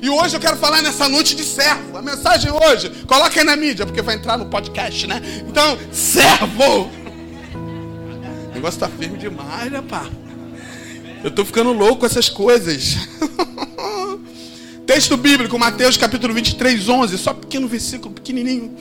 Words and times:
E 0.00 0.08
hoje 0.08 0.36
eu 0.36 0.40
quero 0.40 0.56
falar 0.56 0.82
nessa 0.82 1.08
noite 1.08 1.34
de 1.34 1.44
servo. 1.44 1.96
A 1.96 2.02
mensagem 2.02 2.50
hoje, 2.50 2.90
coloca 3.06 3.38
aí 3.38 3.44
na 3.44 3.56
mídia, 3.56 3.86
porque 3.86 4.02
vai 4.02 4.16
entrar 4.16 4.36
no 4.36 4.46
podcast, 4.46 5.06
né? 5.06 5.20
Então, 5.48 5.78
servo! 5.92 6.90
O 8.50 8.54
negócio 8.54 8.80
tá 8.80 8.88
firme 8.88 9.18
demais, 9.18 9.70
né, 9.70 9.82
pá? 9.82 10.08
Eu 11.22 11.30
tô 11.30 11.44
ficando 11.44 11.72
louco 11.72 12.00
com 12.00 12.06
essas 12.06 12.28
coisas. 12.28 12.96
Texto 14.86 15.16
bíblico, 15.16 15.58
Mateus 15.58 15.96
capítulo 15.96 16.34
23, 16.34 16.88
11. 16.88 17.18
Só 17.18 17.32
pequeno 17.32 17.66
versículo, 17.66 18.14
pequenininho. 18.14 18.76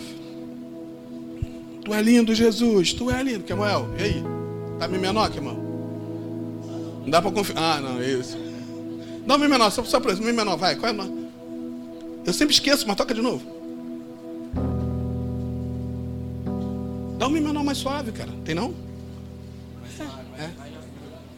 Tu 1.85 1.93
é 1.93 2.01
lindo, 2.01 2.35
Jesus. 2.35 2.93
Tu 2.93 3.09
é 3.09 3.23
lindo, 3.23 3.43
Kemuel. 3.43 3.89
E 3.97 4.03
aí? 4.03 4.23
Tá 4.77 4.87
mi 4.87 4.97
menor, 4.97 5.29
Kemuel? 5.31 5.55
Não 7.03 7.09
dá 7.09 7.21
pra 7.21 7.31
confiar. 7.31 7.57
Ah, 7.57 7.81
não, 7.81 8.01
é 8.01 8.09
isso. 8.09 8.37
Dá 9.25 9.35
um 9.35 9.37
mi 9.37 9.47
menor, 9.47 9.71
só, 9.71 9.83
só 9.83 9.99
por 9.99 10.11
isso. 10.11 10.21
Mi 10.21 10.33
menor, 10.33 10.57
vai. 10.57 10.75
Qual 10.75 10.91
é 10.91 10.95
o 10.95 11.29
Eu 12.25 12.33
sempre 12.33 12.53
esqueço, 12.53 12.87
mas 12.87 12.97
toca 12.97 13.13
de 13.13 13.21
novo. 13.21 13.43
Dá 17.17 17.27
um 17.27 17.29
mi 17.29 17.39
menor 17.39 17.63
mais 17.63 17.77
suave, 17.77 18.11
cara. 18.11 18.31
Tem 18.43 18.53
não? 18.53 18.73
É. 20.37 20.49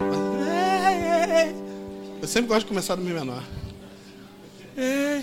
é. 0.02 1.54
Eu 2.22 2.28
sempre 2.28 2.48
gosto 2.48 2.62
de 2.62 2.68
começar 2.68 2.96
do 2.96 3.04
mi 3.04 3.14
menor. 3.14 3.44
É. 4.78 5.22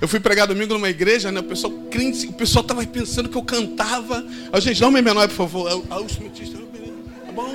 Eu 0.00 0.08
fui 0.08 0.18
pregar 0.18 0.46
domingo 0.46 0.72
numa 0.74 0.88
igreja, 0.88 1.30
né? 1.30 1.40
O 1.40 1.44
pessoal 1.44 1.72
crente, 1.90 2.26
o 2.26 2.32
pessoal 2.32 2.62
estava 2.62 2.84
pensando 2.86 3.28
que 3.28 3.36
eu 3.36 3.42
cantava. 3.42 4.24
A 4.52 4.58
gente, 4.58 4.80
dá 4.80 4.88
um 4.88 4.90
mi 4.90 5.02
menor, 5.02 5.28
por 5.28 5.36
favor. 5.36 5.84
Ah, 5.90 6.00
o 6.00 6.04
instrumentista, 6.04 6.58
tá 6.58 7.32
bom? 7.32 7.54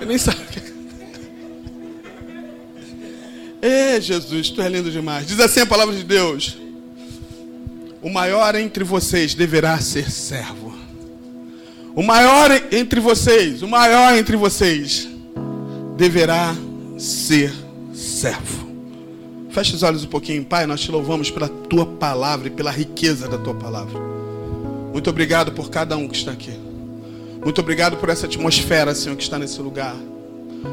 Eu 0.00 0.06
nem 0.06 0.16
sabia. 0.16 0.71
É, 3.62 4.00
Jesus, 4.00 4.50
tu 4.50 4.60
é 4.60 4.68
lindo 4.68 4.90
demais. 4.90 5.24
Diz 5.24 5.38
assim 5.38 5.60
a 5.60 5.66
palavra 5.66 5.94
de 5.94 6.02
Deus: 6.02 6.58
O 8.02 8.10
maior 8.10 8.56
entre 8.56 8.82
vocês 8.82 9.34
deverá 9.34 9.78
ser 9.80 10.10
servo. 10.10 10.74
O 11.94 12.02
maior 12.02 12.50
entre 12.72 12.98
vocês, 12.98 13.62
o 13.62 13.68
maior 13.68 14.16
entre 14.18 14.36
vocês 14.36 15.08
deverá 15.96 16.56
ser 16.98 17.54
servo. 17.94 18.72
Feche 19.50 19.76
os 19.76 19.84
olhos 19.84 20.02
um 20.02 20.08
pouquinho, 20.08 20.44
Pai. 20.44 20.66
Nós 20.66 20.80
te 20.80 20.90
louvamos 20.90 21.30
pela 21.30 21.48
tua 21.48 21.86
palavra 21.86 22.48
e 22.48 22.50
pela 22.50 22.70
riqueza 22.72 23.28
da 23.28 23.38
tua 23.38 23.54
palavra. 23.54 24.00
Muito 24.92 25.08
obrigado 25.08 25.52
por 25.52 25.70
cada 25.70 25.96
um 25.96 26.08
que 26.08 26.16
está 26.16 26.32
aqui. 26.32 26.58
Muito 27.44 27.60
obrigado 27.60 27.96
por 27.96 28.08
essa 28.08 28.26
atmosfera, 28.26 28.92
Senhor, 28.92 29.14
que 29.14 29.22
está 29.22 29.38
nesse 29.38 29.60
lugar. 29.60 29.94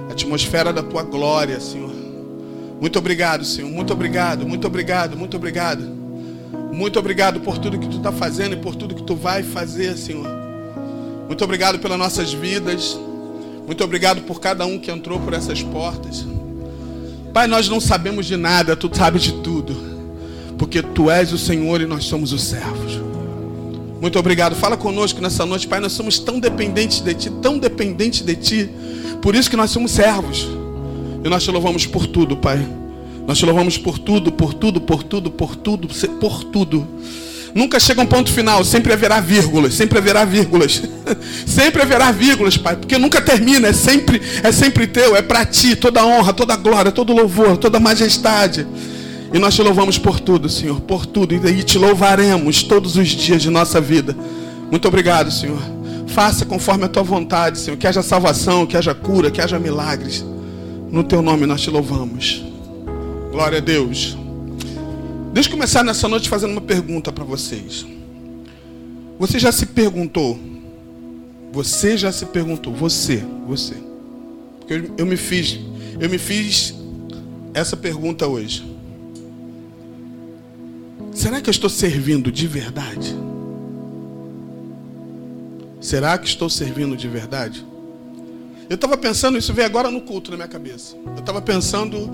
A 0.08 0.13
atmosfera 0.13 0.73
da 0.73 0.81
tua 0.81 1.03
glória, 1.03 1.59
Senhor. 1.59 2.08
Muito 2.80 2.97
obrigado, 2.97 3.44
Senhor. 3.44 3.69
Muito 3.69 3.91
obrigado, 3.91 4.47
muito 4.47 4.66
obrigado, 4.66 5.17
muito 5.17 5.35
obrigado. 5.35 5.83
Muito 6.72 6.97
obrigado 6.97 7.39
por 7.41 7.58
tudo 7.58 7.77
que 7.77 7.88
tu 7.88 7.97
está 7.97 8.11
fazendo 8.11 8.53
e 8.53 8.58
por 8.58 8.75
tudo 8.75 8.95
que 8.95 9.03
tu 9.03 9.16
vai 9.16 9.44
fazer, 9.44 9.97
Senhor. 9.97 10.27
Muito 11.27 11.44
obrigado 11.44 11.80
pelas 11.80 12.00
nossas 12.00 12.33
vidas. 12.33 12.97
Muito 13.66 13.83
obrigado 13.83 14.22
por 14.22 14.39
cada 14.39 14.66
um 14.66 14.80
que 14.80 14.89
entrou 14.89 15.19
por 15.19 15.33
essas 15.33 15.61
portas. 15.61 16.25
Pai, 17.33 17.47
nós 17.47 17.69
não 17.69 17.80
sabemos 17.80 18.25
de 18.25 18.38
nada, 18.38 18.75
tu 18.75 18.89
sabes 18.91 19.23
de 19.23 19.33
tudo. 19.33 19.75
Porque 20.57 20.81
tu 20.81 21.11
és 21.11 21.31
o 21.31 21.38
Senhor 21.38 21.81
e 21.81 21.85
nós 21.85 22.05
somos 22.05 22.33
os 22.33 22.44
servos. 22.44 23.00
Muito 24.02 24.17
obrigado. 24.17 24.55
Fala 24.55 24.77
conosco 24.77 25.22
nessa 25.22 25.45
noite, 25.45 25.67
Pai. 25.67 25.80
Nós 25.80 25.91
somos 25.91 26.17
tão 26.17 26.39
dependentes 26.39 27.02
de 27.02 27.13
Ti, 27.13 27.30
tão 27.41 27.59
dependentes 27.59 28.22
de 28.22 28.35
Ti. 28.35 28.69
Por 29.22 29.35
isso 29.35 29.50
que 29.50 29.57
nós 29.57 29.69
somos 29.69 29.91
servos. 29.91 30.58
E 31.23 31.30
nós 31.30 31.44
te 31.44 31.52
louvamos 31.52 31.86
por 31.86 32.08
tudo, 32.08 32.38
Pai. 32.38 32.66
Nós 33.28 33.38
te 33.38 33.45
louvamos 33.45 33.78
por 33.78 34.00
tudo, 34.00 34.31
por 34.31 34.53
tudo, 34.53 34.81
por 34.81 35.03
tudo, 35.03 35.30
por 35.30 35.56
tudo, 35.56 35.88
por 35.88 36.44
tudo. 36.45 36.88
Nunca 37.53 37.80
chega 37.80 38.02
um 38.02 38.06
ponto 38.06 38.31
final, 38.31 38.64
sempre 38.64 38.94
haverá 38.94 39.20
vírgulas, 39.20 39.73
sempre 39.73 39.97
haverá 39.97 40.23
vírgulas. 40.23 40.81
sempre 41.45 41.81
haverá 41.81 42.12
vírgulas, 42.12 42.58
Pai, 42.58 42.75
porque 42.75 42.97
nunca 42.97 43.22
termina, 43.22 43.68
é 43.68 43.74
sempre, 43.74 44.22
é 44.44 44.52
sempre 44.52 44.88
teu, 44.88 45.16
é 45.16 45.22
para 45.22 45.46
ti 45.46 45.75
toda 45.75 46.06
honra, 46.06 46.34
toda 46.34 46.56
glória, 46.56 46.91
todo 46.91 47.13
louvor, 47.13 47.58
toda 47.58 47.79
majestade. 47.79 48.66
E 49.34 49.38
nós 49.38 49.56
te 49.56 49.62
louvamos 49.62 49.97
por 49.97 50.19
tudo, 50.19 50.50
Senhor, 50.50 50.79
por 50.81 51.06
tudo, 51.06 51.35
e 51.35 51.63
te 51.63 51.78
louvaremos 51.78 52.63
todos 52.63 52.96
os 52.96 53.09
dias 53.09 53.41
de 53.41 53.50
nossa 53.50 53.79
vida. 53.79 54.16
Muito 54.72 54.88
obrigado, 54.88 55.31
Senhor. 55.31 55.59
Faça 56.08 56.46
conforme 56.46 56.85
a 56.85 56.88
tua 56.88 57.03
vontade, 57.03 57.59
Senhor, 57.59 57.78
que 57.78 57.85
haja 57.85 58.02
salvação, 58.02 58.66
que 58.66 58.75
haja 58.75 58.94
cura, 58.96 59.29
que 59.29 59.41
haja 59.41 59.59
milagres. 59.59 60.25
No 60.91 61.03
teu 61.03 61.22
nome 61.22 61.45
nós 61.45 61.61
te 61.61 61.69
louvamos. 61.69 62.44
Glória 63.31 63.59
a 63.59 63.61
Deus. 63.61 64.17
Deixa 65.31 65.47
eu 65.47 65.53
começar 65.53 65.83
nessa 65.83 66.07
noite 66.07 66.27
fazendo 66.27 66.51
uma 66.51 66.61
pergunta 66.61 67.11
para 67.11 67.23
vocês. 67.23 67.85
Você 69.19 69.38
já 69.38 69.51
se 69.51 69.67
perguntou? 69.67 70.39
Você 71.51 71.95
já 71.95 72.11
se 72.11 72.25
perguntou? 72.25 72.73
Você, 72.73 73.23
você. 73.47 73.75
Porque 74.59 74.73
eu, 74.73 74.95
eu 74.97 75.05
me 75.05 75.17
fiz, 75.17 75.59
eu 75.99 76.09
me 76.09 76.17
fiz 76.17 76.73
essa 77.53 77.78
pergunta 77.78 78.25
hoje. 78.28 78.66
Será 81.13 81.41
que 81.41 81.49
eu 81.49 81.51
estou 81.51 81.69
servindo 81.69 82.31
de 82.31 82.47
verdade? 82.47 83.16
Será 85.79 86.17
que 86.17 86.28
estou 86.28 86.49
servindo 86.49 86.97
de 86.97 87.07
verdade? 87.07 87.66
Eu 88.69 88.75
estava 88.75 88.96
pensando, 88.96 89.35
isso 89.35 89.52
veio 89.52 89.66
agora 89.66 89.90
no 89.90 90.00
culto 90.00 90.30
na 90.30 90.38
minha 90.38 90.47
cabeça. 90.47 90.96
Eu 91.16 91.22
estava 91.22 91.41
pensando 91.41 92.07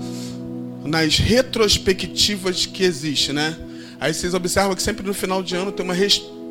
nas 0.82 1.18
retrospectivas 1.18 2.64
que 2.64 2.82
existe, 2.82 3.30
né? 3.30 3.54
Aí 4.00 4.14
vocês 4.14 4.32
observam 4.32 4.74
que 4.74 4.82
sempre 4.82 5.06
no 5.06 5.12
final 5.12 5.42
de 5.42 5.54
ano 5.54 5.70
tem 5.70 5.84
uma 5.84 5.94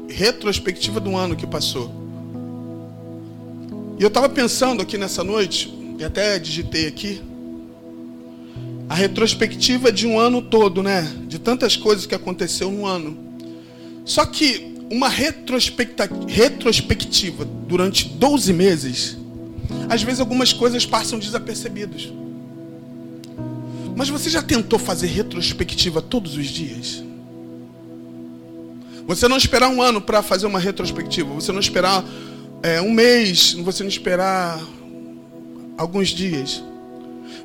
retrospectiva 0.07 0.99
do 0.99 1.17
ano 1.17 1.35
que 1.35 1.47
passou. 1.47 1.91
E 3.97 4.03
eu 4.03 4.09
estava 4.09 4.29
pensando 4.29 4.79
aqui 4.79 4.95
nessa 4.95 5.23
noite, 5.23 5.73
e 5.97 6.03
até 6.03 6.37
digitei 6.37 6.85
aqui, 6.85 7.19
a 8.87 8.93
retrospectiva 8.93 9.91
de 9.91 10.05
um 10.05 10.19
ano 10.19 10.39
todo, 10.39 10.83
né? 10.83 11.01
De 11.27 11.39
tantas 11.39 11.75
coisas 11.75 12.05
que 12.05 12.13
aconteceu 12.13 12.69
no 12.69 12.85
ano. 12.85 13.17
Só 14.05 14.23
que 14.23 14.75
uma 14.91 15.09
retrospectiva 15.09 17.43
durante 17.67 18.07
12 18.07 18.53
meses 18.53 19.24
às 19.89 20.01
vezes 20.01 20.19
algumas 20.19 20.53
coisas 20.53 20.85
passam 20.85 21.19
desapercebidas. 21.19 22.11
Mas 23.95 24.09
você 24.09 24.29
já 24.29 24.41
tentou 24.41 24.77
fazer 24.77 25.07
retrospectiva 25.07 26.01
todos 26.01 26.35
os 26.35 26.47
dias? 26.47 27.03
Você 29.07 29.27
não 29.27 29.37
esperar 29.37 29.69
um 29.69 29.81
ano 29.81 30.01
para 30.01 30.21
fazer 30.21 30.47
uma 30.47 30.59
retrospectiva. 30.59 31.33
Você 31.33 31.51
não 31.51 31.59
esperar 31.59 32.03
é, 32.61 32.81
um 32.81 32.91
mês. 32.91 33.53
Você 33.53 33.83
não 33.83 33.89
esperar 33.89 34.59
alguns 35.77 36.09
dias. 36.09 36.63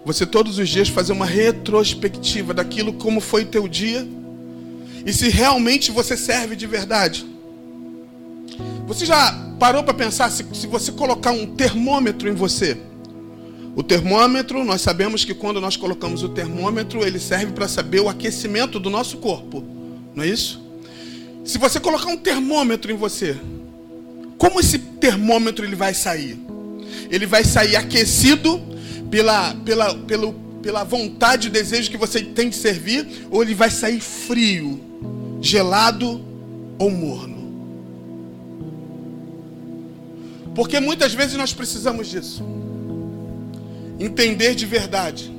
Você 0.05 0.25
todos 0.25 0.59
os 0.59 0.69
dias 0.69 0.89
fazer 0.89 1.13
uma 1.13 1.27
retrospectiva 1.27 2.55
daquilo 2.55 2.95
como 2.95 3.21
foi 3.21 3.45
teu 3.45 3.69
dia. 3.69 4.07
E 5.05 5.13
se 5.13 5.29
realmente 5.29 5.91
você 5.91 6.17
serve 6.17 6.57
de 6.57 6.67
verdade. 6.67 7.27
Você 8.87 9.07
já 9.07 9.33
parou 9.59 9.83
para 9.83 9.95
pensar 9.95 10.31
se, 10.31 10.45
se 10.53 10.67
você 10.67 10.91
colocar 10.93 11.33
um 11.33 11.47
termômetro 11.47 12.29
em 12.29 12.35
você? 12.35 12.77
O 13.77 13.83
termômetro, 13.83 14.65
nós 14.65 14.81
sabemos 14.81 15.25
que 15.25 15.33
quando 15.33 15.61
nós 15.61 15.77
colocamos 15.77 16.23
o 16.23 16.29
termômetro, 16.29 17.07
ele 17.07 17.21
serve 17.21 17.53
para 17.53 17.69
saber 17.69 18.01
o 18.01 18.09
aquecimento 18.09 18.81
do 18.81 18.91
nosso 18.91 19.19
corpo. 19.19 19.65
Não 20.15 20.25
é 20.25 20.27
isso? 20.27 20.61
Se 21.45 21.57
você 21.57 21.79
colocar 21.79 22.09
um 22.09 22.17
termômetro 22.17 22.91
em 22.91 22.97
você, 22.97 23.37
como 24.37 24.59
esse 24.61 24.79
termômetro 24.79 25.65
ele 25.65 25.77
vai 25.77 25.95
sair? 25.95 26.39
Ele 27.11 27.27
vai 27.27 27.45
sair 27.45 27.77
aquecido 27.77 28.61
pela, 29.11 29.55
pela, 29.65 29.95
pelo, 29.95 30.33
pela 30.63 30.85
vontade 30.85 31.49
e 31.49 31.51
desejo 31.51 31.91
que 31.91 31.97
você 31.97 32.23
tem 32.23 32.49
de 32.49 32.57
servir, 32.57 33.07
ou 33.31 33.43
ele 33.43 33.55
vai 33.55 33.71
sair 33.71 34.01
frio, 34.01 34.81
gelado 35.41 36.25
ou 36.79 36.91
morno? 36.91 37.40
Porque 40.61 40.79
muitas 40.79 41.15
vezes 41.15 41.39
nós 41.39 41.55
precisamos 41.55 42.09
disso. 42.09 42.45
Entender 43.99 44.55
de 44.55 44.67
verdade 44.67 45.33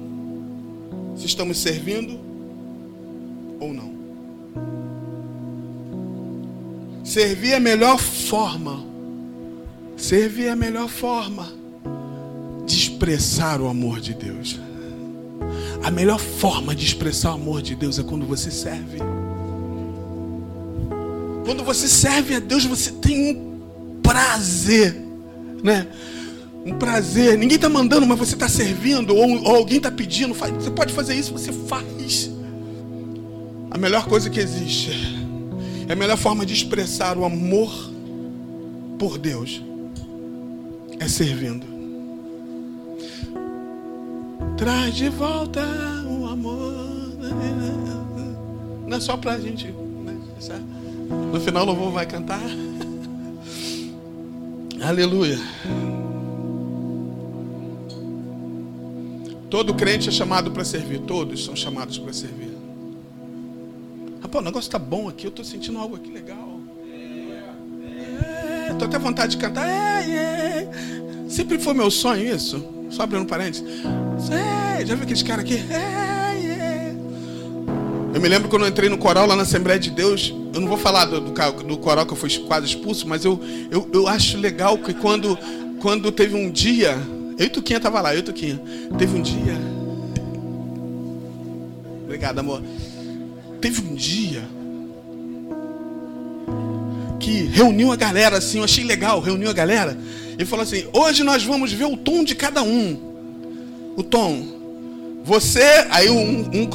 se 1.15 1.27
estamos 1.27 1.59
servindo 1.59 2.19
ou 3.59 3.71
não. 3.71 3.93
Servir 7.03 7.51
é 7.51 7.57
a 7.57 7.59
melhor 7.59 7.99
forma. 7.99 8.83
Servir 9.95 10.45
é 10.45 10.49
a 10.49 10.55
melhor 10.55 10.89
forma 10.89 11.47
de 12.65 12.75
expressar 12.75 13.61
o 13.61 13.67
amor 13.67 13.99
de 13.99 14.15
Deus. 14.15 14.59
A 15.83 15.91
melhor 15.91 16.19
forma 16.19 16.73
de 16.73 16.83
expressar 16.83 17.29
o 17.29 17.35
amor 17.35 17.61
de 17.61 17.75
Deus 17.75 17.99
é 17.99 18.03
quando 18.03 18.25
você 18.25 18.49
serve. 18.49 18.97
Quando 21.45 21.63
você 21.63 21.87
serve 21.87 22.33
a 22.33 22.39
Deus, 22.39 22.65
você 22.65 22.91
tem 22.93 23.35
um 23.35 24.01
prazer, 24.01 25.10
né? 25.63 25.87
um 26.65 26.73
prazer. 26.73 27.37
Ninguém 27.37 27.55
está 27.55 27.69
mandando, 27.69 28.05
mas 28.05 28.17
você 28.17 28.35
está 28.35 28.47
servindo, 28.47 29.15
ou, 29.15 29.43
ou 29.43 29.55
alguém 29.55 29.77
está 29.77 29.91
pedindo. 29.91 30.33
Você 30.33 30.71
pode 30.71 30.93
fazer 30.93 31.15
isso, 31.15 31.31
você 31.31 31.51
faz. 31.51 32.29
A 33.69 33.77
melhor 33.77 34.05
coisa 34.05 34.29
que 34.29 34.39
existe 34.39 34.91
é 35.87 35.93
a 35.93 35.95
melhor 35.95 36.17
forma 36.17 36.45
de 36.45 36.53
expressar 36.53 37.17
o 37.17 37.25
amor 37.25 37.71
por 38.99 39.17
Deus 39.17 39.61
é 40.99 41.07
servindo. 41.07 41.65
Traz 44.57 44.93
de 44.95 45.09
volta 45.09 45.61
o 46.07 46.27
amor. 46.27 46.91
Não 48.87 48.97
é 48.97 48.99
só 48.99 49.17
para 49.17 49.33
a 49.33 49.39
gente. 49.39 49.67
Né? 49.67 50.17
No 51.31 51.39
final 51.39 51.63
o 51.63 51.67
louvor 51.67 51.91
vai 51.91 52.05
cantar. 52.05 52.41
Aleluia. 54.81 55.37
Todo 59.47 59.75
crente 59.75 60.09
é 60.09 60.11
chamado 60.11 60.49
para 60.49 60.63
servir. 60.63 61.01
Todos 61.01 61.45
são 61.45 61.55
chamados 61.55 61.99
para 61.99 62.11
servir. 62.11 62.51
Rapaz, 64.23 64.41
o 64.41 64.45
negócio 64.45 64.67
está 64.67 64.79
bom 64.79 65.07
aqui. 65.07 65.27
Eu 65.27 65.29
estou 65.29 65.45
sentindo 65.45 65.77
algo 65.77 65.95
aqui 65.95 66.11
legal. 66.11 66.59
Estou 68.71 68.85
é, 68.85 68.85
até 68.85 68.97
vontade 68.97 69.35
de 69.35 69.37
cantar. 69.37 69.67
É, 69.67 70.07
é. 70.07 70.69
Sempre 71.29 71.59
foi 71.59 71.75
meu 71.75 71.91
sonho 71.91 72.33
isso. 72.35 72.65
Só 72.89 73.03
abrindo 73.03 73.27
parênteses. 73.27 73.63
É, 74.31 74.83
já 74.83 74.95
viu 74.95 75.03
aqueles 75.03 75.21
caras 75.21 75.45
aqui? 75.45 75.63
É, 75.69 76.47
é. 76.47 76.95
Eu 78.15 78.19
me 78.19 78.27
lembro 78.27 78.49
quando 78.49 78.63
eu 78.63 78.69
entrei 78.69 78.89
no 78.89 78.97
coral 78.97 79.27
lá 79.27 79.35
na 79.35 79.43
Assembleia 79.43 79.79
de 79.79 79.91
Deus. 79.91 80.33
Eu 80.53 80.59
não 80.59 80.67
vou 80.67 80.77
falar 80.77 81.05
do, 81.05 81.21
do, 81.21 81.63
do 81.63 81.77
coral 81.77 82.05
que 82.05 82.13
eu 82.13 82.17
fui 82.17 82.29
quase 82.39 82.67
expulso, 82.67 83.07
mas 83.07 83.23
eu, 83.23 83.39
eu, 83.71 83.89
eu 83.93 84.07
acho 84.07 84.37
legal 84.37 84.77
que 84.77 84.93
quando, 84.93 85.37
quando 85.79 86.11
teve 86.11 86.35
um 86.35 86.51
dia 86.51 86.97
eu 87.41 87.47
e 87.47 87.49
Tuquinha 87.49 87.79
tava 87.79 87.99
lá, 88.01 88.13
eu 88.13 88.19
e 88.19 88.21
Tuquinha. 88.21 88.61
Teve 88.99 89.17
um 89.17 89.21
dia. 89.23 89.57
Obrigado, 92.03 92.37
amor. 92.37 92.61
Teve 93.59 93.81
um 93.81 93.95
dia 93.95 94.43
que 97.19 97.45
reuniu 97.45 97.91
a 97.91 97.95
galera 97.95 98.37
assim, 98.37 98.59
eu 98.59 98.63
achei 98.63 98.83
legal, 98.83 99.19
reuniu 99.19 99.49
a 99.49 99.53
galera 99.53 99.97
e 100.37 100.45
falou 100.45 100.61
assim: 100.61 100.85
"Hoje 100.93 101.23
nós 101.23 101.43
vamos 101.43 101.71
ver 101.71 101.85
o 101.85 101.97
tom 101.97 102.23
de 102.23 102.35
cada 102.35 102.61
um". 102.61 102.95
O 103.97 104.03
tom. 104.03 104.60
Você, 105.23 105.85
aí 105.89 106.09
um, 106.09 106.49
um 106.53 106.69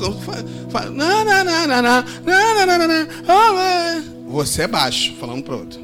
fala, 0.70 0.90
não, 0.90 1.24
não, 1.24 1.44
não, 1.44 1.66
não, 1.66 1.82
não, 1.82 2.04
não, 2.24 2.66
não, 2.66 2.78
não, 2.78 2.88
não, 2.88 4.16
você 4.28 4.62
é 4.62 4.68
baixo, 4.68 5.14
falando 5.18 5.42
pro 5.42 5.58
outro. 5.58 5.80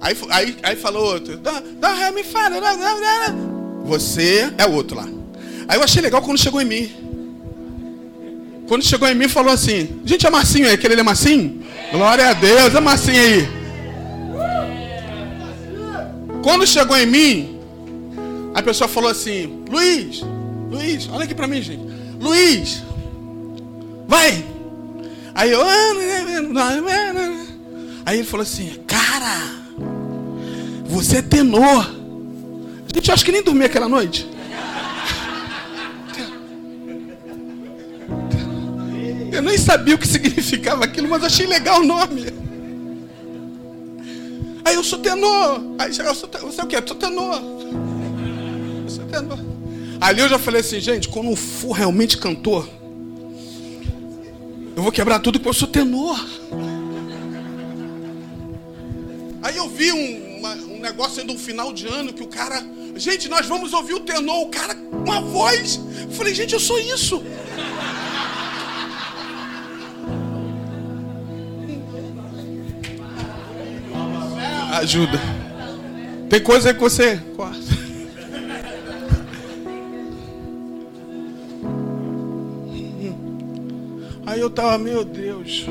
Aí, 0.00 0.16
aí, 0.30 0.56
aí 0.62 0.76
falou 0.76 1.12
outro, 1.12 1.38
não, 1.42 1.96
não, 1.96 2.12
me 2.12 2.24
fala. 2.24 2.56
Você 3.84 4.52
é 4.56 4.66
o 4.66 4.72
outro 4.72 4.96
lá. 4.96 5.06
Aí 5.68 5.78
eu 5.78 5.82
achei 5.82 6.00
legal 6.02 6.22
quando 6.22 6.38
chegou 6.38 6.60
em 6.60 6.64
mim. 6.64 6.90
Quando 8.66 8.84
chegou 8.84 9.08
em 9.08 9.14
mim, 9.14 9.28
falou 9.28 9.52
assim: 9.52 10.00
Gente, 10.04 10.26
é 10.26 10.30
Marcinho 10.30 10.66
aí, 10.68 10.74
aquele 10.74 10.98
é 10.98 11.02
Marcinho? 11.02 11.62
Glória 11.92 12.28
a 12.28 12.32
Deus, 12.32 12.74
é 12.74 12.80
Marcinho 12.80 13.20
aí. 13.20 13.48
Quando 16.42 16.66
chegou 16.66 16.96
em 16.96 17.06
mim, 17.06 17.60
a 18.54 18.62
pessoa 18.62 18.88
falou 18.88 19.10
assim: 19.10 19.64
Luiz, 19.68 20.22
Luiz, 20.70 21.08
olha 21.10 21.24
aqui 21.24 21.34
pra 21.34 21.48
mim, 21.48 21.60
gente. 21.60 21.82
Luiz, 22.20 22.82
vai. 24.06 24.44
Aí 25.34 25.50
eu. 25.50 25.60
Aí 28.06 28.18
ele 28.18 28.24
falou 28.24 28.44
assim: 28.44 28.80
Cara, 28.86 29.40
você 30.86 31.18
é 31.18 31.22
tenor. 31.22 31.90
Gente, 32.94 33.10
acho 33.10 33.24
que 33.24 33.32
nem 33.32 33.42
dormi 33.42 33.64
aquela 33.64 33.88
noite. 33.88 34.28
Eu 39.32 39.42
nem 39.42 39.56
sabia 39.56 39.94
o 39.94 39.98
que 39.98 40.06
significava 40.06 40.84
aquilo, 40.84 41.08
mas 41.08 41.24
achei 41.24 41.46
legal 41.46 41.80
o 41.80 41.86
nome. 41.86 42.26
Aí 44.64 44.74
eu 44.74 44.84
sou 44.84 44.98
tenor. 44.98 45.62
Aí 45.78 45.96
eu 45.96 46.14
sou, 46.14 46.28
você 46.42 46.60
é 46.60 46.64
o 46.64 46.66
quê? 46.66 46.76
Eu 46.76 46.86
sou 46.86 46.96
tenor. 46.96 47.40
Eu 48.82 48.88
sou 48.88 49.04
tenor. 49.06 49.38
Ali 50.00 50.20
eu 50.20 50.28
já 50.28 50.38
falei 50.38 50.60
assim, 50.60 50.80
gente, 50.80 51.08
quando 51.08 51.30
eu 51.30 51.36
for 51.36 51.72
realmente 51.72 52.16
cantor, 52.16 52.68
eu 54.74 54.82
vou 54.82 54.90
quebrar 54.90 55.18
tudo 55.18 55.38
porque 55.38 55.50
eu 55.50 55.54
sou 55.54 55.68
tenor. 55.68 56.18
Aí 59.42 59.56
eu 59.56 59.68
vi 59.68 59.92
um, 59.92 60.38
uma, 60.38 60.54
um 60.54 60.80
negócio 60.80 61.16
sendo 61.16 61.32
um 61.32 61.38
final 61.38 61.72
de 61.72 61.86
ano 61.86 62.12
que 62.12 62.22
o 62.22 62.28
cara 62.28 62.64
Gente, 63.00 63.30
nós 63.30 63.46
vamos 63.46 63.72
ouvir 63.72 63.94
o 63.94 64.00
tenor, 64.00 64.42
o 64.42 64.48
cara 64.48 64.74
com 64.74 64.96
uma 64.96 65.22
voz. 65.22 65.80
Eu 66.02 66.10
falei, 66.10 66.34
gente, 66.34 66.52
eu 66.52 66.60
sou 66.60 66.78
isso. 66.78 67.22
Ajuda. 74.72 75.18
Tem 76.28 76.42
coisa 76.42 76.74
que 76.74 76.80
você 76.80 77.16
Eu 84.40 84.48
tava, 84.48 84.78
meu 84.78 85.04
Deus. 85.04 85.66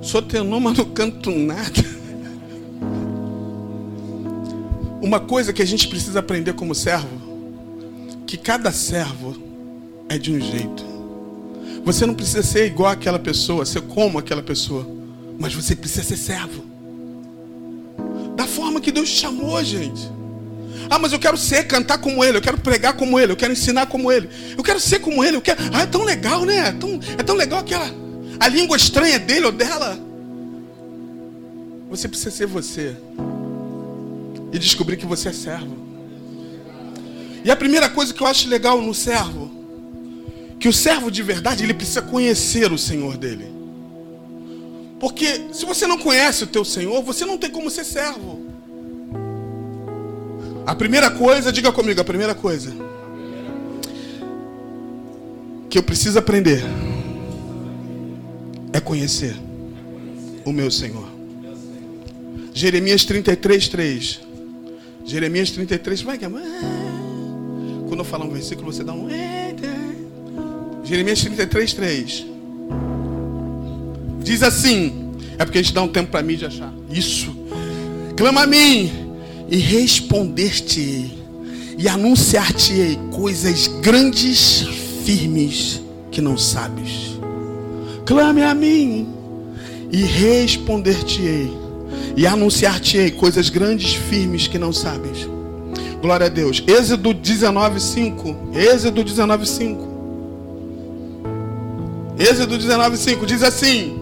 Sou 0.00 0.22
tenor, 0.22 0.58
mas 0.58 0.78
não 0.78 0.86
canto 0.86 1.30
nada. 1.30 1.84
Uma 5.02 5.20
coisa 5.20 5.52
que 5.52 5.60
a 5.60 5.66
gente 5.66 5.86
precisa 5.86 6.20
aprender 6.20 6.54
como 6.54 6.74
servo, 6.74 7.10
que 8.26 8.38
cada 8.38 8.72
servo 8.72 9.36
é 10.08 10.16
de 10.16 10.32
um 10.32 10.40
jeito. 10.40 10.82
Você 11.84 12.06
não 12.06 12.14
precisa 12.14 12.42
ser 12.42 12.64
igual 12.64 12.92
àquela 12.92 13.18
pessoa, 13.18 13.66
ser 13.66 13.82
como 13.82 14.18
aquela 14.18 14.42
pessoa, 14.42 14.88
mas 15.38 15.54
você 15.54 15.76
precisa 15.76 16.04
ser 16.04 16.16
servo. 16.16 16.64
Da 18.34 18.46
forma 18.46 18.80
que 18.80 18.90
Deus 18.90 19.10
te 19.10 19.16
chamou, 19.16 19.62
gente. 19.62 20.10
Ah, 20.90 20.98
mas 20.98 21.12
eu 21.12 21.18
quero 21.18 21.36
ser, 21.36 21.64
cantar 21.64 21.98
como 21.98 22.24
ele, 22.24 22.38
eu 22.38 22.42
quero 22.42 22.58
pregar 22.58 22.94
como 22.94 23.18
ele, 23.18 23.32
eu 23.32 23.36
quero 23.36 23.52
ensinar 23.52 23.86
como 23.86 24.10
ele. 24.12 24.28
Eu 24.56 24.62
quero 24.62 24.78
ser 24.80 25.00
como 25.00 25.24
ele, 25.24 25.36
eu 25.36 25.42
quero. 25.42 25.60
Ah, 25.72 25.82
é 25.82 25.86
tão 25.86 26.04
legal, 26.04 26.44
né? 26.44 26.68
É 26.68 26.72
tão, 26.72 27.00
é 27.18 27.22
tão 27.22 27.36
legal 27.36 27.60
aquela 27.60 28.04
a 28.38 28.48
língua 28.48 28.76
estranha 28.76 29.18
dele 29.18 29.46
ou 29.46 29.52
dela. 29.52 29.98
Você 31.90 32.08
precisa 32.08 32.30
ser 32.30 32.46
você 32.46 32.96
e 34.52 34.58
descobrir 34.58 34.96
que 34.96 35.06
você 35.06 35.28
é 35.28 35.32
servo. 35.32 35.76
E 37.44 37.50
a 37.50 37.56
primeira 37.56 37.88
coisa 37.88 38.12
que 38.12 38.22
eu 38.22 38.26
acho 38.26 38.48
legal 38.48 38.80
no 38.80 38.94
servo, 38.94 39.50
que 40.58 40.68
o 40.68 40.72
servo 40.72 41.10
de 41.10 41.22
verdade, 41.22 41.62
ele 41.62 41.74
precisa 41.74 42.02
conhecer 42.02 42.72
o 42.72 42.78
Senhor 42.78 43.16
dele. 43.16 43.52
Porque 44.98 45.48
se 45.52 45.64
você 45.64 45.86
não 45.86 45.98
conhece 45.98 46.44
o 46.44 46.46
teu 46.46 46.64
Senhor, 46.64 47.02
você 47.02 47.24
não 47.24 47.36
tem 47.36 47.50
como 47.50 47.70
ser 47.70 47.84
servo. 47.84 48.43
A 50.66 50.74
primeira 50.74 51.10
coisa, 51.10 51.52
diga 51.52 51.70
comigo, 51.70 52.00
a 52.00 52.04
primeira 52.04 52.34
coisa 52.34 52.72
que 55.68 55.76
eu 55.76 55.82
preciso 55.82 56.18
aprender 56.18 56.62
é 58.72 58.80
conhecer 58.80 59.36
o 60.44 60.52
meu 60.52 60.70
Senhor. 60.70 61.06
Jeremias 62.54 63.04
33, 63.04 63.68
3. 63.68 64.20
Jeremias 65.04 65.50
33, 65.50 66.02
vai 66.02 66.16
que 66.16 66.24
é. 66.24 66.28
Quando 66.28 67.98
eu 67.98 68.04
falar 68.04 68.24
um 68.24 68.30
versículo, 68.30 68.72
você 68.72 68.82
dá 68.82 68.94
um. 68.94 69.08
Jeremias 70.82 71.20
33, 71.20 71.74
3. 71.74 72.26
Diz 74.22 74.42
assim. 74.42 75.12
É 75.36 75.44
porque 75.44 75.58
a 75.58 75.62
gente 75.62 75.74
dá 75.74 75.82
um 75.82 75.88
tempo 75.88 76.10
para 76.10 76.22
mim 76.22 76.36
de 76.36 76.46
achar. 76.46 76.72
Isso. 76.88 77.36
Clama 78.16 78.44
a 78.44 78.46
mim 78.46 79.03
e 79.48 79.56
responder-te 79.58 81.18
e 81.76 81.88
anunciar-te 81.88 82.98
coisas 83.12 83.66
grandes, 83.82 84.62
firmes 85.04 85.80
que 86.10 86.20
não 86.20 86.38
sabes. 86.38 87.18
Clame 88.06 88.42
a 88.42 88.54
mim 88.54 89.08
e 89.90 90.02
responder-te-ei 90.02 91.52
e 92.16 92.26
anunciar-te-ei 92.26 93.10
coisas 93.10 93.48
grandes, 93.48 93.94
firmes 93.94 94.46
que 94.46 94.58
não 94.58 94.72
sabes. 94.72 95.28
Glória 96.00 96.26
a 96.26 96.28
Deus. 96.28 96.62
Êxodo 96.66 97.14
19:5. 97.14 98.36
Êxodo 98.54 99.02
19:5. 99.02 99.94
Êxodo 102.18 102.56
19:5 102.58 103.26
diz 103.26 103.42
assim: 103.42 103.98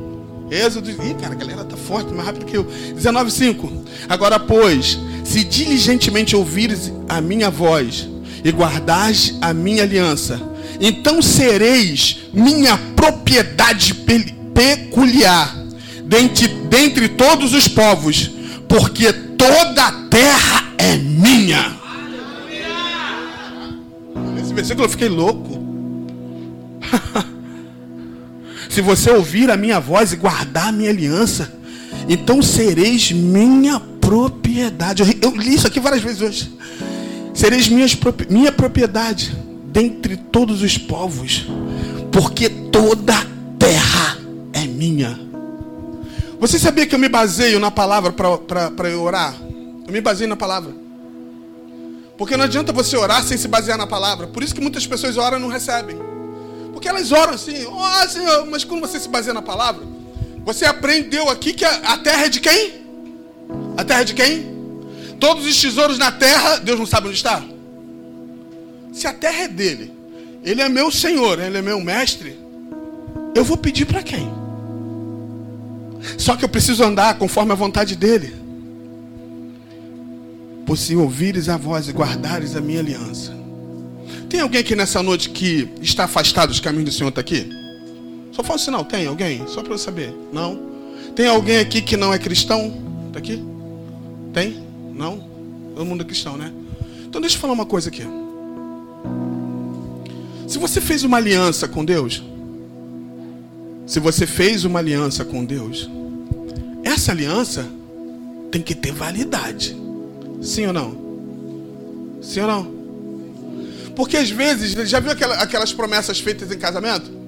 Êxodo, 0.51 0.91
ih, 0.91 1.15
cara, 1.15 1.33
a 1.33 1.37
galera 1.37 1.65
tá 1.65 1.77
forte, 1.77 2.13
mais 2.13 2.27
rápido 2.27 2.45
que 2.45 2.57
eu. 2.57 2.67
19:5. 2.95 3.71
Agora, 4.09 4.39
pois, 4.39 4.99
se 5.25 5.45
diligentemente 5.45 6.35
ouvires 6.35 6.93
a 7.09 7.21
minha 7.21 7.51
voz 7.51 8.09
e 8.45 8.51
guardares 8.51 9.37
a 9.41 9.53
minha 9.53 9.83
aliança, 9.83 10.41
então 10.81 11.23
sereis 11.23 12.19
minha 12.33 12.77
propriedade 12.97 13.95
peculiar 14.55 15.57
dentre, 16.05 16.49
dentre 16.49 17.09
todos 17.09 17.55
os 17.55 17.69
povos, 17.69 18.31
porque 18.69 19.13
toda 19.13 19.87
a 19.87 19.93
terra 20.09 20.73
é 20.77 20.97
minha. 20.97 21.77
Esse 24.43 24.53
versículo 24.53 24.87
eu 24.87 24.91
fiquei 24.91 25.09
louco. 25.09 25.63
Se 28.69 28.81
você 28.81 29.11
ouvir 29.11 29.51
a 29.51 29.57
minha 29.57 29.79
voz 29.79 30.13
e 30.13 30.17
guardar 30.17 30.69
a 30.69 30.73
minha 30.73 30.91
aliança, 30.91 31.53
então 32.09 32.43
sereis 32.43 33.13
minha 33.13 33.79
propriedade. 33.79 33.92
Eu, 35.03 35.31
eu 35.31 35.37
li 35.37 35.55
isso 35.55 35.67
aqui 35.67 35.81
várias 35.81 36.03
vezes 36.03 36.21
hoje. 36.21 36.53
Sereis 37.33 37.69
minhas, 37.69 37.97
minha 38.29 38.53
propriedade 38.53 39.35
dentre 39.65 40.17
todos 40.17 40.63
os 40.63 40.77
povos, 40.77 41.47
porque 42.13 42.49
toda 42.49 43.15
a 43.15 43.27
terra 43.59 44.19
é 44.53 44.67
minha. 44.67 45.19
Você 46.39 46.59
sabia 46.59 46.87
que 46.87 46.95
eu 46.95 46.99
me 46.99 47.09
baseio 47.09 47.59
na 47.59 47.71
palavra 47.71 48.13
para 48.13 48.91
eu 48.91 49.03
orar? 49.03 49.35
Eu 49.87 49.93
me 49.93 50.01
baseio 50.01 50.29
na 50.29 50.37
palavra. 50.37 50.75
Porque 52.19 52.37
não 52.37 52.45
adianta 52.45 52.73
você 52.73 52.97
orar 52.97 53.25
sem 53.25 53.39
se 53.39 53.49
basear 53.49 53.79
na 53.79 53.87
palavra. 53.87 54.27
Por 54.27 54.43
isso 54.43 54.55
que 54.55 54.61
muitas 54.61 54.87
pessoas 54.87 55.17
oram 55.17 55.39
e 55.39 55.41
não 55.41 55.49
recebem. 55.49 55.97
Porque 56.73 56.89
elas 56.89 57.13
oram 57.13 57.35
assim, 57.35 57.65
ó 57.67 58.05
oh, 58.05 58.09
Senhor, 58.09 58.47
mas 58.47 58.65
quando 58.65 58.81
você 58.81 58.99
se 58.99 59.09
baseia 59.09 59.33
na 59.33 59.43
palavra, 59.43 59.85
você 60.45 60.65
aprendeu 60.65 61.31
aqui 61.31 61.53
que 61.53 61.65
a 61.65 61.97
terra 61.99 62.27
é 62.27 62.29
de 62.29 62.41
quem? 62.41 62.82
A 63.77 63.85
terra 63.85 64.01
é 64.01 64.05
de 64.05 64.15
quem? 64.15 64.53
Todos 65.19 65.47
os 65.47 65.61
tesouros 65.61 65.99
na 65.99 66.11
terra, 66.11 66.59
Deus 66.59 66.79
não 66.79 66.87
sabe 66.87 67.09
onde 67.09 67.17
está? 67.17 67.43
Se 68.93 69.07
a 69.07 69.13
terra 69.13 69.45
é 69.45 69.49
dele, 69.49 69.93
ele 70.45 70.61
é 70.61 70.69
meu 70.69 70.91
Senhor, 70.91 71.41
ele 71.41 71.59
é 71.59 71.63
meu 71.63 71.81
mestre, 71.81 72.39
eu 73.35 73.45
vou 73.45 73.57
pedir 73.57 73.87
para 73.87 74.03
quem? 74.03 74.29
Só 76.19 76.37
que 76.37 76.45
eu 76.45 76.49
preciso 76.49 76.83
andar 76.83 77.17
conforme 77.19 77.53
a 77.53 77.55
vontade 77.55 77.97
dele. 77.97 78.35
Por 80.67 80.77
se 80.77 80.95
ouvires 80.97 81.49
a 81.49 81.57
voz 81.57 81.89
e 81.89 81.93
guardares 81.93 82.57
a 82.57 82.61
minha 82.61 82.81
aliança. 82.81 83.33
Tem 84.29 84.41
alguém 84.41 84.61
aqui 84.61 84.75
nessa 84.75 85.03
noite 85.03 85.31
que 85.31 85.69
está 85.81 86.05
afastado 86.05 86.49
dos 86.49 86.61
caminhos 86.61 86.91
do 86.91 86.93
Senhor? 86.93 87.11
Está 87.11 87.21
aqui? 87.21 87.49
Só 88.33 88.43
fala 88.43 88.57
um 88.57 88.59
sinal. 88.59 88.85
Tem 88.85 89.07
alguém? 89.07 89.47
Só 89.47 89.63
para 89.63 89.75
eu 89.75 89.79
saber. 89.79 90.15
Não? 90.33 90.73
Tem 91.15 91.27
alguém 91.27 91.59
aqui 91.59 91.83
que 91.83 91.97
não 91.97 92.13
é 92.13 92.19
cristão? 92.19 92.73
Está 93.09 93.19
aqui? 93.19 93.52
Tem? 94.33 94.65
Não? 94.95 95.29
Todo 95.75 95.85
mundo 95.85 96.03
é 96.03 96.05
cristão, 96.05 96.37
né? 96.37 96.53
Então 97.05 97.21
deixa 97.21 97.37
eu 97.37 97.41
falar 97.41 97.53
uma 97.53 97.67
coisa 97.67 97.89
aqui. 97.89 98.03
Se 100.49 100.59
você 100.59 100.81
fez 100.81 101.03
uma 101.05 101.17
aliança 101.17 101.67
com 101.69 101.85
Deus, 101.85 102.23
se 103.87 104.01
você 104.01 104.27
fez 104.27 104.65
uma 104.65 104.79
aliança 104.79 105.25
com 105.25 105.45
Deus, 105.45 105.89
essa 106.85 107.13
aliança 107.13 107.67
tem 108.51 108.61
que 108.61 108.75
ter 108.75 108.93
validade. 108.93 109.77
Sim 110.43 110.67
ou 110.67 110.73
não? 110.73 110.97
Sim 112.23 112.41
ou 112.41 112.47
não? 112.47 112.83
Porque 113.97 114.17
às 114.17 114.31
vezes, 114.31 114.73
já 114.89 115.01
viu 115.01 115.13
aquelas 115.13 115.73
promessas 115.73 116.21
feitas 116.21 116.51
em 116.51 116.59
casamento? 116.59 117.22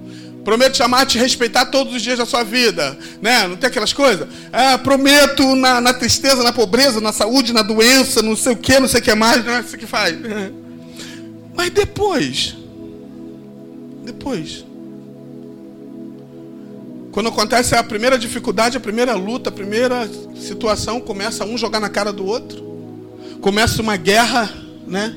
Prometo 0.44 0.76
chamar 0.76 1.06
te 1.06 1.18
respeitar 1.18 1.66
todos 1.66 1.94
os 1.94 2.02
dias 2.02 2.18
da 2.18 2.26
sua 2.26 2.44
vida. 2.44 2.96
Né? 3.22 3.48
Não 3.48 3.56
tem 3.56 3.68
aquelas 3.68 3.94
coisas? 3.94 4.28
É, 4.52 4.76
prometo 4.76 5.56
na, 5.56 5.80
na, 5.80 5.94
tristeza, 5.94 6.42
na 6.42 6.52
pobreza, 6.52 7.00
na 7.00 7.12
saúde, 7.12 7.52
na 7.52 7.62
doença, 7.62 8.22
não 8.22 8.36
sei 8.36 8.52
o 8.52 8.56
que, 8.56 8.78
não 8.78 8.86
sei 8.86 9.00
o 9.00 9.02
que 9.02 9.14
mais, 9.14 9.44
não 9.44 9.54
é 9.54 9.60
isso 9.60 9.78
que 9.78 9.86
faz. 9.86 10.16
Mas 11.56 11.70
depois, 11.70 12.56
depois, 14.04 14.64
quando 17.10 17.28
acontece 17.28 17.74
a 17.74 17.82
primeira 17.82 18.18
dificuldade, 18.18 18.76
a 18.76 18.80
primeira 18.80 19.14
luta, 19.14 19.48
a 19.48 19.52
primeira 19.52 20.10
situação, 20.36 21.00
começa 21.00 21.44
um 21.44 21.56
jogar 21.56 21.80
na 21.80 21.88
cara 21.88 22.12
do 22.12 22.26
outro. 22.26 22.62
Começa 23.40 23.80
uma 23.80 23.96
guerra, 23.96 24.52
né? 24.86 25.14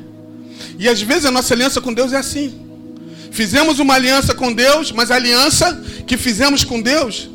E 0.77 0.87
às 0.87 1.01
vezes 1.01 1.25
a 1.25 1.31
nossa 1.31 1.53
aliança 1.53 1.81
com 1.81 1.91
Deus 1.91 2.13
é 2.13 2.17
assim. 2.17 2.66
Fizemos 3.37 3.77
uma 3.77 3.93
aliança 3.93 4.33
com 4.33 4.51
Deus, 4.51 4.91
mas 4.91 5.11
a 5.11 5.15
aliança 5.15 5.79
que 6.07 6.17
fizemos 6.17 6.63
com 6.63 6.81
Deus 6.81 7.29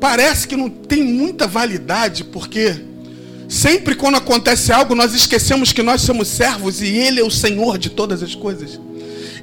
parece 0.00 0.48
que 0.48 0.56
não 0.56 0.68
tem 0.68 1.00
muita 1.00 1.46
validade, 1.46 2.24
porque 2.24 2.74
sempre 3.48 3.94
quando 3.94 4.16
acontece 4.16 4.72
algo, 4.72 4.96
nós 4.96 5.14
esquecemos 5.14 5.72
que 5.72 5.80
nós 5.80 6.00
somos 6.00 6.26
servos 6.26 6.82
e 6.82 6.88
Ele 6.88 7.20
é 7.20 7.24
o 7.24 7.30
Senhor 7.30 7.78
de 7.78 7.88
todas 7.88 8.20
as 8.20 8.34
coisas. 8.34 8.80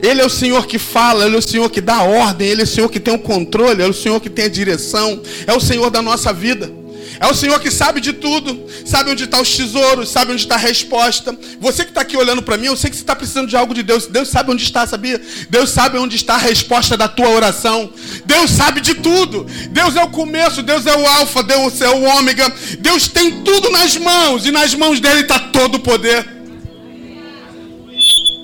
Ele 0.01 0.19
é 0.19 0.25
o 0.25 0.29
Senhor 0.29 0.67
que 0.67 0.77
fala, 0.77 1.25
Ele 1.25 1.35
é 1.35 1.39
o 1.39 1.41
Senhor 1.41 1.69
que 1.69 1.79
dá 1.79 2.03
ordem, 2.03 2.49
Ele 2.49 2.59
é 2.59 2.65
o 2.65 2.67
Senhor 2.67 2.89
que 2.89 2.99
tem 2.99 3.13
o 3.13 3.19
controle, 3.19 3.81
é 3.81 3.87
o 3.87 3.93
Senhor 3.93 4.19
que 4.19 4.29
tem 4.29 4.43
a 4.43 4.49
direção, 4.49 5.21
é 5.47 5.53
o 5.53 5.61
Senhor 5.61 5.89
da 5.89 6.01
nossa 6.01 6.33
vida. 6.33 6.69
É 7.19 7.27
o 7.27 7.33
Senhor 7.33 7.59
que 7.59 7.71
sabe 7.71 8.01
de 8.01 8.13
tudo, 8.13 8.67
sabe 8.85 9.11
onde 9.11 9.23
estão 9.23 9.41
os 9.41 9.55
tesouros, 9.55 10.09
sabe 10.09 10.31
onde 10.31 10.41
está 10.41 10.55
a 10.55 10.57
resposta. 10.57 11.37
Você 11.59 11.83
que 11.83 11.91
está 11.91 12.01
aqui 12.01 12.17
olhando 12.17 12.41
para 12.41 12.57
mim, 12.57 12.67
eu 12.67 12.75
sei 12.75 12.89
que 12.89 12.95
você 12.95 13.03
está 13.03 13.15
precisando 13.15 13.47
de 13.47 13.55
algo 13.55 13.73
de 13.73 13.83
Deus. 13.83 14.07
Deus 14.07 14.29
sabe 14.29 14.51
onde 14.51 14.63
está, 14.63 14.85
sabia? 14.85 15.21
Deus 15.49 15.69
sabe 15.69 15.97
onde 15.97 16.15
está 16.15 16.35
a 16.35 16.37
resposta 16.37 16.97
da 16.97 17.07
tua 17.07 17.29
oração. 17.29 17.91
Deus 18.25 18.51
sabe 18.51 18.81
de 18.81 18.95
tudo. 18.95 19.45
Deus 19.69 19.95
é 19.95 20.03
o 20.03 20.09
começo, 20.09 20.61
Deus 20.61 20.85
é 20.85 20.95
o 20.95 21.05
alfa, 21.05 21.43
Deus 21.43 21.81
é 21.81 21.89
o 21.89 22.03
ômega. 22.03 22.51
Deus 22.79 23.07
tem 23.07 23.43
tudo 23.43 23.69
nas 23.71 23.95
mãos 23.97 24.45
e 24.45 24.51
nas 24.51 24.73
mãos 24.75 24.99
dele 24.99 25.21
está 25.21 25.39
todo 25.39 25.75
o 25.75 25.79
poder. 25.79 26.42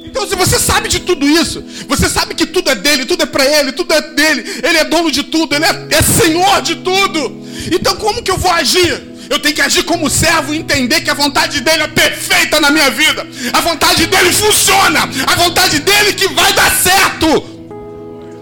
Então, 0.09 0.27
se 0.27 0.35
você 0.35 0.57
sabe 0.57 0.89
de 0.89 0.99
tudo 0.99 1.27
isso, 1.27 1.63
você 1.87 2.09
sabe 2.09 2.33
que 2.33 2.47
tudo 2.47 2.71
é 2.71 2.75
dele, 2.75 3.05
tudo 3.05 3.21
é 3.21 3.25
para 3.27 3.45
ele, 3.45 3.71
tudo 3.71 3.93
é 3.93 4.01
dele, 4.01 4.43
ele 4.63 4.77
é 4.79 4.83
dono 4.83 5.11
de 5.11 5.21
tudo, 5.21 5.55
ele 5.55 5.65
é, 5.65 5.87
é 5.91 6.01
senhor 6.01 6.63
de 6.63 6.77
tudo. 6.77 7.45
Então, 7.71 7.95
como 7.95 8.23
que 8.23 8.31
eu 8.31 8.37
vou 8.37 8.51
agir? 8.51 9.07
Eu 9.29 9.37
tenho 9.37 9.53
que 9.53 9.61
agir 9.61 9.83
como 9.83 10.09
servo 10.09 10.51
e 10.51 10.57
entender 10.57 11.01
que 11.01 11.11
a 11.11 11.13
vontade 11.13 11.61
dele 11.61 11.83
é 11.83 11.87
perfeita 11.87 12.59
na 12.59 12.71
minha 12.71 12.89
vida. 12.89 13.27
A 13.53 13.61
vontade 13.61 14.07
dele 14.07 14.33
funciona. 14.33 15.07
A 15.27 15.35
vontade 15.35 15.79
dele 15.79 16.13
que 16.13 16.27
vai 16.29 16.51
dar 16.53 16.71
certo. 16.71 17.41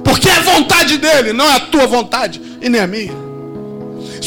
Porque 0.05 0.29
é 0.29 0.37
a 0.37 0.41
vontade 0.41 0.97
dele, 0.97 1.33
não 1.33 1.45
é 1.45 1.55
a 1.55 1.59
tua 1.59 1.85
vontade 1.85 2.41
e 2.61 2.69
nem 2.69 2.79
a 2.79 2.87
minha. 2.87 3.26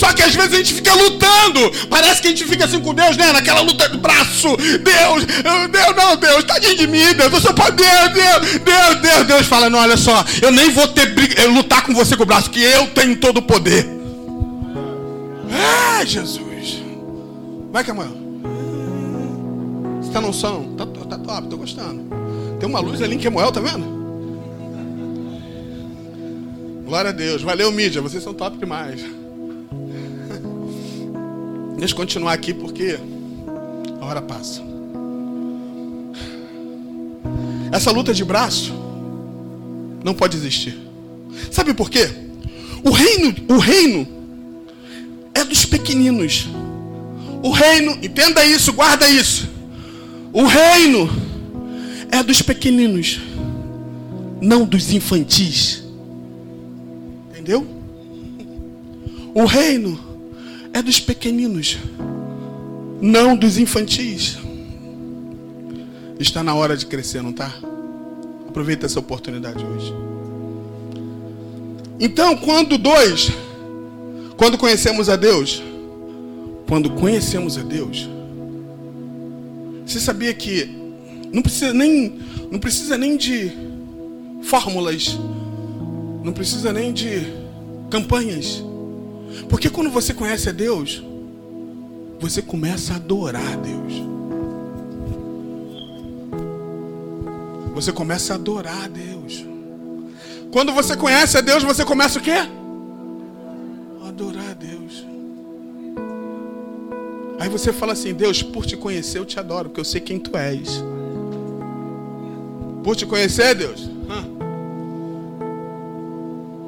Só 0.00 0.14
que 0.14 0.22
às 0.22 0.34
vezes 0.34 0.54
a 0.54 0.56
gente 0.56 0.72
fica 0.72 0.94
lutando. 0.94 1.70
Parece 1.90 2.22
que 2.22 2.28
a 2.28 2.30
gente 2.30 2.46
fica 2.46 2.64
assim 2.64 2.80
com 2.80 2.94
Deus, 2.94 3.18
né? 3.18 3.32
Naquela 3.34 3.60
luta 3.60 3.86
de 3.86 3.98
braço. 3.98 4.56
Deus, 4.56 5.26
Deus, 5.70 5.94
não, 5.94 6.16
Deus, 6.16 6.42
tadinho 6.44 6.74
de 6.74 6.86
mim, 6.86 7.12
Deus. 7.14 7.30
Eu 7.30 7.40
sou 7.42 7.52
para 7.52 7.68
Deus, 7.68 8.08
Deus, 8.14 8.60
Deus, 8.64 9.00
Deus. 9.02 9.26
Deus 9.26 9.46
fala, 9.46 9.68
não, 9.68 9.78
olha 9.78 9.98
só, 9.98 10.24
eu 10.40 10.50
nem 10.50 10.70
vou 10.70 10.88
ter 10.88 11.14
briga, 11.14 11.46
lutar 11.48 11.84
com 11.84 11.92
você 11.92 12.16
com 12.16 12.22
o 12.22 12.26
braço, 12.26 12.48
que 12.48 12.62
eu 12.62 12.86
tenho 12.88 13.14
todo 13.16 13.36
o 13.36 13.42
poder. 13.42 13.86
Ah, 15.52 16.02
Jesus. 16.02 16.82
Vai, 17.70 17.84
Camarão. 17.84 18.16
Você 20.00 20.10
tá 20.10 20.20
no 20.22 20.32
som? 20.32 20.76
Tá, 20.78 20.86
tá 20.86 21.18
top, 21.18 21.48
tô 21.48 21.58
gostando. 21.58 22.04
Tem 22.58 22.66
uma 22.66 22.80
luz 22.80 23.02
ali 23.02 23.16
em 23.16 23.18
Kemuel, 23.18 23.52
tá 23.52 23.60
vendo? 23.60 24.00
Glória 26.86 27.10
a 27.10 27.12
Deus. 27.12 27.42
Valeu, 27.42 27.70
mídia. 27.70 28.00
Vocês 28.00 28.22
são 28.22 28.32
top 28.32 28.56
demais. 28.56 29.19
Deixa 31.80 31.94
eu 31.94 31.96
continuar 31.96 32.34
aqui 32.34 32.52
porque 32.52 32.98
a 34.02 34.04
hora 34.04 34.20
passa. 34.20 34.62
Essa 37.72 37.90
luta 37.90 38.12
de 38.12 38.22
braço 38.22 38.74
não 40.04 40.12
pode 40.12 40.36
existir. 40.36 40.76
Sabe 41.50 41.72
por 41.72 41.88
quê? 41.88 42.06
O 42.84 42.90
reino, 42.90 43.34
o 43.48 43.56
reino 43.56 44.06
é 45.32 45.42
dos 45.42 45.64
pequeninos. 45.64 46.48
O 47.42 47.50
reino, 47.50 47.92
entenda 48.02 48.44
isso, 48.44 48.74
guarda 48.74 49.08
isso. 49.08 49.48
O 50.34 50.44
reino 50.44 51.08
é 52.10 52.22
dos 52.22 52.42
pequeninos, 52.42 53.22
não 54.38 54.66
dos 54.66 54.92
infantis. 54.92 55.82
Entendeu? 57.30 57.66
O 59.34 59.46
reino 59.46 60.09
é 60.72 60.82
dos 60.82 61.00
pequeninos, 61.00 61.78
não 63.00 63.36
dos 63.36 63.58
infantis. 63.58 64.38
Está 66.18 66.42
na 66.42 66.54
hora 66.54 66.76
de 66.76 66.86
crescer, 66.86 67.22
não 67.22 67.30
está? 67.30 67.54
Aproveita 68.48 68.86
essa 68.86 68.98
oportunidade 68.98 69.64
hoje. 69.64 69.92
Então, 71.98 72.36
quando 72.36 72.76
dois, 72.78 73.30
quando 74.36 74.58
conhecemos 74.58 75.08
a 75.08 75.16
Deus, 75.16 75.62
quando 76.66 76.90
conhecemos 76.90 77.58
a 77.58 77.62
Deus, 77.62 78.08
você 79.86 79.98
sabia 79.98 80.32
que 80.32 80.70
não 81.32 81.42
precisa 81.42 81.72
nem, 81.74 82.18
não 82.50 82.58
precisa 82.58 82.96
nem 82.96 83.16
de 83.16 83.50
fórmulas, 84.42 85.18
não 86.22 86.32
precisa 86.32 86.72
nem 86.72 86.92
de 86.92 87.26
campanhas. 87.90 88.62
Porque 89.48 89.68
quando 89.70 89.90
você 89.90 90.14
conhece 90.14 90.48
a 90.48 90.52
Deus, 90.52 91.02
você 92.18 92.42
começa 92.42 92.92
a 92.92 92.96
adorar 92.96 93.52
a 93.52 93.56
Deus. 93.56 93.92
Você 97.74 97.92
começa 97.92 98.34
a 98.34 98.36
adorar 98.36 98.84
a 98.84 98.88
Deus. 98.88 99.44
Quando 100.52 100.72
você 100.72 100.96
conhece 100.96 101.38
a 101.38 101.40
Deus, 101.40 101.62
você 101.62 101.84
começa 101.84 102.18
o 102.18 102.22
quê? 102.22 102.36
Adorar 104.06 104.50
a 104.50 104.54
Deus. 104.54 105.06
Aí 107.38 107.48
você 107.48 107.72
fala 107.72 107.92
assim: 107.92 108.12
Deus, 108.12 108.42
por 108.42 108.66
te 108.66 108.76
conhecer 108.76 109.18
eu 109.18 109.24
te 109.24 109.40
adoro, 109.40 109.70
porque 109.70 109.80
eu 109.80 109.84
sei 109.84 110.00
quem 110.00 110.18
tu 110.18 110.36
és. 110.36 110.82
Por 112.84 112.96
te 112.96 113.06
conhecer, 113.06 113.54
Deus. 113.54 113.88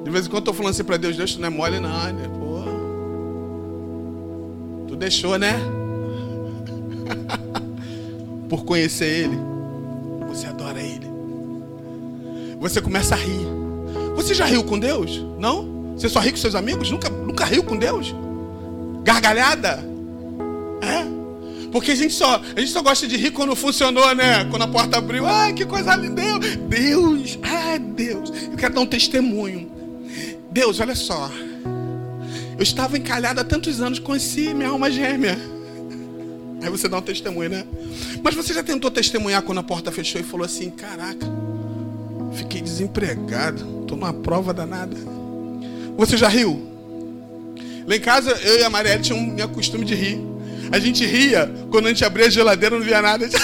De 0.04 0.11
vez 0.11 0.26
em 0.26 0.28
quando 0.28 0.42
eu 0.42 0.47
tô 0.47 0.52
falando 0.52 0.71
assim 0.71 0.85
para 0.85 0.97
Deus: 0.97 1.16
Deus, 1.16 1.35
tu 1.35 1.40
não 1.40 1.49
é 1.49 1.50
mole, 1.50 1.78
não, 1.81 1.90
né? 2.12 2.28
Pô. 2.38 2.51
Tu 4.92 4.96
deixou, 4.96 5.38
né? 5.38 5.54
por 8.46 8.62
conhecer 8.62 9.06
Ele, 9.06 9.38
você 10.28 10.46
adora 10.46 10.78
Ele. 10.82 11.06
Você 12.61 12.78
começa 12.78 13.14
a 13.14 13.16
rir. 13.16 13.46
Você 14.14 14.34
já 14.34 14.44
riu 14.44 14.62
com 14.62 14.78
Deus? 14.78 15.18
Não? 15.38 15.94
Você 15.96 16.11
só 16.11 16.20
ri 16.20 16.30
com 16.30 16.37
seus 16.37 16.54
amigos? 16.54 16.90
Nunca, 16.90 17.08
nunca 17.08 17.42
riu 17.46 17.64
com 17.64 17.75
Deus? 17.75 18.14
Gargalhada? 19.02 19.82
É? 20.82 21.68
Porque 21.72 21.92
a 21.92 21.96
gente 21.96 22.12
só, 22.12 22.42
a 22.54 22.61
gente 22.61 22.70
só 22.70 22.82
gosta 22.82 23.08
de 23.08 23.16
rir 23.16 23.30
quando 23.30 23.56
funcionou, 23.56 24.14
né? 24.14 24.44
Quando 24.50 24.61
a 24.61 24.68
porta 24.68 24.99
abriu, 24.99 25.26
ai, 25.26 25.54
que 25.54 25.64
coisa 25.64 25.96
linda, 25.96 26.20
Deus, 26.20 26.56
Deus, 26.68 27.38
ai, 27.42 27.78
Deus. 27.78 28.30
Eu 28.50 28.58
quero 28.58 28.75
dar 28.75 28.82
um 28.82 28.87
testemunho. 28.87 29.72
Deus, 30.50 30.80
olha 30.80 30.94
só. 30.94 31.30
Eu 32.62 32.64
estava 32.64 32.97
encalhado 32.97 33.40
há 33.40 33.45
tantos 33.45 33.81
anos, 33.81 33.99
conheci 33.99 34.54
minha 34.54 34.69
alma 34.69 34.88
gêmea. 34.88 35.37
Aí 36.62 36.71
você 36.71 36.88
dá 36.88 36.99
um 36.99 37.02
testemunho, 37.02 37.50
né? 37.50 37.64
Mas 38.23 38.37
você 38.37 38.54
já 38.54 38.62
tentou 38.62 38.88
testemunhar 38.88 39.42
quando 39.42 39.59
a 39.59 39.64
porta 39.64 39.90
fechou 39.90 40.21
e 40.21 40.25
falou 40.25 40.47
assim: 40.47 40.71
Caraca, 40.71 41.26
fiquei 42.37 42.61
desempregado, 42.61 43.81
estou 43.81 43.99
numa 43.99 44.12
prova 44.12 44.54
danada. 44.54 44.97
Você 45.97 46.16
já 46.16 46.28
riu? 46.28 46.71
Lá 47.85 47.97
em 47.97 48.00
casa, 48.00 48.31
eu 48.31 48.61
e 48.61 48.62
a 48.62 48.71
Marielle 48.71 49.02
tínhamos 49.02 49.42
um 49.42 49.49
costume 49.49 49.85
de 49.85 49.97
rir. 49.97 50.21
A 50.71 50.78
gente 50.78 51.04
ria 51.04 51.52
quando 51.69 51.87
a 51.87 51.88
gente 51.88 52.04
abria 52.04 52.28
a 52.28 52.31
geladeira 52.31 52.78
não 52.78 52.85
via 52.85 53.02
nada. 53.02 53.28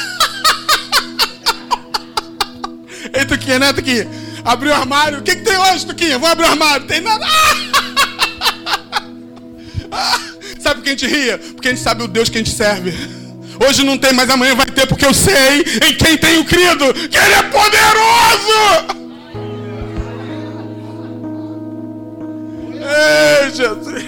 Ei, 3.13 3.25
Tuquinha, 3.25 3.59
né, 3.59 3.73
Tuquinha? 3.73 4.07
Abriu 4.45 4.71
o 4.71 4.75
armário. 4.75 5.19
O 5.19 5.23
que, 5.23 5.35
que 5.35 5.43
tem 5.43 5.57
hoje, 5.57 5.85
Tuquinha? 5.85 6.21
Vou 6.21 6.29
abrir 6.29 6.45
o 6.45 6.51
armário. 6.51 6.87
Tem 6.87 7.01
nada. 7.01 7.27
Sabe 10.61 10.77
por 10.77 10.83
que 10.85 10.91
a 10.91 10.93
gente 10.93 11.07
ria? 11.07 11.39
Porque 11.39 11.69
a 11.69 11.71
gente 11.71 11.83
sabe 11.83 12.03
o 12.03 12.09
Deus 12.09 12.29
que 12.29 12.39
a 12.39 12.43
gente 12.43 12.55
serve. 12.55 12.93
Hoje 13.67 13.85
não 13.85 13.99
tem, 13.99 14.13
mas 14.13 14.31
amanhã 14.31 14.55
vai 14.55 14.67
ter, 14.67 14.87
porque 14.87 15.05
eu 15.05 15.15
sei 15.15 15.61
em 15.61 15.97
quem 15.97 16.17
tenho 16.17 16.45
crido, 16.45 16.93
que 16.95 17.17
Ele 17.17 17.35
é 17.35 17.43
poderoso. 17.43 18.99
Ei, 22.89 23.51
Jesus. 23.51 24.05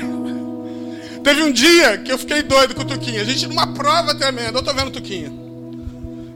Teve 1.23 1.43
um 1.43 1.53
dia 1.53 1.99
que 1.99 2.11
eu 2.11 2.19
fiquei 2.19 2.43
doido 2.43 2.75
com 2.75 2.83
o 2.83 2.87
Tuquinha. 2.87 3.21
A 3.21 3.25
gente 3.25 3.47
numa 3.47 3.75
prova 3.75 4.15
tremenda. 4.15 4.59
Eu 4.59 4.63
tô 4.63 4.73
vendo 4.73 4.89
o 4.89 4.93
Tuquinha. 4.93 5.31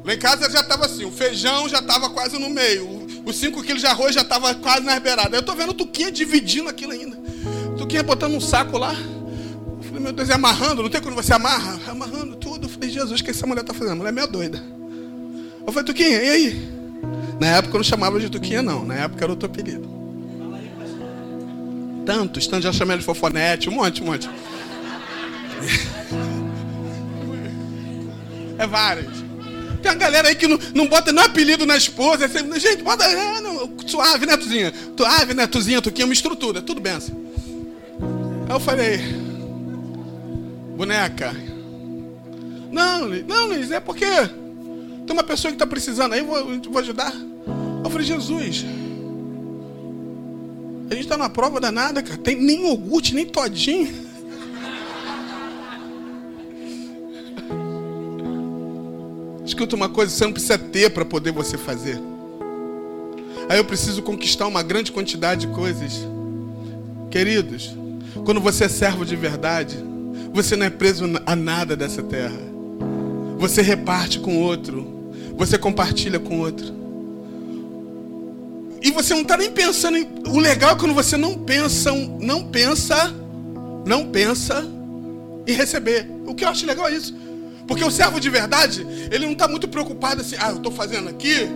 Lá 0.05 0.13
em 0.13 0.19
casa 0.19 0.51
já 0.51 0.61
estava 0.61 0.85
assim, 0.85 1.07
o 1.07 1.11
feijão 1.11 1.67
já 1.69 1.79
estava 1.79 2.11
quase 2.11 2.39
no 2.39 2.51
meio. 2.51 3.07
Os 3.25 3.37
5 3.37 3.63
quilos 3.63 3.81
de 3.81 3.87
arroz 3.87 4.15
já 4.15 4.21
estava 4.21 4.55
quase 4.55 4.85
na 4.85 5.01
beiradas. 5.01 5.33
Eu 5.33 5.43
tô 5.43 5.55
vendo 5.55 5.71
o 5.71 5.75
Tuquinha 5.75 6.13
dividindo 6.13 6.69
aquilo 6.69 6.93
ainda. 6.93 7.17
O 7.69 7.77
Tuquinha 7.77 8.03
botando 8.03 8.35
um 8.35 8.41
saco 8.41 8.77
lá. 8.77 8.95
Meu 10.05 10.13
Deus, 10.13 10.29
é 10.29 10.35
amarrando. 10.35 10.83
Não 10.83 10.91
tem 10.91 11.01
quando 11.01 11.15
você 11.15 11.33
amarra? 11.33 11.81
Amarrando 11.91 12.37
tudo. 12.37 12.67
Eu 12.67 12.69
falei, 12.69 12.91
Jesus, 12.91 13.23
o 13.23 13.25
que 13.25 13.31
essa 13.31 13.47
mulher 13.47 13.63
está 13.63 13.73
fazendo? 13.73 13.93
A 13.93 13.97
mulher 13.97 14.11
é 14.11 14.13
meio 14.13 14.27
doida. 14.29 14.63
Eu 15.67 15.73
falei, 15.73 15.87
Tuquinha, 15.87 16.23
e 16.23 16.29
aí? 16.29 16.69
Na 17.41 17.47
época 17.47 17.75
eu 17.75 17.79
não 17.79 17.85
chamava 17.85 18.21
de 18.21 18.29
Tuquinha, 18.29 18.61
não. 18.61 18.85
Na 18.85 18.97
época 18.97 19.25
era 19.25 19.33
outro 19.33 19.47
apelido. 19.47 19.89
Tantos, 22.05 22.47
tantos 22.47 22.65
já 22.65 22.73
chamei 22.73 22.99
de 22.99 23.03
fofonete, 23.03 23.71
um 23.71 23.73
monte, 23.73 24.03
um 24.03 24.07
monte. 24.07 24.29
É 28.57 28.69
vários. 28.69 29.13
Tem 29.83 29.91
uma 29.91 29.99
galera 29.99 30.29
aí 30.29 30.37
que 30.37 30.47
não, 30.47 30.57
não 30.73 30.87
bota 30.87 31.13
nem 31.13 31.25
apelido 31.25 31.67
na 31.67 31.77
esposa. 31.77 32.27
É 32.27 32.61
gente, 32.61 32.85
bota. 32.85 33.05
É, 33.05 33.41
não, 33.41 33.69
suave, 33.85 34.27
né? 34.27 34.35
Suave, 34.97 35.35
né, 35.35 35.47
Tuquinha, 35.49 36.07
uma 36.07 36.15
estrutura. 36.15 36.63
Tudo 36.63 36.81
bem 36.81 36.93
assim. 36.93 37.13
Aí 38.49 38.55
eu 38.55 38.61
falei, 38.61 39.24
boneca. 40.77 41.35
Não, 42.71 43.09
não, 43.09 43.47
Luiz, 43.47 43.71
é 43.71 43.81
porque 43.81 44.07
tem 45.07 45.13
uma 45.13 45.23
pessoa 45.23 45.53
que 45.53 45.57
está 45.57 45.67
precisando 45.67 46.13
aí, 46.15 46.21
eu 46.21 46.27
vou, 46.27 46.61
vou 46.71 46.81
ajudar. 46.81 47.15
Eu 47.85 47.91
falei, 47.91 48.07
Jesus. 48.07 48.65
A 50.91 50.95
gente 50.95 51.05
está 51.05 51.17
na 51.17 51.29
prova 51.29 51.61
danada, 51.61 52.03
cara. 52.03 52.19
Tem 52.19 52.35
nem 52.37 52.67
iogurte, 52.67 53.15
nem 53.15 53.25
todinho. 53.27 53.89
Escuta 59.45 59.77
uma 59.77 59.89
coisa, 59.89 60.11
você 60.13 60.25
não 60.25 60.33
precisa 60.33 60.59
ter 60.59 60.91
para 60.91 61.05
poder 61.05 61.31
você 61.31 61.57
fazer. 61.57 62.01
Aí 63.49 63.59
eu 63.59 63.65
preciso 63.65 64.03
conquistar 64.03 64.47
uma 64.47 64.63
grande 64.63 64.91
quantidade 64.91 65.47
de 65.47 65.53
coisas. 65.53 66.01
Queridos, 67.11 67.77
quando 68.25 68.41
você 68.41 68.65
é 68.65 68.69
servo 68.69 69.05
de 69.05 69.15
verdade, 69.17 69.77
você 70.35 70.57
não 70.57 70.67
é 70.67 70.71
preso 70.71 71.05
a 71.25 71.37
nada 71.37 71.77
dessa 71.77 72.03
terra. 72.03 72.37
Você 73.39 73.63
reparte 73.63 74.19
com 74.19 74.43
outro. 74.43 75.13
Você 75.37 75.57
compartilha 75.57 76.19
com 76.19 76.41
outro. 76.41 76.75
E 78.83 78.91
você 78.91 79.15
não 79.15 79.23
está 79.23 79.37
nem 79.37 79.53
pensando 79.53 79.97
em. 79.97 80.09
O 80.27 80.41
legal 80.41 80.73
é 80.73 80.75
quando 80.75 80.93
você 80.93 81.17
não 81.17 81.39
pensa, 81.39 81.93
não 82.21 82.43
pensa, 82.49 83.15
não 83.87 84.09
pensa 84.09 84.67
em 85.47 85.53
receber. 85.53 86.11
O 86.27 86.35
que 86.35 86.45
eu 86.45 86.49
acho 86.49 86.67
legal 86.67 86.89
é 86.89 86.97
isso. 86.97 87.15
Porque 87.69 87.85
o 87.85 87.91
servo 87.91 88.19
de 88.19 88.29
verdade, 88.29 88.85
ele 89.13 89.27
não 89.27 89.35
está 89.35 89.47
muito 89.47 89.69
preocupado 89.69 90.21
assim, 90.21 90.37
ah, 90.41 90.51
eu 90.51 90.57
estou 90.57 90.73
fazendo 90.73 91.09
aqui 91.09 91.49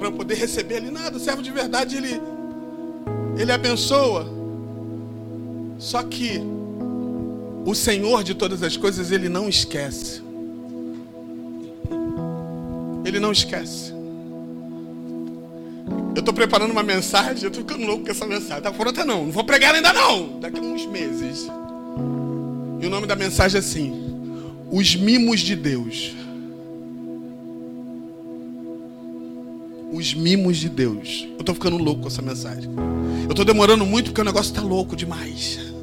para 0.00 0.10
poder 0.10 0.34
receber 0.34 0.78
ali 0.78 0.90
nada. 0.90 1.16
O 1.16 1.20
servo 1.20 1.42
de 1.42 1.52
verdade, 1.52 1.96
ele, 1.96 2.20
ele 3.38 3.52
abençoa. 3.52 4.28
Só 5.78 6.02
que 6.02 6.42
o 7.66 7.74
Senhor 7.74 8.22
de 8.22 8.32
todas 8.32 8.62
as 8.62 8.76
coisas, 8.76 9.10
ele 9.10 9.28
não 9.28 9.48
esquece. 9.48 10.22
Ele 13.04 13.18
não 13.18 13.32
esquece. 13.32 13.92
Eu 16.14 16.20
estou 16.20 16.32
preparando 16.32 16.70
uma 16.70 16.84
mensagem, 16.84 17.42
eu 17.42 17.48
estou 17.48 17.64
ficando 17.64 17.84
louco 17.84 18.04
com 18.04 18.10
essa 18.10 18.24
mensagem. 18.24 18.58
Está 18.58 18.72
pronta 18.72 19.04
não, 19.04 19.26
não 19.26 19.32
vou 19.32 19.42
pregar 19.42 19.74
ainda 19.74 19.92
não. 19.92 20.38
Daqui 20.38 20.60
a 20.60 20.62
uns 20.62 20.86
meses. 20.86 21.48
E 22.80 22.86
o 22.86 22.88
nome 22.88 23.06
da 23.08 23.16
mensagem 23.16 23.56
é 23.56 23.58
assim: 23.58 23.92
os 24.70 24.94
mimos 24.94 25.40
de 25.40 25.56
Deus. 25.56 26.14
Os 29.92 30.14
mimos 30.14 30.56
de 30.58 30.68
Deus. 30.68 31.26
Eu 31.32 31.40
estou 31.40 31.54
ficando 31.54 31.78
louco 31.78 32.02
com 32.02 32.08
essa 32.08 32.22
mensagem. 32.22 32.70
Eu 33.24 33.30
estou 33.30 33.44
demorando 33.44 33.84
muito 33.84 34.06
porque 34.06 34.20
o 34.20 34.24
negócio 34.24 34.50
está 34.50 34.62
louco 34.62 34.94
demais. 34.94 35.75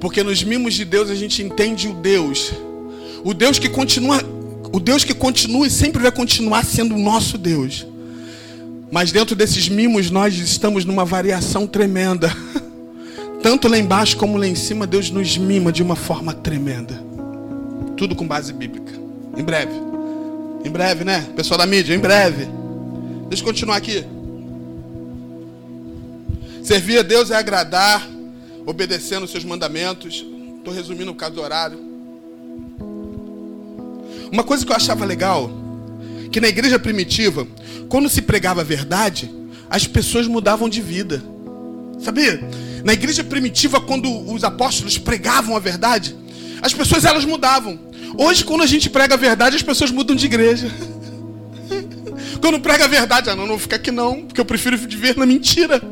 Porque 0.00 0.22
nos 0.22 0.42
mimos 0.42 0.74
de 0.74 0.84
Deus 0.84 1.10
a 1.10 1.14
gente 1.14 1.42
entende 1.42 1.88
o 1.88 1.94
Deus. 1.94 2.52
O 3.24 3.32
Deus 3.32 3.58
que 3.58 3.68
continua. 3.68 4.22
O 4.72 4.80
Deus 4.80 5.04
que 5.04 5.14
continua 5.14 5.66
e 5.66 5.70
sempre 5.70 6.02
vai 6.02 6.12
continuar 6.12 6.64
sendo 6.64 6.94
o 6.94 6.98
nosso 6.98 7.38
Deus. 7.38 7.86
Mas 8.90 9.10
dentro 9.10 9.34
desses 9.34 9.68
mimos 9.68 10.10
nós 10.10 10.34
estamos 10.34 10.84
numa 10.84 11.04
variação 11.04 11.66
tremenda. 11.66 12.34
Tanto 13.42 13.68
lá 13.68 13.78
embaixo 13.78 14.16
como 14.16 14.36
lá 14.36 14.46
em 14.46 14.54
cima, 14.54 14.86
Deus 14.86 15.10
nos 15.10 15.36
mima 15.36 15.72
de 15.72 15.82
uma 15.82 15.96
forma 15.96 16.32
tremenda. 16.32 17.00
Tudo 17.96 18.14
com 18.14 18.26
base 18.26 18.52
bíblica. 18.52 18.92
Em 19.36 19.42
breve. 19.42 19.72
Em 20.64 20.70
breve, 20.70 21.04
né? 21.04 21.26
Pessoal 21.36 21.58
da 21.58 21.66
mídia, 21.66 21.94
em 21.94 21.98
breve. 21.98 22.48
Deixa 23.28 23.42
eu 23.42 23.46
continuar 23.46 23.76
aqui. 23.76 24.04
Servir 26.62 26.98
a 26.98 27.02
Deus 27.02 27.30
é 27.30 27.36
agradar, 27.36 28.08
obedecendo 28.66 29.22
os 29.22 29.30
seus 29.30 29.44
mandamentos. 29.44 30.26
Estou 30.58 30.74
resumindo 30.74 31.12
o 31.12 31.14
caso 31.14 31.36
do 31.36 31.40
horário. 31.40 31.78
Uma 34.30 34.42
coisa 34.42 34.66
que 34.66 34.72
eu 34.72 34.76
achava 34.76 35.04
legal, 35.04 35.48
que 36.32 36.40
na 36.40 36.48
igreja 36.48 36.78
primitiva, 36.78 37.46
quando 37.88 38.08
se 38.08 38.20
pregava 38.20 38.60
a 38.60 38.64
verdade, 38.64 39.30
as 39.70 39.86
pessoas 39.86 40.26
mudavam 40.26 40.68
de 40.68 40.82
vida. 40.82 41.22
Sabia? 42.00 42.40
Na 42.84 42.92
igreja 42.92 43.22
primitiva, 43.22 43.80
quando 43.80 44.10
os 44.30 44.44
apóstolos 44.44 44.98
pregavam 44.98 45.56
a 45.56 45.60
verdade, 45.60 46.16
as 46.60 46.74
pessoas 46.74 47.04
elas 47.04 47.24
mudavam. 47.24 47.78
Hoje, 48.18 48.44
quando 48.44 48.62
a 48.62 48.66
gente 48.66 48.90
prega 48.90 49.14
a 49.14 49.18
verdade, 49.18 49.56
as 49.56 49.62
pessoas 49.62 49.90
mudam 49.90 50.16
de 50.16 50.26
igreja. 50.26 50.70
Quando 52.40 52.60
prega 52.60 52.84
a 52.84 52.88
verdade, 52.88 53.28
ah, 53.30 53.34
não, 53.36 53.42
não 53.42 53.50
vou 53.50 53.58
ficar 53.58 53.76
aqui 53.76 53.90
não, 53.90 54.22
porque 54.22 54.40
eu 54.40 54.44
prefiro 54.44 54.76
viver 54.76 55.16
na 55.16 55.26
mentira. 55.26 55.82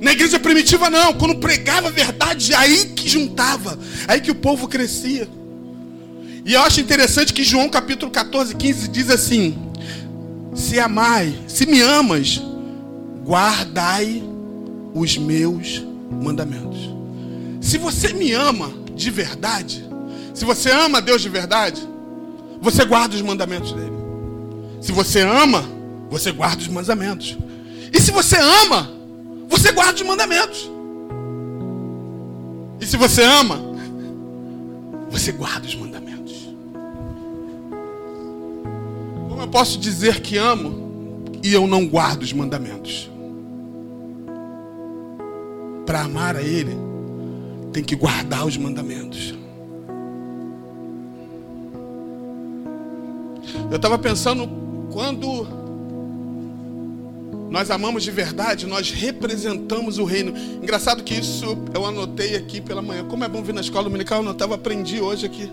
Na 0.00 0.12
igreja 0.12 0.38
primitiva, 0.38 0.88
não. 0.88 1.12
Quando 1.14 1.36
pregava 1.36 1.88
a 1.88 1.90
verdade, 1.90 2.52
é 2.52 2.56
aí 2.56 2.86
que 2.94 3.08
juntava, 3.08 3.78
é 4.06 4.12
aí 4.12 4.20
que 4.20 4.30
o 4.30 4.34
povo 4.34 4.68
crescia. 4.68 5.28
E 6.44 6.54
eu 6.54 6.62
acho 6.62 6.80
interessante 6.80 7.32
que 7.32 7.44
João 7.44 7.68
capítulo 7.68 8.10
14, 8.10 8.54
15 8.54 8.88
diz 8.88 9.10
assim: 9.10 9.58
Se 10.54 10.78
amai, 10.78 11.38
se 11.46 11.66
me 11.66 11.80
amas, 11.80 12.40
guardai 13.24 14.22
os 14.94 15.18
meus 15.18 15.84
mandamentos. 16.10 16.78
Se 17.60 17.76
você 17.76 18.12
me 18.12 18.32
ama 18.32 18.72
de 18.94 19.10
verdade, 19.10 19.86
Se 20.34 20.44
você 20.44 20.70
ama 20.70 21.02
Deus 21.02 21.20
de 21.20 21.28
verdade, 21.28 21.82
você 22.60 22.84
guarda 22.84 23.16
os 23.16 23.22
mandamentos 23.22 23.72
dele. 23.72 23.92
Se 24.80 24.92
você 24.92 25.20
ama, 25.22 25.68
você 26.08 26.30
guarda 26.30 26.62
os 26.62 26.68
mandamentos. 26.68 27.36
E 27.92 28.00
se 28.00 28.12
você 28.12 28.36
ama, 28.36 28.88
você 29.48 29.72
guarda 29.72 29.94
os 29.94 30.02
mandamentos. 30.02 30.70
E 32.80 32.86
se 32.86 32.96
você 32.96 33.22
ama, 33.22 33.60
você 35.10 35.32
guarda 35.32 35.66
os 35.66 35.74
mandamentos. 35.74 36.48
Como 39.28 39.40
eu 39.40 39.48
posso 39.48 39.78
dizer 39.78 40.20
que 40.20 40.36
amo 40.36 41.24
e 41.42 41.52
eu 41.52 41.66
não 41.66 41.86
guardo 41.86 42.22
os 42.22 42.32
mandamentos? 42.32 43.10
Para 45.86 46.02
amar 46.02 46.36
a 46.36 46.42
Ele, 46.42 46.76
tem 47.72 47.82
que 47.82 47.96
guardar 47.96 48.46
os 48.46 48.56
mandamentos. 48.56 49.34
Eu 53.70 53.76
estava 53.76 53.98
pensando 53.98 54.48
quando 54.92 55.57
nós 57.50 57.70
amamos 57.70 58.02
de 58.02 58.10
verdade, 58.10 58.66
nós 58.66 58.90
representamos 58.90 59.98
o 59.98 60.04
reino. 60.04 60.34
Engraçado 60.62 61.02
que 61.02 61.14
isso 61.14 61.58
eu 61.74 61.86
anotei 61.86 62.36
aqui 62.36 62.60
pela 62.60 62.82
manhã. 62.82 63.04
Como 63.04 63.24
é 63.24 63.28
bom 63.28 63.42
vir 63.42 63.54
na 63.54 63.60
escola 63.60 63.84
dominical, 63.84 64.18
eu 64.18 64.28
anotava, 64.28 64.54
aprendi 64.54 65.00
hoje 65.00 65.24
aqui. 65.24 65.50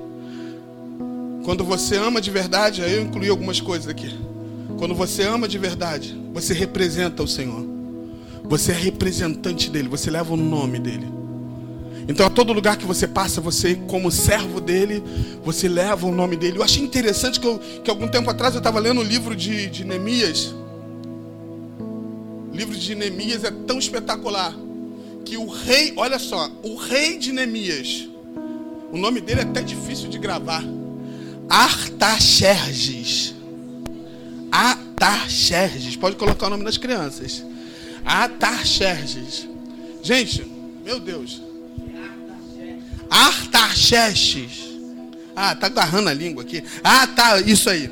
Quando 1.44 1.64
você 1.64 1.96
ama 1.96 2.20
de 2.20 2.32
verdade, 2.32 2.84
aí 2.84 2.96
eu 2.96 3.02
incluí 3.04 3.30
algumas 3.30 3.62
coisas 3.62 3.88
aqui. 3.88 4.14
Quando 4.78 4.94
você 4.94 5.24
ama 5.24 5.48
de 5.48 5.58
verdade, 5.58 6.20
você 6.34 6.54
representa 6.54 7.24
o 7.24 7.28
Senhor. 7.28 7.66
Você 8.44 8.72
é 8.72 8.76
representante 8.76 9.70
dele, 9.70 9.88
você 9.88 10.12
leva 10.12 10.34
o 10.34 10.38
nome 10.38 10.80
dele. 10.80 11.08
Então, 12.08 12.26
a 12.26 12.30
todo 12.30 12.54
lugar 12.54 12.78
que 12.78 12.86
você 12.86 13.08
passa, 13.08 13.42
você, 13.42 13.76
como 13.88 14.12
servo 14.12 14.60
dele, 14.60 15.02
você 15.44 15.68
leva 15.68 16.06
o 16.06 16.12
nome 16.12 16.36
dele. 16.36 16.58
Eu 16.58 16.64
achei 16.64 16.84
interessante 16.84 17.40
que, 17.40 17.48
eu, 17.48 17.58
que 17.84 17.90
algum 17.90 18.08
tempo 18.08 18.30
atrás 18.30 18.54
eu 18.54 18.60
estava 18.60 18.80
lendo 18.80 19.02
o 19.02 19.04
livro 19.04 19.36
de, 19.36 19.68
de 19.68 19.84
Neemias. 19.84 20.54
O 22.56 22.58
livro 22.58 22.74
de 22.74 22.96
Neemias 22.96 23.44
é 23.44 23.52
tão 23.52 23.78
espetacular 23.78 24.56
que 25.26 25.36
o 25.36 25.46
rei, 25.46 25.92
olha 25.98 26.18
só, 26.18 26.50
o 26.64 26.78
rei 26.78 27.18
de 27.18 27.34
Neemias, 27.34 28.08
o 28.94 28.98
nome 28.98 29.20
dele 29.20 29.42
é 29.42 29.44
até 29.44 29.62
difícil 29.62 30.08
de 30.08 30.18
gravar. 30.18 30.64
Artaxerxes. 31.50 33.36
Artaxerxes. 34.50 35.98
Pode 35.98 36.16
colocar 36.16 36.48
o 36.48 36.50
nome 36.50 36.64
das 36.64 36.78
crianças. 36.78 37.44
Artaxerxes. 38.06 39.46
Gente, 40.02 40.50
meu 40.86 40.98
Deus. 40.98 41.42
Artaxerxes. 43.10 44.64
Ah, 45.36 45.54
tá 45.54 45.68
agarrando 45.68 46.08
a 46.08 46.14
língua 46.14 46.44
aqui. 46.44 46.64
Ah, 46.82 47.06
tá, 47.06 47.42
isso 47.42 47.70
aí. 47.70 47.92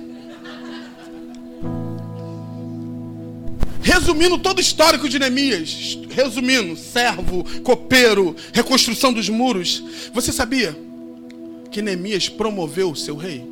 Resumindo 3.84 4.38
todo 4.38 4.60
o 4.60 4.62
histórico 4.62 5.10
de 5.10 5.20
Neemias, 5.20 6.00
resumindo, 6.10 6.76
servo, 6.78 7.46
copeiro, 7.64 8.34
reconstrução 8.54 9.12
dos 9.12 9.28
muros. 9.28 9.84
Você 10.14 10.32
sabia 10.32 10.74
que 11.70 11.82
Neemias 11.82 12.30
promoveu 12.30 12.92
o 12.92 12.96
seu 12.96 13.18
rei? 13.18 13.44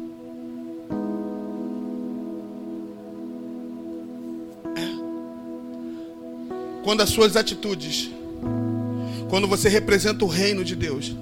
É. 4.77 4.87
Quando 6.81 7.01
as 7.01 7.09
suas 7.09 7.35
atitudes, 7.35 8.09
quando 9.29 9.49
você 9.49 9.67
representa 9.67 10.23
o 10.23 10.29
reino 10.29 10.63
de 10.63 10.77
Deus, 10.77 11.13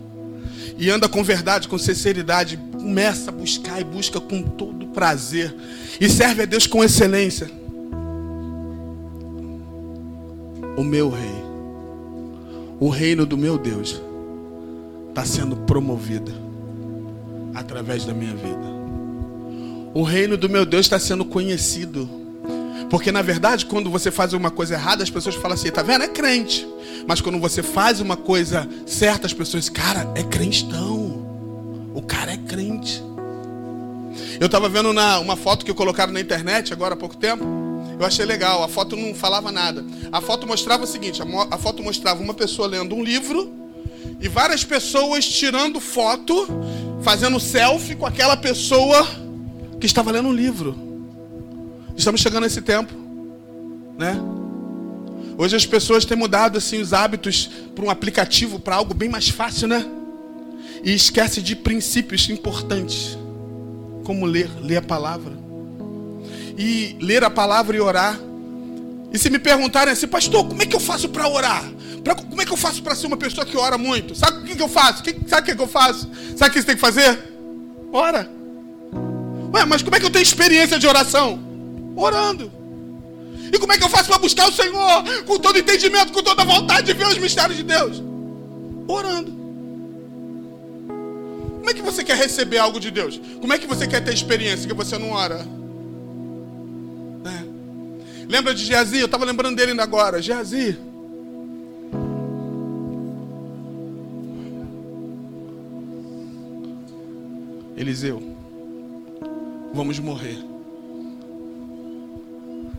e 0.77 0.87
anda 0.89 1.09
com 1.09 1.23
verdade, 1.23 1.67
com 1.67 1.79
sinceridade, 1.79 2.59
começa 2.73 3.31
a 3.31 3.33
buscar 3.33 3.81
e 3.81 3.83
busca 3.83 4.19
com 4.19 4.43
todo 4.43 4.85
prazer 4.87 5.53
e 5.99 6.07
serve 6.07 6.43
a 6.43 6.45
Deus 6.45 6.67
com 6.67 6.83
excelência. 6.83 7.58
O 10.79 10.83
meu 10.85 11.09
rei, 11.09 11.43
o 12.79 12.87
reino 12.87 13.25
do 13.25 13.37
meu 13.37 13.57
Deus, 13.57 14.01
está 15.09 15.25
sendo 15.25 15.57
promovido 15.57 16.31
através 17.53 18.05
da 18.05 18.13
minha 18.13 18.33
vida. 18.33 18.63
O 19.93 20.03
reino 20.03 20.37
do 20.37 20.47
meu 20.47 20.65
Deus 20.65 20.85
está 20.85 20.97
sendo 20.97 21.25
conhecido. 21.25 22.09
Porque 22.89 23.11
na 23.11 23.21
verdade, 23.21 23.65
quando 23.65 23.89
você 23.89 24.09
faz 24.09 24.31
uma 24.31 24.49
coisa 24.49 24.75
errada, 24.75 25.03
as 25.03 25.09
pessoas 25.09 25.35
falam 25.35 25.55
assim, 25.55 25.69
tá 25.69 25.83
vendo? 25.83 26.05
É 26.05 26.07
crente. 26.07 26.65
Mas 27.05 27.19
quando 27.19 27.39
você 27.39 27.61
faz 27.61 27.99
uma 27.99 28.15
coisa 28.15 28.65
certa, 28.85 29.27
as 29.27 29.33
pessoas, 29.33 29.67
cara, 29.67 30.09
é 30.15 30.23
crentão. 30.23 31.91
O 31.93 32.01
cara 32.01 32.31
é 32.31 32.37
crente. 32.37 33.03
Eu 34.39 34.45
estava 34.45 34.69
vendo 34.69 34.93
na, 34.93 35.19
uma 35.19 35.35
foto 35.35 35.65
que 35.65 35.73
colocaram 35.73 36.13
na 36.13 36.21
internet 36.21 36.71
agora 36.71 36.93
há 36.93 36.97
pouco 36.97 37.17
tempo. 37.17 37.58
Eu 37.99 38.05
achei 38.05 38.25
legal. 38.25 38.63
A 38.63 38.69
foto 38.69 38.95
não 38.95 39.13
falava 39.13 39.51
nada. 39.51 39.85
A 40.09 40.21
foto 40.21 40.47
mostrava 40.47 40.85
o 40.85 40.87
seguinte: 40.87 41.21
a, 41.21 41.57
foto 41.57 41.83
mostrava 41.83 42.23
uma 42.23 42.33
pessoa 42.33 42.65
lendo 42.65 42.95
um 42.95 43.03
livro 43.03 43.53
e 44.21 44.29
várias 44.29 44.63
pessoas 44.63 45.27
tirando 45.27 45.81
foto, 45.81 46.47
fazendo 47.01 47.39
selfie 47.39 47.95
com 47.95 48.05
aquela 48.05 48.37
pessoa 48.37 49.05
que 49.79 49.85
estava 49.85 50.11
lendo 50.11 50.29
um 50.29 50.33
livro. 50.33 50.75
Estamos 51.95 52.21
chegando 52.21 52.45
a 52.45 52.47
esse 52.47 52.61
tempo, 52.61 52.93
né? 53.97 54.17
Hoje 55.37 55.55
as 55.55 55.65
pessoas 55.65 56.05
têm 56.05 56.17
mudado 56.17 56.57
assim 56.57 56.81
os 56.81 56.93
hábitos 56.93 57.49
para 57.75 57.83
um 57.83 57.89
aplicativo, 57.89 58.59
para 58.59 58.75
algo 58.75 58.93
bem 58.93 59.09
mais 59.09 59.27
fácil, 59.27 59.67
né? 59.67 59.85
E 60.83 60.93
esquece 60.93 61.41
de 61.41 61.55
princípios 61.55 62.29
importantes, 62.29 63.17
como 64.05 64.25
ler, 64.25 64.49
ler 64.61 64.77
a 64.77 64.81
palavra. 64.81 65.38
E 66.59 66.97
ler 66.99 67.23
a 67.23 67.29
palavra 67.29 67.77
e 67.77 67.79
orar. 67.79 68.19
E 69.13 69.17
se 69.17 69.29
me 69.29 69.39
perguntarem 69.39 69.93
assim, 69.93 70.07
pastor, 70.07 70.45
como 70.45 70.61
é 70.61 70.65
que 70.65 70.75
eu 70.75 70.79
faço 70.79 71.07
para 71.07 71.25
orar? 71.27 71.63
Pra, 72.03 72.15
como 72.15 72.41
é 72.41 72.45
que 72.45 72.51
eu 72.51 72.57
faço 72.57 72.83
para 72.83 72.93
ser 72.95 73.07
uma 73.07 73.15
pessoa 73.15 73.45
que 73.45 73.55
ora 73.55 73.77
muito? 73.77 74.13
Sabe 74.13 74.39
o 74.39 74.43
que, 74.43 74.55
que 74.57 74.61
eu 74.61 74.67
faço? 74.67 75.01
Que, 75.01 75.15
sabe 75.25 75.41
o 75.41 75.45
que, 75.45 75.55
que 75.55 75.61
eu 75.61 75.67
faço? 75.67 76.09
Sabe 76.35 76.49
o 76.49 76.53
que 76.53 76.59
você 76.59 76.67
tem 76.67 76.75
que 76.75 76.81
fazer? 76.81 77.17
Ora. 77.93 78.29
Ué, 79.53 79.65
mas 79.65 79.81
como 79.81 79.95
é 79.95 79.99
que 80.01 80.05
eu 80.05 80.09
tenho 80.09 80.21
experiência 80.21 80.77
de 80.77 80.85
oração? 80.85 81.39
Orando. 81.95 82.51
E 83.51 83.57
como 83.57 83.71
é 83.71 83.77
que 83.77 83.83
eu 83.83 83.89
faço 83.89 84.09
para 84.09 84.19
buscar 84.19 84.47
o 84.47 84.51
Senhor 84.51 85.03
com 85.25 85.39
todo 85.39 85.57
entendimento, 85.57 86.11
com 86.11 86.21
toda 86.21 86.43
vontade 86.43 86.87
de 86.87 86.93
ver 86.93 87.07
os 87.07 87.17
mistérios 87.17 87.55
de 87.57 87.63
Deus? 87.63 88.03
Orando. 88.87 89.31
Como 91.57 91.69
é 91.69 91.73
que 91.73 91.81
você 91.81 92.03
quer 92.03 92.17
receber 92.17 92.57
algo 92.57 92.79
de 92.79 92.91
Deus? 92.91 93.19
Como 93.39 93.53
é 93.53 93.57
que 93.57 93.65
você 93.65 93.87
quer 93.87 94.03
ter 94.03 94.13
experiência 94.13 94.67
que 94.67 94.73
você 94.73 94.97
não 94.97 95.11
ora? 95.11 95.45
Lembra 98.29 98.53
de 98.53 98.63
Geazi? 98.63 98.99
Eu 98.99 99.07
estava 99.07 99.25
lembrando 99.25 99.55
dele 99.55 99.71
ainda 99.71 99.81
agora. 99.81 100.21
Geazi. 100.21 100.77
Eliseu, 107.75 108.21
vamos 109.73 109.97
morrer. 109.99 110.37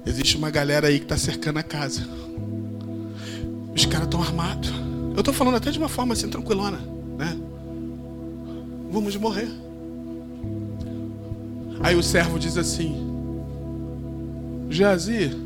Existe 0.06 0.36
uma 0.36 0.50
galera 0.50 0.86
aí 0.86 0.98
que 0.98 1.06
está 1.06 1.16
cercando 1.16 1.58
a 1.58 1.62
casa. 1.62 2.02
Os 3.74 3.86
caras 3.86 4.04
estão 4.04 4.22
armados. 4.22 4.70
Eu 5.14 5.20
estou 5.20 5.34
falando 5.34 5.56
até 5.56 5.70
de 5.70 5.78
uma 5.78 5.88
forma 5.88 6.12
assim, 6.12 6.28
tranquilona, 6.28 6.78
né? 7.18 7.36
Vamos 8.90 9.16
morrer. 9.16 9.48
Aí 11.82 11.96
o 11.96 12.02
servo 12.02 12.38
diz 12.38 12.56
assim: 12.56 13.09
Jazi, 14.70 15.36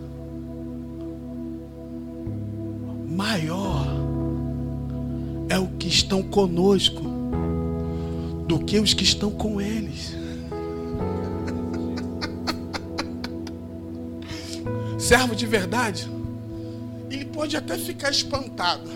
maior 3.08 3.86
é 5.48 5.58
o 5.58 5.66
que 5.78 5.88
estão 5.88 6.22
conosco 6.22 7.02
do 8.46 8.58
que 8.58 8.78
os 8.78 8.92
que 8.92 9.02
estão 9.02 9.30
com 9.30 9.62
eles. 9.62 10.12
servo 15.00 15.34
de 15.34 15.46
verdade, 15.46 16.06
ele 17.10 17.24
pode 17.24 17.56
até 17.56 17.78
ficar 17.78 18.10
espantado. 18.10 18.90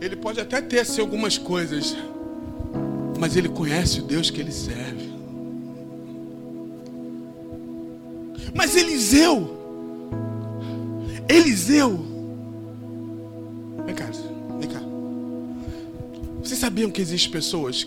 Ele 0.00 0.14
pode 0.14 0.40
até 0.40 0.60
ter 0.60 0.78
assim, 0.78 1.00
algumas 1.00 1.36
coisas, 1.36 1.96
mas 3.18 3.36
ele 3.36 3.48
conhece 3.48 3.98
o 3.98 4.04
Deus 4.04 4.30
que 4.30 4.40
ele 4.40 4.52
serve. 4.52 5.13
Mas 8.54 8.76
Eliseu, 8.76 9.50
Eliseu, 11.28 12.04
vem 13.84 13.94
cá, 13.94 14.08
vem 14.60 14.70
cá. 14.70 14.80
Vocês 16.42 16.60
sabiam 16.60 16.90
que 16.90 17.02
existem 17.02 17.32
pessoas 17.32 17.84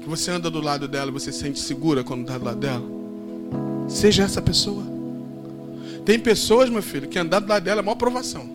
que 0.00 0.08
você 0.08 0.30
anda 0.30 0.50
do 0.50 0.60
lado 0.60 0.86
dela 0.86 1.10
e 1.10 1.12
você 1.12 1.32
se 1.32 1.40
sente 1.40 1.58
segura 1.58 2.04
quando 2.04 2.22
está 2.22 2.38
do 2.38 2.44
lado 2.44 2.60
dela? 2.60 2.84
Seja 3.88 4.22
essa 4.22 4.40
pessoa. 4.40 4.84
Tem 6.04 6.18
pessoas, 6.18 6.68
meu 6.68 6.82
filho, 6.82 7.08
que 7.08 7.18
andar 7.18 7.40
do 7.40 7.48
lado 7.48 7.62
dela 7.64 7.80
é 7.80 7.82
uma 7.82 7.96
provação. 7.96 8.48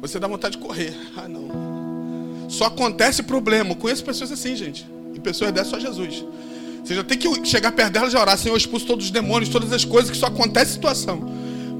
Você 0.00 0.18
dá 0.18 0.26
vontade 0.26 0.56
de 0.56 0.62
correr. 0.62 0.94
Ah, 1.16 1.28
não. 1.28 2.48
Só 2.48 2.66
acontece 2.66 3.22
problema. 3.22 3.74
Conheço 3.74 4.04
pessoas 4.04 4.32
assim, 4.32 4.56
gente. 4.56 4.86
que 5.14 5.20
pessoas 5.20 5.52
dessas 5.52 5.70
só 5.70 5.78
Jesus. 5.78 6.24
Você 6.90 6.96
já 6.96 7.04
tem 7.04 7.16
que 7.16 7.44
chegar 7.46 7.70
perto 7.70 7.92
dela 7.92 8.10
e 8.10 8.16
orar, 8.16 8.36
Senhor, 8.36 8.54
eu 8.54 8.58
expulso 8.58 8.84
todos 8.84 9.04
os 9.04 9.10
demônios, 9.12 9.48
todas 9.48 9.72
as 9.72 9.84
coisas 9.84 10.10
que 10.10 10.16
só 10.16 10.26
acontece 10.26 10.72
situação. 10.72 11.20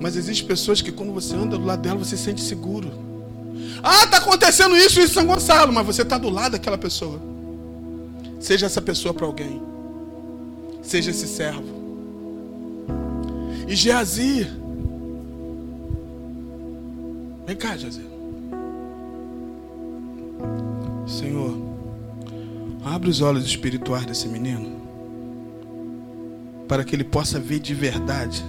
Mas 0.01 0.14
existem 0.14 0.46
pessoas 0.46 0.81
que 0.81 0.92
quando 0.92 1.12
você 1.12 1.35
anda 1.35 1.59
do 1.59 1.64
lado 1.64 1.83
dela, 1.83 1.99
você 1.99 2.16
se 2.16 2.23
sente 2.23 2.40
seguro. 2.40 2.92
Ah, 3.83 4.05
está 4.05 4.18
acontecendo 4.18 4.77
isso 4.77 5.01
em 5.01 5.09
São 5.09 5.27
Gonçalo, 5.27 5.73
mas 5.73 5.85
você 5.85 6.03
está 6.03 6.16
do 6.16 6.31
lado 6.31 6.53
daquela 6.53 6.79
pessoa. 6.79 7.20
Seja 8.38 8.66
essa 8.66 8.81
pessoa 8.81 9.12
para 9.12 9.27
alguém. 9.27 9.61
Seja 10.81 11.11
esse 11.11 11.27
servo. 11.27 11.64
E 13.66 13.75
Geazi. 13.75 14.49
Vem 17.49 17.57
cá, 17.57 17.77
Geazi. 17.77 18.07
Senhor, 21.05 21.59
abre 22.85 23.11
os 23.11 23.20
olhos 23.20 23.44
espirituais 23.44 24.07
desse 24.07 24.29
menino. 24.29 24.80
Para 26.70 26.85
que 26.85 26.94
ele 26.94 27.02
possa 27.02 27.40
ver 27.40 27.59
de 27.59 27.74
verdade 27.74 28.44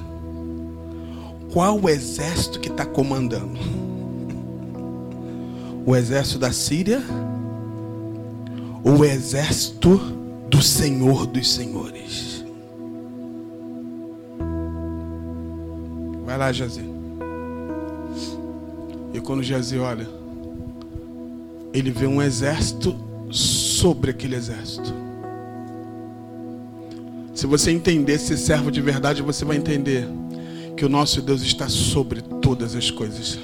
qual 1.51 1.81
o 1.81 1.89
exército 1.89 2.59
que 2.59 2.69
está 2.69 2.85
comandando. 2.85 3.57
O 5.83 5.95
exército 5.95 6.37
da 6.37 6.51
Síria 6.51 7.01
ou 8.83 8.99
o 8.99 9.05
exército 9.05 9.97
do 10.47 10.61
Senhor 10.61 11.25
dos 11.25 11.51
Senhores? 11.51 12.45
Vai 16.23 16.37
lá, 16.37 16.51
Jazê. 16.51 16.83
E 19.15 19.19
quando 19.19 19.41
Jazê 19.41 19.79
olha, 19.79 20.07
ele 21.73 21.89
vê 21.89 22.05
um 22.05 22.21
exército 22.21 22.95
sobre 23.31 24.11
aquele 24.11 24.35
exército. 24.35 24.93
Se 27.41 27.47
você 27.47 27.71
entender 27.71 28.19
ser 28.19 28.37
servo 28.37 28.69
de 28.69 28.79
verdade, 28.81 29.23
você 29.23 29.43
vai 29.43 29.57
entender 29.57 30.07
que 30.77 30.85
o 30.85 30.89
nosso 30.89 31.23
Deus 31.23 31.41
está 31.41 31.67
sobre 31.67 32.21
todas 32.21 32.75
as 32.75 32.91
coisas. 32.91 33.39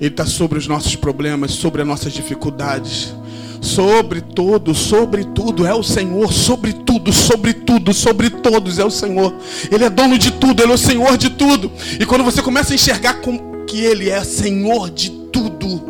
Ele 0.00 0.06
está 0.06 0.24
sobre 0.24 0.56
os 0.56 0.68
nossos 0.68 0.94
problemas, 0.94 1.50
sobre 1.50 1.82
as 1.82 1.88
nossas 1.88 2.12
dificuldades 2.12 3.12
sobre 3.60 4.20
tudo, 4.20 4.72
sobre 4.72 5.24
tudo 5.24 5.66
é 5.66 5.74
o 5.74 5.82
Senhor, 5.82 6.32
sobre 6.32 6.72
tudo, 6.72 7.12
sobre 7.12 7.52
tudo, 7.52 7.92
sobre 7.92 8.30
todos 8.30 8.78
é 8.78 8.84
o 8.84 8.90
Senhor. 8.90 9.34
Ele 9.68 9.84
é 9.84 9.90
dono 9.90 10.16
de 10.16 10.30
tudo, 10.30 10.62
ele 10.62 10.70
é 10.70 10.74
o 10.76 10.78
Senhor 10.78 11.16
de 11.16 11.30
tudo. 11.30 11.72
E 11.98 12.06
quando 12.06 12.22
você 12.22 12.40
começa 12.40 12.72
a 12.72 12.76
enxergar 12.76 13.20
que 13.66 13.80
ele 13.80 14.10
é 14.10 14.22
Senhor 14.22 14.90
de 14.90 15.10
tudo, 15.10 15.82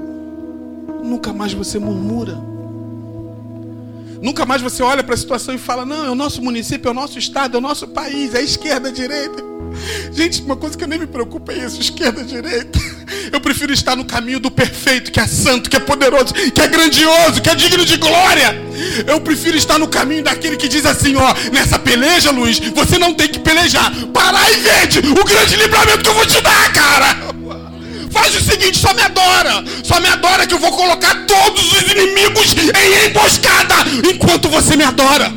nunca 1.04 1.30
mais 1.30 1.52
você 1.52 1.78
murmura. 1.78 2.51
Nunca 4.22 4.46
mais 4.46 4.62
você 4.62 4.82
olha 4.82 5.02
para 5.02 5.14
a 5.14 5.18
situação 5.18 5.54
e 5.54 5.58
fala: 5.58 5.84
"Não, 5.84 6.06
é 6.06 6.10
o 6.10 6.14
nosso 6.14 6.40
município, 6.40 6.88
é 6.88 6.90
o 6.92 6.94
nosso 6.94 7.18
estado, 7.18 7.56
é 7.56 7.58
o 7.58 7.60
nosso 7.60 7.88
país, 7.88 8.34
é 8.34 8.38
a 8.38 8.42
esquerda, 8.42 8.88
a 8.88 8.92
direita". 8.92 9.42
Gente, 10.12 10.42
uma 10.42 10.56
coisa 10.56 10.76
que 10.76 10.86
nem 10.86 10.98
me 10.98 11.06
preocupa 11.06 11.52
é 11.52 11.64
isso, 11.64 11.80
esquerda, 11.80 12.22
direita. 12.22 12.78
Eu 13.32 13.40
prefiro 13.40 13.72
estar 13.72 13.96
no 13.96 14.04
caminho 14.04 14.38
do 14.38 14.50
perfeito, 14.50 15.10
que 15.10 15.18
é 15.18 15.26
santo, 15.26 15.68
que 15.68 15.76
é 15.76 15.80
poderoso, 15.80 16.34
que 16.34 16.60
é 16.60 16.68
grandioso, 16.68 17.40
que 17.42 17.48
é 17.48 17.54
digno 17.54 17.84
de 17.84 17.96
glória. 17.96 18.54
Eu 19.06 19.20
prefiro 19.20 19.56
estar 19.56 19.78
no 19.78 19.88
caminho 19.88 20.22
daquele 20.22 20.56
que 20.56 20.68
diz 20.68 20.84
assim, 20.84 21.16
ó, 21.16 21.34
nessa 21.50 21.78
peleja, 21.78 22.30
Luiz, 22.30 22.58
você 22.58 22.98
não 22.98 23.14
tem 23.14 23.28
que 23.28 23.38
pelejar. 23.38 23.90
Para 24.12 24.38
e 24.50 24.56
vende 24.56 24.98
o 24.98 25.24
grande 25.24 25.56
livramento 25.56 26.02
que 26.02 26.08
eu 26.08 26.14
vou 26.14 26.26
te 26.26 26.40
dar, 26.40 26.72
cara. 26.72 27.41
Faz 28.12 28.36
o 28.36 28.40
seguinte, 28.40 28.78
só 28.78 28.92
me 28.94 29.02
adora. 29.02 29.64
Só 29.82 29.98
me 30.00 30.08
adora 30.08 30.46
que 30.46 30.54
eu 30.54 30.58
vou 30.58 30.70
colocar 30.70 31.26
todos 31.26 31.72
os 31.72 31.82
inimigos 31.90 32.54
em 32.54 33.08
emboscada 33.08 33.74
enquanto 34.12 34.48
você 34.48 34.76
me 34.76 34.84
adora. 34.84 35.32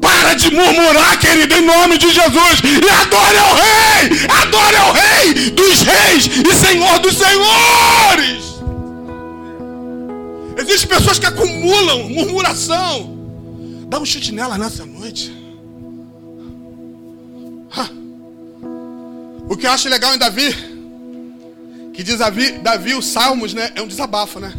Para 0.00 0.34
de 0.34 0.50
murmurar, 0.50 1.18
querido, 1.18 1.54
em 1.54 1.62
nome 1.62 1.98
de 1.98 2.10
Jesus. 2.10 2.60
E 2.64 2.90
adore 2.90 3.38
ao 3.38 3.54
Rei! 3.54 4.26
Adore 4.42 4.76
ao 4.76 4.92
Rei 4.92 5.50
dos 5.50 5.82
Reis 5.82 6.26
e 6.26 6.54
Senhor 6.54 6.98
dos 7.00 7.14
Senhores! 7.14 8.44
Existem 10.56 10.88
pessoas 10.88 11.18
que 11.18 11.26
acumulam 11.26 12.08
murmuração. 12.08 13.18
Dá 13.88 13.98
um 13.98 14.04
chute 14.06 14.32
nela 14.32 14.56
nessa 14.56 14.84
noite. 14.86 15.43
O 19.48 19.56
que 19.56 19.66
eu 19.66 19.70
acho 19.70 19.88
legal 19.88 20.14
em 20.14 20.18
Davi, 20.18 20.54
que 21.92 22.02
diz 22.02 22.18
Davi, 22.18 22.52
Davi, 22.58 22.94
os 22.94 23.06
salmos, 23.06 23.52
né? 23.54 23.70
É 23.74 23.82
um 23.82 23.86
desabafo, 23.86 24.40
né? 24.40 24.52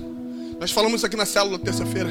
Nós 0.59 0.71
falamos 0.71 0.97
isso 0.97 1.05
aqui 1.05 1.15
na 1.15 1.25
célula 1.25 1.59
terça-feira. 1.59 2.09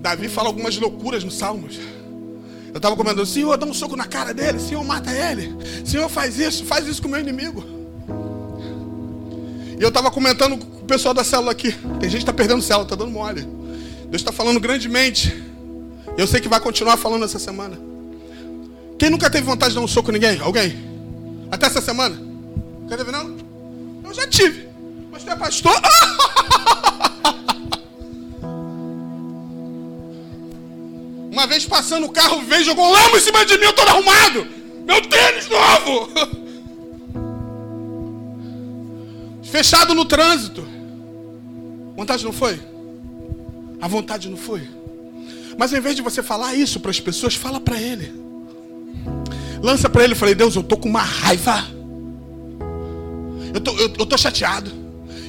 Davi 0.00 0.28
fala 0.28 0.48
algumas 0.48 0.76
loucuras 0.78 1.22
nos 1.22 1.34
Salmos. 1.34 1.78
Eu 2.68 2.76
estava 2.76 2.96
comentando, 2.96 3.26
Senhor, 3.26 3.56
dá 3.56 3.66
um 3.66 3.74
soco 3.74 3.96
na 3.96 4.06
cara 4.06 4.32
dele, 4.32 4.58
Senhor, 4.60 4.82
mata 4.84 5.10
ele, 5.10 5.54
Senhor, 5.84 6.08
faz 6.08 6.38
isso, 6.38 6.64
faz 6.64 6.86
isso 6.86 7.02
com 7.02 7.08
o 7.08 7.10
meu 7.10 7.20
inimigo. 7.20 7.64
E 9.78 9.82
eu 9.82 9.88
estava 9.88 10.10
comentando 10.10 10.56
com 10.56 10.78
o 10.78 10.84
pessoal 10.84 11.12
da 11.12 11.24
célula 11.24 11.52
aqui. 11.52 11.72
Tem 11.98 12.08
gente 12.08 12.12
que 12.12 12.18
está 12.18 12.32
perdendo 12.32 12.62
célula, 12.62 12.84
está 12.84 12.94
dando 12.94 13.10
mole. 13.10 13.42
Deus 14.08 14.22
está 14.22 14.30
falando 14.30 14.60
grandemente. 14.60 15.34
Eu 16.16 16.26
sei 16.26 16.40
que 16.40 16.48
vai 16.48 16.60
continuar 16.60 16.96
falando 16.96 17.24
essa 17.24 17.38
semana. 17.38 17.89
Quem 19.00 19.08
nunca 19.08 19.30
teve 19.30 19.46
vontade 19.46 19.70
de 19.70 19.76
dar 19.76 19.80
um 19.80 19.88
soco 19.88 20.10
em 20.10 20.12
ninguém? 20.12 20.38
Alguém? 20.40 20.76
Até 21.50 21.68
essa 21.68 21.80
semana? 21.80 22.20
Quer 22.86 22.98
teve 22.98 23.10
não? 23.10 23.34
Eu 24.04 24.12
já 24.12 24.26
tive. 24.26 24.68
Mas 25.10 25.24
tu 25.24 25.30
é 25.30 25.36
pastor? 25.36 25.72
Uma 31.32 31.46
vez 31.46 31.64
passando 31.64 32.04
o 32.04 32.10
carro, 32.10 32.42
veio, 32.42 32.62
jogou 32.62 32.92
lama 32.92 33.16
em 33.16 33.20
cima 33.20 33.46
de 33.46 33.56
mim, 33.56 33.64
eu 33.64 33.72
todo 33.72 33.88
arrumado. 33.88 34.46
Meu 34.84 35.00
tênis 35.00 35.48
novo. 35.48 36.10
Fechado 39.50 39.94
no 39.94 40.04
trânsito. 40.04 40.68
Vontade 41.96 42.22
não 42.22 42.34
foi? 42.34 42.60
A 43.80 43.88
vontade 43.88 44.28
não 44.28 44.36
foi. 44.36 44.68
Mas 45.56 45.72
ao 45.72 45.78
invés 45.78 45.96
de 45.96 46.02
você 46.02 46.22
falar 46.22 46.54
isso 46.54 46.78
para 46.80 46.90
as 46.90 47.00
pessoas, 47.00 47.34
fala 47.34 47.58
para 47.58 47.80
ele. 47.80 48.19
Lança 49.62 49.88
para 49.88 50.04
ele, 50.04 50.14
falei, 50.14 50.34
Deus, 50.34 50.56
eu 50.56 50.62
tô 50.62 50.76
com 50.76 50.88
uma 50.88 51.02
raiva. 51.02 51.66
Eu 53.52 53.60
tô, 53.60 53.72
eu, 53.72 53.92
eu 53.98 54.06
tô 54.06 54.16
chateado. 54.16 54.70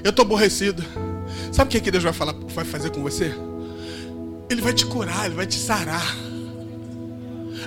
Eu 0.04 0.14
tô 0.14 0.22
aborrecido. 0.22 0.84
Sabe 1.52 1.68
o 1.68 1.72
que, 1.72 1.82
que 1.82 1.92
Deus 1.92 2.04
vai, 2.04 2.14
falar, 2.14 2.34
vai 2.34 2.66
fazer 2.66 2.92
com 2.92 3.02
você? 3.02 3.34
Ele 4.50 4.62
vai 4.62 4.74
te 4.74 4.86
curar, 4.86 5.26
ele 5.26 5.36
vai 5.36 5.46
te 5.46 5.58
sarar. 5.58 6.16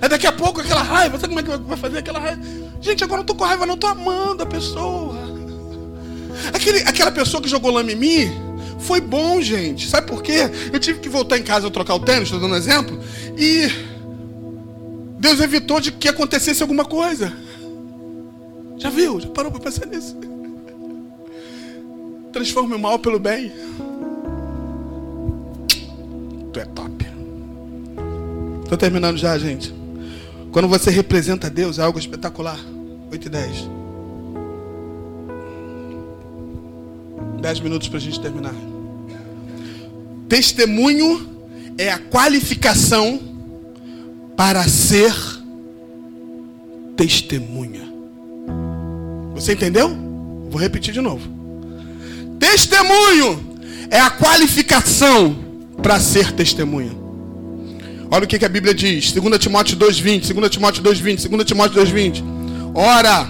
Aí 0.00 0.08
daqui 0.08 0.26
a 0.26 0.32
pouco 0.32 0.60
aquela 0.60 0.82
raiva, 0.82 1.18
sabe 1.18 1.34
como 1.34 1.40
é 1.40 1.42
que 1.42 1.64
vai 1.64 1.76
fazer 1.76 1.98
aquela 1.98 2.18
raiva? 2.18 2.42
Gente, 2.80 3.04
agora 3.04 3.20
eu 3.20 3.24
tô 3.24 3.34
com 3.34 3.44
raiva, 3.44 3.64
não 3.66 3.76
tô 3.76 3.86
amando 3.86 4.42
a 4.42 4.46
pessoa. 4.46 5.16
Aquele, 6.52 6.80
aquela 6.80 7.12
pessoa 7.12 7.42
que 7.42 7.48
jogou 7.48 7.70
lama 7.70 7.92
em 7.92 7.96
mim 7.96 8.32
foi 8.80 9.00
bom, 9.00 9.40
gente. 9.40 9.88
Sabe 9.88 10.06
por 10.06 10.22
quê? 10.22 10.50
Eu 10.72 10.80
tive 10.80 10.98
que 10.98 11.08
voltar 11.08 11.38
em 11.38 11.42
casa 11.42 11.70
trocar 11.70 11.94
o 11.94 12.00
tênis, 12.00 12.24
estou 12.24 12.40
dando 12.40 12.52
um 12.52 12.56
exemplo, 12.56 12.98
e 13.38 13.93
Deus 15.24 15.40
evitou 15.40 15.80
de 15.80 15.90
que 15.90 16.06
acontecesse 16.06 16.60
alguma 16.60 16.84
coisa. 16.84 17.32
Já 18.76 18.90
viu? 18.90 19.18
Já 19.18 19.28
parou 19.30 19.50
para 19.50 19.62
pensar 19.62 19.86
nisso? 19.86 20.14
Transforme 22.30 22.74
o 22.74 22.78
mal 22.78 22.98
pelo 22.98 23.18
bem 23.18 23.50
tu 26.52 26.60
é 26.60 26.66
top. 26.66 27.06
Estou 28.64 28.76
terminando 28.76 29.16
já, 29.16 29.38
gente. 29.38 29.74
Quando 30.52 30.68
você 30.68 30.90
representa 30.90 31.48
Deus, 31.48 31.78
é 31.78 31.82
algo 31.82 31.98
espetacular. 31.98 32.58
8 33.10 33.26
e 33.26 33.28
10. 33.30 33.70
10 37.40 37.60
minutos 37.60 37.88
para 37.88 37.96
a 37.96 38.00
gente 38.00 38.20
terminar. 38.20 38.54
Testemunho 40.28 41.26
é 41.78 41.90
a 41.90 41.98
qualificação 41.98 43.33
para 44.36 44.66
ser 44.68 45.14
testemunha. 46.96 47.82
Você 49.34 49.52
entendeu? 49.52 49.88
Vou 50.50 50.60
repetir 50.60 50.92
de 50.92 51.00
novo. 51.00 51.28
Testemunho 52.38 53.58
é 53.90 53.98
a 53.98 54.10
qualificação 54.10 55.36
para 55.82 56.00
ser 56.00 56.32
testemunha. 56.32 56.92
Olha 58.10 58.24
o 58.24 58.26
que, 58.28 58.38
que 58.38 58.44
a 58.44 58.48
Bíblia 58.48 58.74
diz, 58.74 59.12
2 59.12 59.38
Timóteo 59.38 59.76
2,20, 59.76 60.32
2 60.32 60.50
Timóteo 60.50 60.82
2,20, 60.82 61.28
2 61.28 61.44
Timóteo 61.44 61.82
2,20. 61.82 62.22
Ora, 62.74 63.26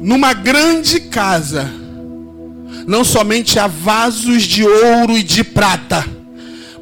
numa 0.00 0.32
grande 0.32 1.00
casa, 1.00 1.70
não 2.86 3.04
somente 3.04 3.58
há 3.58 3.66
vasos 3.66 4.44
de 4.44 4.64
ouro 4.64 5.16
e 5.16 5.22
de 5.22 5.42
prata, 5.42 6.04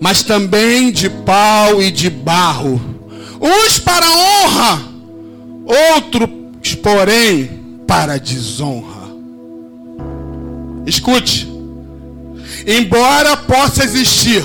mas 0.00 0.22
também 0.22 0.90
de 0.90 1.08
pau 1.08 1.82
e 1.82 1.90
de 1.90 2.08
barro, 2.08 2.80
uns 3.40 3.78
para 3.78 4.06
honra, 4.06 4.82
outros, 5.96 6.74
porém, 6.82 7.50
para 7.86 8.18
desonra. 8.18 9.08
Escute, 10.86 11.48
embora 12.66 13.36
possa 13.36 13.84
existir, 13.84 14.44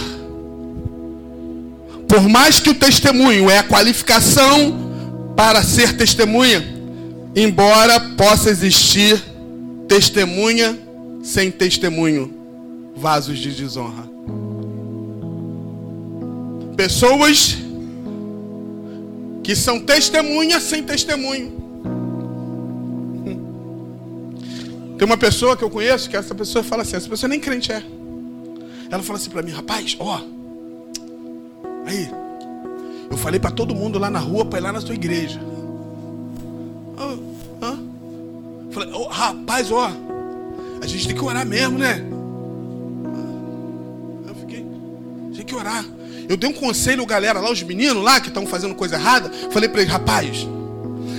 por 2.08 2.28
mais 2.28 2.60
que 2.60 2.70
o 2.70 2.76
testemunho 2.76 3.50
é 3.50 3.60
a 3.60 3.64
qualificação 3.64 5.34
para 5.36 5.64
ser 5.64 5.96
testemunha, 5.98 6.64
embora 7.36 8.00
possa 8.00 8.50
existir 8.50 9.22
testemunha 9.88 10.78
sem 11.24 11.50
testemunho, 11.50 12.34
vasos 12.96 13.40
de 13.40 13.52
desonra. 13.52 14.14
Pessoas 16.76 17.58
que 19.44 19.56
são 19.56 19.80
testemunhas 19.80 20.64
sem 20.64 20.84
testemunho. 20.84 21.62
Tem 24.98 25.06
uma 25.06 25.18
pessoa 25.18 25.56
que 25.58 25.64
eu 25.64 25.70
conheço 25.70 26.10
que 26.10 26.16
essa 26.16 26.34
pessoa 26.34 26.64
fala 26.64 26.82
assim, 26.84 26.96
essa 26.96 27.10
pessoa 27.10 27.30
nem 27.30 27.40
crente 27.40 27.72
é. 27.72 27.84
Ela 28.90 29.04
fala 29.04 29.20
assim 29.20 29.30
para 29.30 29.42
mim, 29.42 29.52
rapaz, 29.52 29.98
ó, 30.00 30.22
aí, 31.86 32.10
eu 33.10 33.18
falei 33.18 33.40
para 33.40 33.52
todo 33.52 33.76
mundo 33.76 34.00
lá 34.00 34.10
na 34.10 34.20
rua 34.20 34.46
para 34.46 34.60
ir 34.60 34.62
lá 34.62 34.72
na 34.72 34.82
sua 34.82 34.96
igreja. 34.96 35.40
Oh, 36.98 37.18
oh. 37.66 38.72
Falei, 38.72 38.90
oh, 38.94 39.08
rapaz, 39.08 39.72
ó, 39.72 39.92
a 40.82 40.88
gente 40.88 41.08
tem 41.08 41.16
que 41.16 41.24
orar 41.24 41.46
mesmo, 41.46 41.78
né? 41.78 42.04
Eu 44.28 44.36
fiquei, 44.36 44.66
tem 45.36 45.46
que 45.46 45.56
orar. 45.56 45.86
Eu 46.28 46.38
dei 46.38 46.50
um 46.50 46.54
conselho, 46.54 47.06
galera, 47.06 47.40
lá, 47.40 47.52
os 47.52 47.62
meninos 47.64 48.04
lá 48.04 48.20
que 48.20 48.30
estão 48.30 48.46
fazendo 48.46 48.76
coisa 48.76 48.96
errada. 48.96 49.32
Falei 49.52 49.68
para 49.68 49.82
eles, 49.82 49.92
rapaz, 49.92 50.48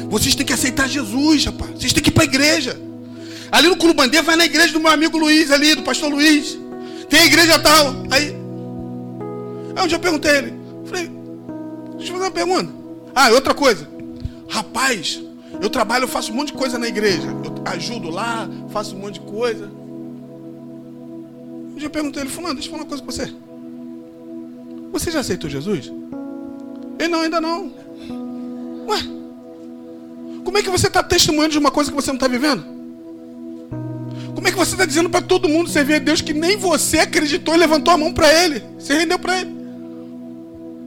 vocês 0.08 0.34
têm 0.34 0.46
que 0.46 0.52
aceitar 0.52 0.88
Jesus, 0.88 1.44
rapaz. 1.44 1.72
Vocês 1.72 1.92
têm 1.92 2.02
que 2.02 2.10
ir 2.10 2.12
para 2.12 2.22
a 2.22 2.26
igreja. 2.26 2.80
Ali 3.50 3.68
no 3.68 3.76
Curubandê, 3.76 4.20
vai 4.22 4.36
na 4.36 4.44
igreja 4.44 4.72
do 4.72 4.80
meu 4.80 4.90
amigo 4.90 5.18
Luiz, 5.18 5.50
ali, 5.50 5.74
do 5.74 5.82
pastor 5.82 6.10
Luiz. 6.10 6.58
Tem 7.08 7.20
a 7.20 7.26
igreja 7.26 7.58
tal. 7.58 7.94
Aí, 8.10 8.34
aí 9.76 9.84
um 9.84 9.86
dia 9.86 9.96
eu 9.96 10.00
perguntei 10.00 10.30
a 10.30 10.38
ele. 10.38 10.54
Falei, 10.86 11.10
deixa 11.96 12.12
eu 12.12 12.14
fazer 12.14 12.24
uma 12.24 12.30
pergunta. 12.30 12.72
Ah, 13.14 13.30
outra 13.30 13.54
coisa. 13.54 13.88
Rapaz, 14.48 15.22
eu 15.60 15.70
trabalho, 15.70 16.04
eu 16.04 16.08
faço 16.08 16.32
um 16.32 16.34
monte 16.34 16.48
de 16.48 16.54
coisa 16.54 16.78
na 16.78 16.88
igreja. 16.88 17.28
Eu 17.44 17.62
ajudo 17.66 18.10
lá, 18.10 18.48
faço 18.72 18.96
um 18.96 18.98
monte 18.98 19.14
de 19.14 19.20
coisa. 19.20 19.66
Um 19.66 21.74
dia 21.76 21.86
eu 21.86 21.90
perguntei 21.90 22.22
ele, 22.22 22.30
fulano, 22.30 22.54
deixa 22.54 22.68
eu 22.68 22.72
falar 22.72 22.82
uma 22.82 22.88
coisa 22.88 23.02
com 23.02 23.10
você. 23.10 23.32
Você 24.94 25.10
já 25.10 25.20
aceitou 25.20 25.50
Jesus? 25.50 25.92
Ele 27.00 27.08
não, 27.08 27.22
ainda 27.22 27.40
não. 27.40 27.72
Ué, 28.88 29.00
como 30.44 30.56
é 30.56 30.62
que 30.62 30.70
você 30.70 30.86
está 30.86 31.02
testemunhando 31.02 31.50
de 31.50 31.58
uma 31.58 31.72
coisa 31.72 31.90
que 31.90 31.96
você 31.96 32.12
não 32.12 32.14
está 32.14 32.28
vivendo? 32.28 32.64
Como 34.36 34.46
é 34.46 34.52
que 34.52 34.56
você 34.56 34.74
está 34.74 34.84
dizendo 34.84 35.10
para 35.10 35.20
todo 35.20 35.48
mundo 35.48 35.68
servir 35.68 35.94
a 35.94 35.98
Deus 35.98 36.20
que 36.20 36.32
nem 36.32 36.56
você 36.56 37.00
acreditou 37.00 37.56
e 37.56 37.58
levantou 37.58 37.92
a 37.92 37.98
mão 37.98 38.14
para 38.14 38.32
Ele? 38.32 38.62
Você 38.78 38.94
rendeu 38.94 39.18
para 39.18 39.40
Ele. 39.40 39.50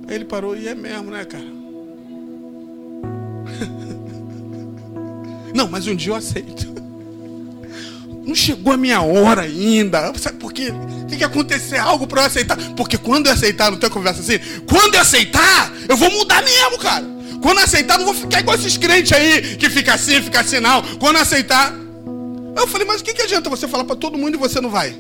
Aí 0.07 0.15
ele 0.15 0.23
parou 0.23 0.55
e 0.55 0.69
é 0.69 0.73
mesmo, 0.73 1.11
né, 1.11 1.25
cara? 1.25 1.43
Não, 5.53 5.67
mas 5.67 5.85
um 5.85 5.95
dia 5.95 6.13
eu 6.13 6.15
aceito. 6.15 6.65
Não 8.25 8.33
chegou 8.33 8.71
a 8.71 8.77
minha 8.77 9.01
hora 9.01 9.41
ainda. 9.41 10.13
Sabe 10.17 10.37
por 10.37 10.53
quê? 10.53 10.71
Tem 11.07 11.17
que 11.17 11.23
acontecer 11.23 11.77
algo 11.77 12.05
para 12.05 12.21
eu 12.21 12.25
aceitar. 12.25 12.57
Porque 12.75 12.97
quando 12.97 13.27
eu 13.27 13.33
aceitar, 13.33 13.71
não 13.71 13.77
tem 13.77 13.89
conversa 13.89 14.21
assim. 14.21 14.39
Quando 14.67 14.95
eu 14.95 15.01
aceitar, 15.01 15.71
eu 15.87 15.95
vou 15.95 16.11
mudar 16.11 16.43
mesmo, 16.43 16.77
cara. 16.77 17.05
Quando 17.41 17.59
eu 17.59 17.63
aceitar, 17.63 17.97
não 17.97 18.05
vou 18.05 18.13
ficar 18.13 18.39
igual 18.39 18.57
esses 18.57 18.77
crentes 18.77 19.11
aí 19.13 19.55
que 19.57 19.69
fica 19.69 19.93
assim, 19.93 20.21
fica 20.21 20.39
assim, 20.39 20.59
não. 20.59 20.81
Quando 20.97 21.15
eu 21.15 21.21
aceitar. 21.21 21.73
Eu 22.55 22.67
falei, 22.67 22.87
mas 22.87 23.01
o 23.01 23.03
que, 23.03 23.13
que 23.13 23.21
adianta 23.21 23.49
você 23.49 23.67
falar 23.67 23.83
para 23.83 23.95
todo 23.95 24.17
mundo 24.17 24.35
e 24.35 24.37
você 24.37 24.59
não 24.59 24.69
vai? 24.69 24.97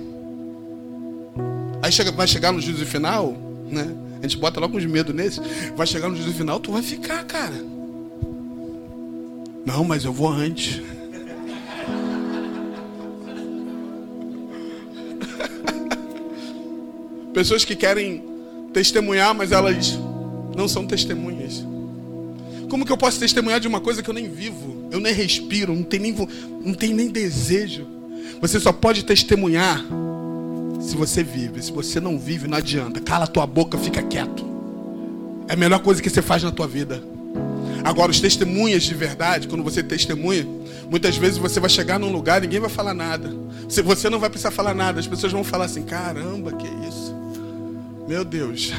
Aí 1.81 1.91
chega, 1.91 2.11
vai 2.11 2.27
chegar 2.27 2.51
no 2.51 2.61
juízo 2.61 2.85
final, 2.85 3.35
né? 3.69 3.87
A 4.19 4.21
gente 4.21 4.37
bota 4.37 4.59
logo 4.59 4.77
uns 4.77 4.85
medos 4.85 5.15
nesse. 5.15 5.41
Vai 5.75 5.87
chegar 5.87 6.09
no 6.09 6.15
juízo 6.15 6.33
final, 6.33 6.59
tu 6.59 6.71
vai 6.71 6.81
ficar, 6.81 7.23
cara. 7.23 7.65
Não, 9.65 9.83
mas 9.83 10.05
eu 10.05 10.13
vou 10.13 10.29
antes. 10.29 10.81
Pessoas 17.37 17.63
que 17.63 17.75
querem 17.75 18.23
testemunhar, 18.73 19.31
mas 19.35 19.51
elas 19.51 19.95
não 20.55 20.67
são 20.67 20.87
testemunhas. 20.87 21.63
Como 22.67 22.83
que 22.83 22.91
eu 22.91 22.97
posso 22.97 23.19
testemunhar 23.19 23.59
de 23.59 23.67
uma 23.67 23.79
coisa 23.79 24.01
que 24.01 24.09
eu 24.09 24.13
nem 24.15 24.27
vivo, 24.27 24.87
eu 24.89 24.99
nem 24.99 25.13
respiro, 25.13 25.71
não 25.71 25.83
tenho 25.83 26.01
nem, 26.01 26.15
não 26.65 26.73
tenho 26.73 26.95
nem 26.95 27.09
desejo? 27.09 27.85
Você 28.41 28.59
só 28.59 28.73
pode 28.73 29.05
testemunhar 29.05 29.85
se 30.81 30.95
você 30.95 31.21
vive. 31.21 31.61
Se 31.61 31.71
você 31.71 31.99
não 31.99 32.17
vive, 32.17 32.47
não 32.47 32.57
adianta. 32.57 32.99
Cala 32.99 33.25
a 33.25 33.27
tua 33.27 33.45
boca, 33.45 33.77
fica 33.77 34.01
quieto. 34.01 34.43
É 35.47 35.53
a 35.53 35.55
melhor 35.55 35.81
coisa 35.81 36.01
que 36.01 36.09
você 36.09 36.23
faz 36.23 36.41
na 36.41 36.51
tua 36.51 36.67
vida. 36.67 37.03
Agora, 37.83 38.09
os 38.09 38.19
testemunhas 38.19 38.81
de 38.81 38.95
verdade, 38.95 39.47
quando 39.47 39.63
você 39.63 39.83
testemunha, 39.83 40.43
muitas 40.89 41.15
vezes 41.17 41.37
você 41.37 41.59
vai 41.59 41.69
chegar 41.69 41.99
num 41.99 42.11
lugar, 42.11 42.41
ninguém 42.41 42.59
vai 42.59 42.69
falar 42.71 42.95
nada. 42.95 43.31
Você 43.69 44.09
não 44.09 44.19
vai 44.19 44.27
precisar 44.27 44.49
falar 44.49 44.73
nada. 44.73 44.99
As 44.99 45.05
pessoas 45.05 45.31
vão 45.31 45.43
falar 45.43 45.65
assim: 45.65 45.83
caramba, 45.83 46.53
que 46.53 46.65
isso? 46.89 47.16
Meu 48.07 48.23
Deus. 48.23 48.71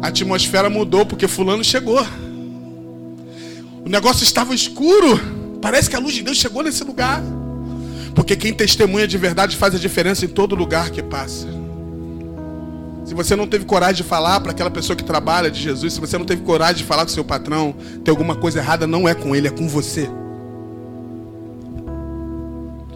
A 0.00 0.06
atmosfera 0.06 0.70
mudou 0.70 1.04
porque 1.04 1.26
Fulano 1.26 1.64
chegou. 1.64 2.00
O 3.84 3.88
negócio 3.88 4.22
estava 4.22 4.54
escuro. 4.54 5.20
Parece 5.60 5.90
que 5.90 5.96
a 5.96 5.98
luz 5.98 6.14
de 6.14 6.22
Deus 6.22 6.38
chegou 6.38 6.62
nesse 6.62 6.84
lugar. 6.84 7.22
Porque 8.14 8.36
quem 8.36 8.52
testemunha 8.52 9.06
de 9.06 9.18
verdade 9.18 9.56
faz 9.56 9.74
a 9.74 9.78
diferença 9.78 10.24
em 10.24 10.28
todo 10.28 10.54
lugar 10.54 10.90
que 10.90 11.02
passa. 11.02 11.46
Se 13.04 13.14
você 13.14 13.34
não 13.34 13.46
teve 13.46 13.64
coragem 13.64 13.96
de 13.96 14.04
falar 14.04 14.40
para 14.40 14.52
aquela 14.52 14.70
pessoa 14.70 14.96
que 14.96 15.02
trabalha 15.02 15.50
de 15.50 15.60
Jesus, 15.60 15.94
se 15.94 16.00
você 16.00 16.16
não 16.16 16.24
teve 16.24 16.42
coragem 16.42 16.76
de 16.76 16.84
falar 16.84 17.04
com 17.04 17.10
seu 17.10 17.24
patrão, 17.24 17.74
tem 18.04 18.12
alguma 18.12 18.36
coisa 18.36 18.60
errada, 18.60 18.86
não 18.86 19.08
é 19.08 19.14
com 19.14 19.34
ele, 19.34 19.48
é 19.48 19.50
com 19.50 19.68
você. 19.68 20.08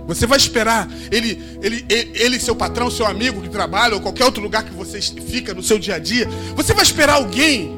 Você 0.06 0.26
vai 0.26 0.36
esperar 0.36 0.88
ele, 1.10 1.42
ele, 1.62 1.84
ele, 1.88 2.40
seu 2.40 2.54
patrão, 2.54 2.90
seu 2.90 3.06
amigo 3.06 3.40
que 3.40 3.48
trabalha, 3.48 3.94
ou 3.94 4.00
qualquer 4.00 4.24
outro 4.24 4.42
lugar 4.42 4.62
que 4.62 4.72
você 4.72 5.00
fica 5.00 5.54
no 5.54 5.62
seu 5.62 5.78
dia 5.78 5.94
a 5.94 5.98
dia. 5.98 6.28
Você 6.54 6.74
vai 6.74 6.82
esperar 6.82 7.14
alguém. 7.14 7.72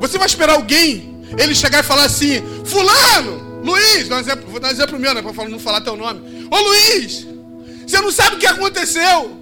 Você 0.00 0.18
vai 0.18 0.26
esperar 0.26 0.54
alguém. 0.54 1.16
Ele 1.36 1.54
chegar 1.54 1.80
e 1.80 1.82
falar 1.82 2.04
assim: 2.04 2.42
Fulano, 2.64 3.62
Luiz, 3.64 4.06
vou 4.06 4.60
dar 4.60 4.68
um 4.68 4.70
exemplo 4.70 4.98
meu, 4.98 5.14
né? 5.14 5.22
Para 5.22 5.48
não 5.48 5.58
falar 5.58 5.80
teu 5.80 5.96
nome. 5.96 6.48
Ô 6.50 6.60
Luiz, 6.60 7.26
você 7.86 8.00
não 8.00 8.12
sabe 8.12 8.36
o 8.36 8.38
que 8.38 8.46
aconteceu. 8.46 9.36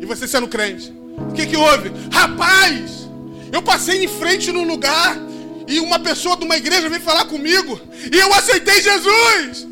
E 0.00 0.06
você 0.06 0.28
sendo 0.28 0.46
crente. 0.46 0.92
O 1.16 1.32
que, 1.32 1.46
que 1.46 1.56
houve? 1.56 1.90
Rapaz, 2.12 3.08
eu 3.50 3.62
passei 3.62 4.04
em 4.04 4.08
frente 4.08 4.52
num 4.52 4.64
lugar. 4.64 5.16
E 5.66 5.80
uma 5.80 5.98
pessoa 5.98 6.36
de 6.36 6.44
uma 6.44 6.56
igreja 6.56 6.88
veio 6.88 7.02
falar 7.02 7.24
comigo. 7.24 7.80
E 8.12 8.16
eu 8.16 8.32
aceitei 8.32 8.80
Jesus. 8.80 9.66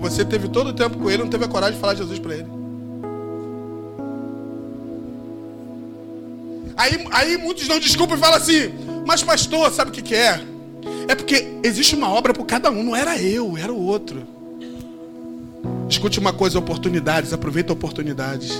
Você 0.00 0.24
teve 0.24 0.48
todo 0.48 0.68
o 0.68 0.72
tempo 0.72 0.98
com 0.98 1.10
ele, 1.10 1.22
não 1.22 1.30
teve 1.30 1.44
a 1.44 1.48
coragem 1.48 1.74
de 1.74 1.80
falar 1.80 1.94
Jesus 1.94 2.18
para 2.18 2.34
ele. 2.34 2.46
Aí, 6.76 7.06
aí 7.10 7.36
muitos 7.36 7.68
dão 7.68 7.78
desculpa 7.78 8.14
e 8.14 8.18
falam 8.18 8.38
assim, 8.38 8.72
mas 9.06 9.22
pastor, 9.22 9.70
sabe 9.70 9.90
o 9.90 9.92
que, 9.92 10.00
que 10.00 10.14
é? 10.14 10.40
É 11.06 11.14
porque 11.14 11.58
existe 11.62 11.94
uma 11.94 12.08
obra 12.10 12.32
por 12.32 12.46
cada 12.46 12.70
um, 12.70 12.82
não 12.82 12.96
era 12.96 13.20
eu, 13.20 13.58
era 13.58 13.70
o 13.70 13.84
outro. 13.84 14.26
Escute 15.88 16.18
uma 16.18 16.32
coisa, 16.32 16.58
oportunidades, 16.58 17.32
aproveita 17.34 17.72
oportunidades. 17.72 18.52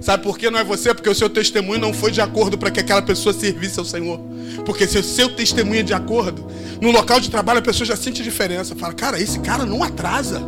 Sabe 0.00 0.22
por 0.22 0.38
que 0.38 0.50
não 0.50 0.58
é 0.58 0.64
você? 0.64 0.94
Porque 0.94 1.08
o 1.08 1.14
seu 1.14 1.28
testemunho 1.28 1.80
não 1.80 1.92
foi 1.92 2.10
de 2.10 2.20
acordo 2.20 2.56
para 2.58 2.70
que 2.70 2.80
aquela 2.80 3.02
pessoa 3.02 3.32
servisse 3.32 3.78
ao 3.78 3.84
Senhor. 3.84 4.20
Porque 4.64 4.86
se 4.86 4.98
o 4.98 5.02
seu 5.02 5.28
testemunho 5.30 5.80
é 5.80 5.82
de 5.82 5.94
acordo, 5.94 6.46
no 6.80 6.90
local 6.90 7.18
de 7.18 7.30
trabalho 7.30 7.58
a 7.58 7.62
pessoa 7.62 7.86
já 7.86 7.96
sente 7.96 8.22
diferença. 8.22 8.76
Fala, 8.76 8.92
cara, 8.92 9.20
esse 9.20 9.38
cara 9.40 9.64
não 9.64 9.82
atrasa. 9.82 10.42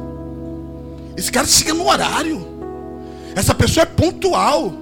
Esse 1.16 1.32
cara 1.32 1.46
chega 1.46 1.74
no 1.74 1.88
horário. 1.88 2.46
Essa 3.34 3.54
pessoa 3.54 3.82
é 3.82 3.86
pontual. 3.86 4.72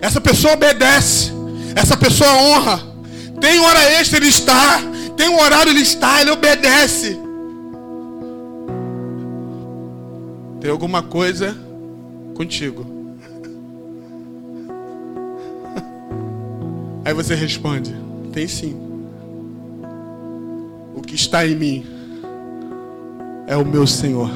Essa 0.00 0.20
pessoa 0.20 0.54
obedece. 0.54 1.32
Essa 1.74 1.96
pessoa 1.96 2.30
honra. 2.34 2.80
Tem 3.40 3.58
hora 3.58 3.82
extra, 3.92 4.18
ele 4.18 4.28
está. 4.28 4.80
Tem 5.16 5.28
um 5.28 5.40
horário, 5.40 5.70
ele 5.70 5.80
está. 5.80 6.20
Ele 6.20 6.30
obedece. 6.30 7.18
Tem 10.60 10.70
alguma 10.70 11.02
coisa 11.02 11.56
contigo. 12.34 12.93
Aí 17.04 17.12
você 17.12 17.34
responde: 17.34 17.94
Tem 18.32 18.48
sim. 18.48 18.74
O 20.94 21.02
que 21.02 21.14
está 21.14 21.46
em 21.46 21.54
mim 21.54 21.86
é 23.46 23.56
o 23.56 23.64
meu 23.64 23.86
Senhor, 23.86 24.30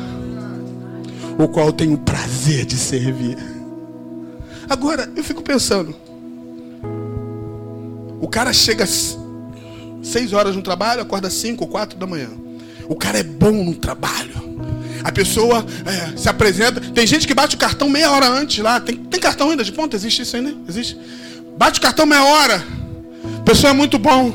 o 1.39 1.49
qual 1.49 1.69
eu 1.69 1.73
tenho 1.73 1.97
prazer 1.97 2.67
de 2.67 2.77
servir. 2.77 3.39
Agora, 4.69 5.11
eu 5.17 5.25
fico 5.25 5.43
pensando: 5.43 5.95
o 8.21 8.29
cara 8.29 8.53
chega 8.53 8.85
seis 10.03 10.33
horas 10.33 10.55
no 10.55 10.63
trabalho, 10.63 11.01
acorda 11.01 11.31
cinco 11.31 11.65
ou 11.65 11.71
quatro 11.71 11.99
da 11.99 12.07
manhã. 12.07 12.29
O 12.89 12.97
cara 12.97 13.19
é 13.19 13.23
bom 13.23 13.65
no 13.65 13.75
trabalho. 13.75 14.49
A 15.05 15.13
pessoa 15.13 15.65
é, 15.87 16.17
se 16.17 16.29
apresenta. 16.29 16.81
Tem 16.81 17.07
gente 17.07 17.27
que 17.27 17.33
bate 17.33 17.55
o 17.55 17.59
cartão 17.59 17.89
meia 17.89 18.11
hora 18.11 18.29
antes 18.29 18.59
lá. 18.63 18.81
Tem, 18.81 18.97
tem 18.97 19.21
cartão 19.21 19.51
ainda 19.51 19.65
de 19.65 19.73
ponta? 19.73 19.97
Existe 19.97 20.23
isso 20.23 20.37
ainda? 20.37 20.55
Existe? 20.69 20.99
Bate 21.59 21.81
cartão 21.81 22.07
meia 22.07 22.23
hora. 22.23 22.65
Pessoa 23.45 23.71
é 23.71 23.75
muito 23.75 23.99
bom. 23.99 24.33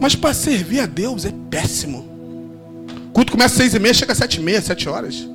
Mas 0.00 0.16
para 0.16 0.34
servir 0.34 0.80
a 0.80 0.86
Deus 0.86 1.24
é 1.24 1.32
péssimo. 1.48 2.04
O 3.06 3.12
culto 3.12 3.30
começa 3.30 3.54
às 3.54 3.58
seis 3.58 3.74
e 3.74 3.78
meia, 3.78 3.94
chega 3.94 4.10
às 4.10 4.18
sete 4.18 4.40
e 4.40 4.42
meia, 4.42 4.60
sete 4.60 4.88
horas. 4.88 5.26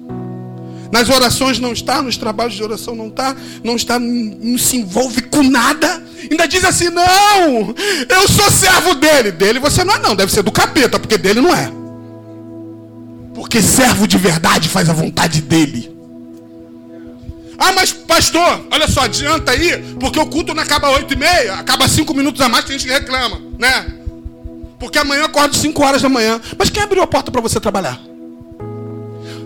Nas 0.91 1.07
orações 1.07 1.59
não 1.59 1.71
está, 1.71 2.01
nos 2.01 2.17
trabalhos 2.17 2.55
de 2.55 2.63
oração 2.63 2.93
não 2.93 3.07
está, 3.07 3.35
não 3.63 3.75
está, 3.77 3.97
não 3.97 4.57
se 4.57 4.75
envolve 4.75 5.21
com 5.21 5.43
nada. 5.43 6.03
Ainda 6.29 6.45
diz 6.45 6.65
assim: 6.65 6.89
não, 6.89 7.73
eu 8.09 8.27
sou 8.27 8.51
servo 8.51 8.95
dele. 8.95 9.31
Dele 9.31 9.59
você 9.59 9.85
não 9.85 9.95
é, 9.95 9.99
não, 9.99 10.13
deve 10.13 10.31
ser 10.31 10.43
do 10.43 10.51
capeta, 10.51 10.99
porque 10.99 11.17
dele 11.17 11.39
não 11.39 11.55
é. 11.55 11.71
Porque 13.33 13.61
servo 13.61 14.05
de 14.05 14.17
verdade 14.17 14.67
faz 14.67 14.89
a 14.89 14.93
vontade 14.93 15.41
dele. 15.41 15.98
Ah, 17.59 17.73
mas 17.73 17.91
pastor, 17.91 18.67
olha 18.71 18.87
só, 18.87 19.01
adianta 19.01 19.51
aí, 19.51 19.95
porque 19.99 20.19
o 20.19 20.25
culto 20.25 20.53
não 20.53 20.63
acaba 20.63 20.89
oito 20.91 21.13
e 21.13 21.17
meia, 21.17 21.55
acaba 21.55 21.87
cinco 21.89 22.13
minutos 22.13 22.39
a 22.39 22.47
mais, 22.47 22.63
tem 22.63 22.79
gente 22.79 22.87
que 22.87 22.93
reclama, 22.93 23.41
né? 23.57 23.85
Porque 24.79 24.97
amanhã 24.97 25.21
eu 25.21 25.25
acordo 25.25 25.55
cinco 25.55 25.83
horas 25.83 26.01
da 26.01 26.07
manhã. 26.07 26.39
Mas 26.57 26.69
quem 26.69 26.81
abriu 26.81 27.03
a 27.03 27.07
porta 27.07 27.29
para 27.29 27.41
você 27.41 27.59
trabalhar? 27.59 27.99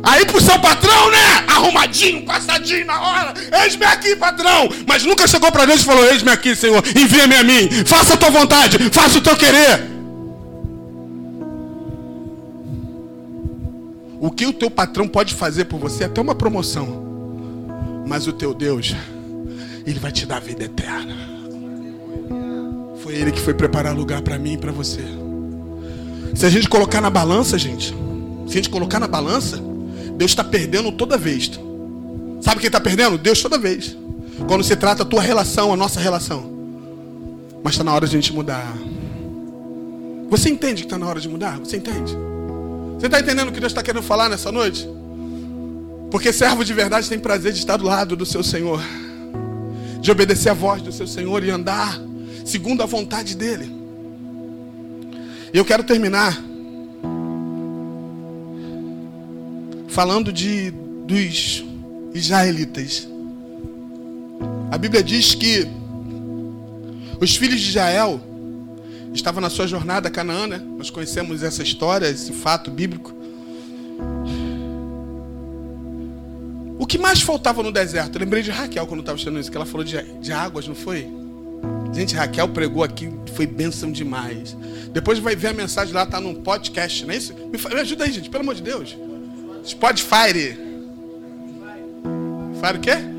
Aí 0.04 0.26
pro 0.26 0.40
seu 0.40 0.60
patrão, 0.60 1.10
né? 1.10 1.46
Arrumadinho, 1.48 2.24
passadinho 2.24 2.86
na 2.86 3.02
hora. 3.02 3.34
Eis-me 3.64 3.86
aqui, 3.86 4.16
patrão. 4.16 4.70
Mas 4.86 5.04
nunca 5.04 5.26
chegou 5.28 5.52
para 5.52 5.66
Deus 5.66 5.82
e 5.82 5.86
falou: 5.86 6.06
Eis-me 6.06 6.30
aqui, 6.30 6.56
Senhor. 6.56 6.84
Envia-me 6.96 7.36
a 7.36 7.44
mim. 7.44 7.70
Faça 7.86 8.14
a 8.14 8.18
tua 8.18 8.30
vontade. 8.30 8.78
Faça 8.92 9.18
o 9.18 9.22
teu 9.22 9.36
querer. 9.36 9.92
O 14.20 14.30
que 14.30 14.46
o 14.46 14.54
teu 14.54 14.70
patrão 14.70 15.08
pode 15.08 15.34
fazer 15.34 15.66
por 15.66 15.80
você 15.80 16.04
é 16.04 16.06
até 16.06 16.22
uma 16.22 16.36
promoção. 16.36 17.03
Mas 18.06 18.28
o 18.28 18.34
teu 18.34 18.54
Deus, 18.54 18.96
ele 19.86 20.00
vai 20.00 20.12
te 20.12 20.26
dar 20.26 20.40
vida 20.40 20.66
eterna. 20.66 21.16
Foi 23.02 23.16
ele 23.16 23.32
que 23.32 23.40
foi 23.40 23.54
preparar 23.54 23.96
lugar 23.96 24.22
para 24.22 24.38
mim 24.38 24.54
e 24.54 24.58
para 24.58 24.72
você. 24.72 25.02
Se 26.36 26.46
a 26.46 26.50
gente 26.50 26.68
colocar 26.68 27.02
na 27.02 27.10
balança, 27.10 27.58
gente, 27.58 27.94
se 28.48 28.52
a 28.52 28.56
gente 28.56 28.70
colocar 28.70 29.00
na 29.00 29.08
balança, 29.08 29.62
Deus 30.18 30.32
está 30.32 30.44
perdendo 30.44 30.92
toda 30.92 31.18
vez. 31.18 31.52
Sabe 32.42 32.60
quem 32.60 32.68
está 32.68 32.80
perdendo? 32.80 33.18
Deus 33.18 33.42
toda 33.42 33.58
vez. 33.58 33.96
Quando 34.48 34.64
se 34.64 34.76
trata 34.76 35.04
a 35.04 35.06
tua 35.06 35.22
relação, 35.22 35.72
a 35.72 35.78
nossa 35.78 36.00
relação. 36.00 36.52
Mas 37.64 37.74
está 37.74 37.84
na 37.84 37.94
hora 37.94 38.08
de 38.08 38.16
a 38.16 38.20
gente 38.20 38.34
mudar. 38.34 38.74
Você 40.30 40.50
entende 40.50 40.82
que 40.82 40.88
está 40.88 40.98
na 40.98 41.08
hora 41.08 41.20
de 41.20 41.30
mudar? 41.30 41.60
Você 41.60 41.78
entende? 41.78 42.16
Você 42.98 43.06
está 43.06 43.20
entendendo 43.20 43.50
o 43.50 43.52
que 43.52 43.60
Deus 43.60 43.72
está 43.72 43.84
querendo 43.84 44.04
falar 44.04 44.30
nessa 44.30 44.52
noite? 44.52 44.88
Porque 46.14 46.32
servo 46.32 46.64
de 46.64 46.76
verdade 46.76 47.10
tem 47.10 47.18
prazer 47.18 47.52
de 47.52 47.58
estar 47.58 47.76
do 47.76 47.86
lado 47.86 48.16
do 48.16 48.24
seu 48.24 48.44
Senhor, 48.44 48.80
de 50.00 50.12
obedecer 50.12 50.50
a 50.50 50.54
voz 50.54 50.80
do 50.80 50.92
seu 50.92 51.08
Senhor 51.08 51.44
e 51.44 51.50
andar 51.50 52.00
segundo 52.46 52.84
a 52.84 52.86
vontade 52.86 53.36
dEle. 53.36 53.76
E 55.52 55.58
eu 55.58 55.66
quero 55.66 55.84
terminar 55.84 56.40
falando 59.88 60.32
de 60.32 60.70
dos 61.08 61.66
israelitas. 62.14 63.08
A 64.70 64.78
Bíblia 64.78 65.02
diz 65.02 65.34
que 65.34 65.68
os 67.20 67.36
filhos 67.36 67.60
de 67.60 67.70
Israel 67.70 68.22
estavam 69.16 69.42
na 69.42 69.50
sua 69.50 69.66
jornada 69.66 70.10
a 70.10 70.12
Canaã, 70.12 70.46
né? 70.46 70.62
Nós 70.78 70.92
conhecemos 70.92 71.42
essa 71.42 71.64
história, 71.64 72.08
esse 72.08 72.32
fato 72.34 72.70
bíblico. 72.70 73.23
O 76.80 76.86
que 76.86 76.98
mais 76.98 77.22
faltava 77.22 77.62
no 77.62 77.72
deserto? 77.72 78.16
Eu 78.16 78.22
lembrei 78.22 78.42
de 78.42 78.52
Raquel 78.52 78.86
quando 78.88 79.02
estava 79.02 79.18
estudando 79.18 79.40
isso, 79.40 79.52
que 79.52 79.58
ela 79.58 79.66
falou 79.66 79.84
de, 79.84 80.02
de 80.20 80.32
águas, 80.32 80.68
não 80.68 80.76
foi? 80.76 81.08
Gente, 81.94 82.16
Raquel 82.16 82.48
pregou 82.50 82.84
aqui, 82.84 83.12
foi 83.36 83.46
bênção 83.46 83.92
demais. 83.92 84.58
Depois 84.92 85.20
vai 85.20 85.36
ver 85.36 85.50
a 85.50 85.54
mensagem 85.54 85.94
lá, 85.94 86.06
tá 86.06 86.20
num 86.20 86.36
podcast, 86.36 87.06
não 87.06 87.14
é 87.14 87.18
isso? 87.18 87.34
Me, 87.34 87.58
me 87.58 87.80
ajuda 87.80 88.04
aí, 88.04 88.12
gente, 88.12 88.30
pelo 88.30 88.44
amor 88.44 88.56
de 88.56 88.64
Deus. 88.64 88.98
Spotify. 89.64 90.58
Fire 92.60 92.78
o 92.78 92.80
quê? 92.80 93.14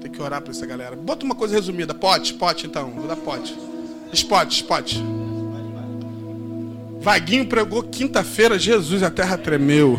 tem 0.00 0.10
que 0.10 0.20
orar 0.20 0.42
para 0.42 0.50
essa 0.50 0.66
galera. 0.66 0.96
Bota 0.96 1.24
uma 1.24 1.34
coisa 1.34 1.54
resumida. 1.54 1.94
Pote, 1.94 2.34
pote 2.34 2.66
então. 2.66 2.90
Vou 2.90 3.06
dar 3.06 3.16
pote. 3.16 3.56
Spot, 4.12 4.52
spot. 4.52 4.96
Vaguinho 7.00 7.46
pregou 7.46 7.82
quinta-feira, 7.82 8.58
Jesus, 8.58 9.02
a 9.02 9.10
terra 9.10 9.38
tremeu. 9.38 9.98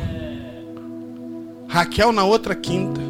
Raquel 1.74 2.12
na 2.12 2.24
outra 2.24 2.54
quinta. 2.54 3.02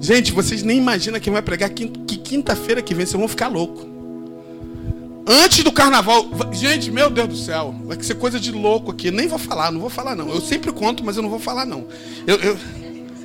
Gente, 0.00 0.32
vocês 0.32 0.64
nem 0.64 0.76
imaginam 0.76 1.20
quem 1.20 1.32
vai 1.32 1.42
pregar 1.42 1.70
que 1.70 1.86
quinta-feira 1.86 2.82
que 2.82 2.92
vem, 2.92 3.06
vocês 3.06 3.16
vão 3.16 3.28
ficar 3.28 3.46
louco. 3.46 3.88
Antes 5.28 5.62
do 5.62 5.70
carnaval. 5.70 6.28
Gente, 6.52 6.90
meu 6.90 7.08
Deus 7.08 7.28
do 7.28 7.36
céu. 7.36 7.72
Vai 7.84 8.02
ser 8.02 8.16
coisa 8.16 8.40
de 8.40 8.50
louco 8.50 8.90
aqui. 8.90 9.12
Nem 9.12 9.28
vou 9.28 9.38
falar, 9.38 9.70
não 9.70 9.80
vou 9.80 9.88
falar 9.88 10.16
não. 10.16 10.28
Eu 10.28 10.40
sempre 10.40 10.72
conto, 10.72 11.04
mas 11.04 11.16
eu 11.16 11.22
não 11.22 11.30
vou 11.30 11.38
falar 11.38 11.64
não. 11.64 11.86
Eu, 12.26 12.36
eu, 12.38 12.58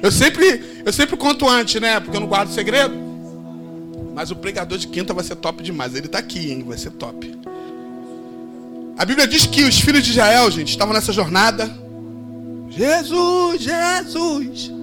eu, 0.03 0.11
sempre, 0.11 0.81
eu 0.85 0.93
sempre 0.93 1.17
conto 1.17 1.49
antes, 1.49 1.81
né? 1.81 1.99
Porque 1.99 2.15
eu 2.15 2.21
não 2.21 2.27
guardo 2.27 2.51
segredo. 2.51 2.93
Mas 4.13 4.29
o 4.29 4.35
pregador 4.35 4.77
de 4.77 4.87
quinta 4.87 5.15
vai 5.15 5.23
ser 5.23 5.35
top 5.37 5.63
demais. 5.63 5.95
Ele 5.95 6.05
está 6.05 6.19
aqui, 6.19 6.51
hein? 6.51 6.63
Vai 6.67 6.77
ser 6.77 6.91
top. 6.91 7.35
A 8.95 9.03
Bíblia 9.03 9.27
diz 9.27 9.47
que 9.47 9.63
os 9.63 9.79
filhos 9.79 10.03
de 10.03 10.11
Israel, 10.11 10.51
gente, 10.51 10.69
estavam 10.69 10.93
nessa 10.93 11.11
jornada. 11.11 11.75
Jesus, 12.69 13.61
Jesus. 13.61 14.74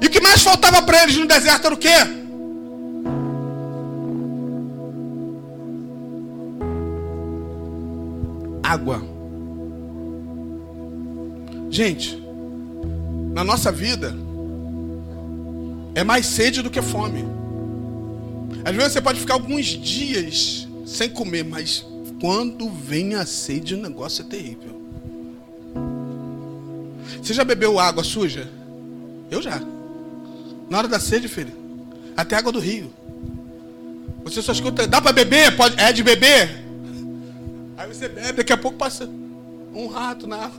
E 0.00 0.06
o 0.06 0.10
que 0.10 0.20
mais 0.20 0.42
faltava 0.42 0.82
para 0.82 1.02
eles 1.02 1.16
no 1.16 1.26
deserto 1.26 1.66
era 1.66 1.74
o 1.74 1.78
quê? 1.78 2.16
água. 8.66 9.00
Gente, 11.70 12.20
na 13.32 13.44
nossa 13.44 13.70
vida, 13.70 14.14
é 15.94 16.02
mais 16.02 16.26
sede 16.26 16.62
do 16.62 16.70
que 16.70 16.82
fome. 16.82 17.24
Às 18.64 18.74
vezes 18.74 18.92
você 18.92 19.00
pode 19.00 19.20
ficar 19.20 19.34
alguns 19.34 19.66
dias 19.66 20.66
sem 20.84 21.08
comer, 21.08 21.44
mas 21.44 21.86
quando 22.20 22.68
vem 22.68 23.14
a 23.14 23.24
sede, 23.24 23.74
o 23.74 23.78
negócio 23.78 24.24
é 24.24 24.28
terrível. 24.28 24.76
Você 27.22 27.32
já 27.32 27.44
bebeu 27.44 27.78
água 27.78 28.02
suja? 28.02 28.48
Eu 29.30 29.40
já. 29.40 29.60
Na 30.68 30.78
hora 30.78 30.88
da 30.88 30.98
sede, 30.98 31.28
filho. 31.28 31.52
Até 32.16 32.36
água 32.36 32.52
do 32.52 32.58
rio. 32.58 32.92
Você 34.24 34.42
só 34.42 34.52
escuta, 34.52 34.86
dá 34.86 35.00
para 35.00 35.12
beber? 35.12 35.56
Pode, 35.56 35.80
é 35.80 35.92
de 35.92 36.02
beber? 36.02 36.64
Aí 37.76 37.86
você 37.86 38.08
bebe, 38.08 38.32
daqui 38.32 38.52
a 38.52 38.56
pouco 38.56 38.76
passa 38.76 39.08
um 39.74 39.86
rato 39.86 40.26
na 40.26 40.46
água. 40.46 40.58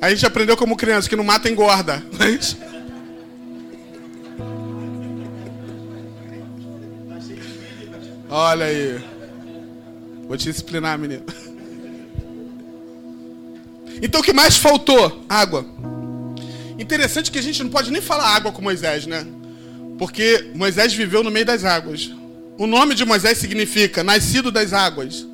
Aí 0.00 0.12
a 0.12 0.14
gente 0.14 0.26
aprendeu 0.26 0.56
como 0.56 0.76
criança 0.76 1.08
que 1.08 1.16
não 1.16 1.24
mata 1.24 1.48
engorda. 1.48 2.02
Mas... 2.18 2.56
Olha 8.28 8.66
aí. 8.66 9.00
Vou 10.26 10.36
te 10.36 10.44
disciplinar, 10.44 10.98
menino. 10.98 11.22
Então 14.02 14.20
o 14.20 14.24
que 14.24 14.32
mais 14.32 14.56
faltou? 14.56 15.24
Água. 15.28 15.64
Interessante 16.78 17.30
que 17.30 17.38
a 17.38 17.42
gente 17.42 17.62
não 17.62 17.70
pode 17.70 17.90
nem 17.90 18.02
falar 18.02 18.34
água 18.34 18.52
com 18.52 18.60
Moisés, 18.62 19.06
né? 19.06 19.26
Porque 19.98 20.50
Moisés 20.54 20.92
viveu 20.92 21.22
no 21.22 21.30
meio 21.30 21.46
das 21.46 21.64
águas. 21.64 22.10
O 22.58 22.66
nome 22.66 22.94
de 22.94 23.04
Moisés 23.04 23.38
significa 23.38 24.02
nascido 24.02 24.50
das 24.50 24.72
águas. 24.72 25.26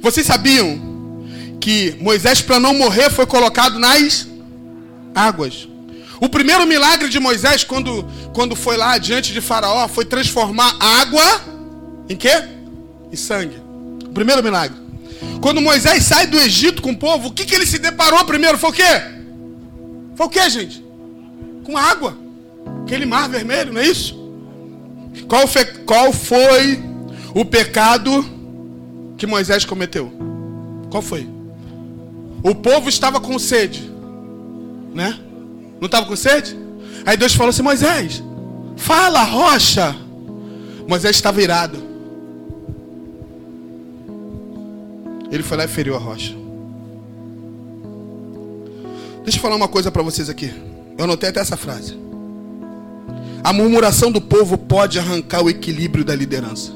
Vocês 0.00 0.26
sabiam 0.26 1.26
que 1.60 1.96
Moisés, 2.00 2.40
para 2.40 2.60
não 2.60 2.74
morrer, 2.74 3.10
foi 3.10 3.26
colocado 3.26 3.78
nas 3.78 4.26
águas? 5.14 5.68
O 6.20 6.28
primeiro 6.28 6.66
milagre 6.66 7.08
de 7.08 7.18
Moisés, 7.18 7.64
quando, 7.64 8.04
quando 8.32 8.54
foi 8.54 8.76
lá 8.76 8.96
diante 8.98 9.32
de 9.32 9.40
Faraó, 9.40 9.88
foi 9.88 10.04
transformar 10.04 10.76
água 10.78 11.42
em 12.08 12.16
quê? 12.16 12.32
Em 13.10 13.16
sangue. 13.16 13.56
O 14.04 14.10
primeiro 14.10 14.42
milagre. 14.42 14.76
Quando 15.40 15.60
Moisés 15.60 16.04
sai 16.04 16.26
do 16.26 16.38
Egito 16.38 16.80
com 16.80 16.92
o 16.92 16.96
povo, 16.96 17.28
o 17.28 17.32
que, 17.32 17.44
que 17.44 17.54
ele 17.54 17.66
se 17.66 17.78
deparou 17.78 18.24
primeiro? 18.24 18.56
Foi 18.58 18.70
o 18.70 18.72
quê? 18.72 19.13
Foi 20.14 20.26
o 20.26 20.28
quê, 20.28 20.48
gente? 20.48 20.84
Com 21.64 21.76
água. 21.76 22.16
Aquele 22.82 23.06
mar 23.06 23.28
vermelho, 23.28 23.72
não 23.72 23.80
é 23.80 23.86
isso? 23.86 24.14
Qual 25.28 25.46
foi, 25.46 25.64
qual 25.64 26.12
foi 26.12 26.82
o 27.34 27.44
pecado 27.44 28.24
que 29.16 29.26
Moisés 29.26 29.64
cometeu? 29.64 30.12
Qual 30.90 31.02
foi? 31.02 31.28
O 32.42 32.54
povo 32.54 32.88
estava 32.88 33.20
com 33.20 33.38
sede, 33.38 33.90
né? 34.92 35.18
Não 35.80 35.86
estava 35.86 36.06
com 36.06 36.14
sede? 36.14 36.56
Aí 37.06 37.16
Deus 37.16 37.34
falou 37.34 37.50
assim: 37.50 37.62
Moisés, 37.62 38.22
fala, 38.76 39.22
rocha. 39.22 39.96
Moisés 40.86 41.16
estava 41.16 41.40
irado. 41.40 41.82
Ele 45.30 45.42
foi 45.42 45.56
lá 45.56 45.64
e 45.64 45.68
feriu 45.68 45.96
a 45.96 45.98
rocha. 45.98 46.43
Deixa 49.24 49.38
eu 49.38 49.42
falar 49.42 49.56
uma 49.56 49.68
coisa 49.68 49.90
para 49.90 50.02
vocês 50.02 50.28
aqui. 50.28 50.52
Eu 50.98 51.04
anotei 51.04 51.30
até 51.30 51.40
essa 51.40 51.56
frase. 51.56 51.98
A 53.42 53.52
murmuração 53.52 54.12
do 54.12 54.20
povo 54.20 54.58
pode 54.58 54.98
arrancar 54.98 55.42
o 55.42 55.48
equilíbrio 55.48 56.04
da 56.04 56.14
liderança. 56.14 56.72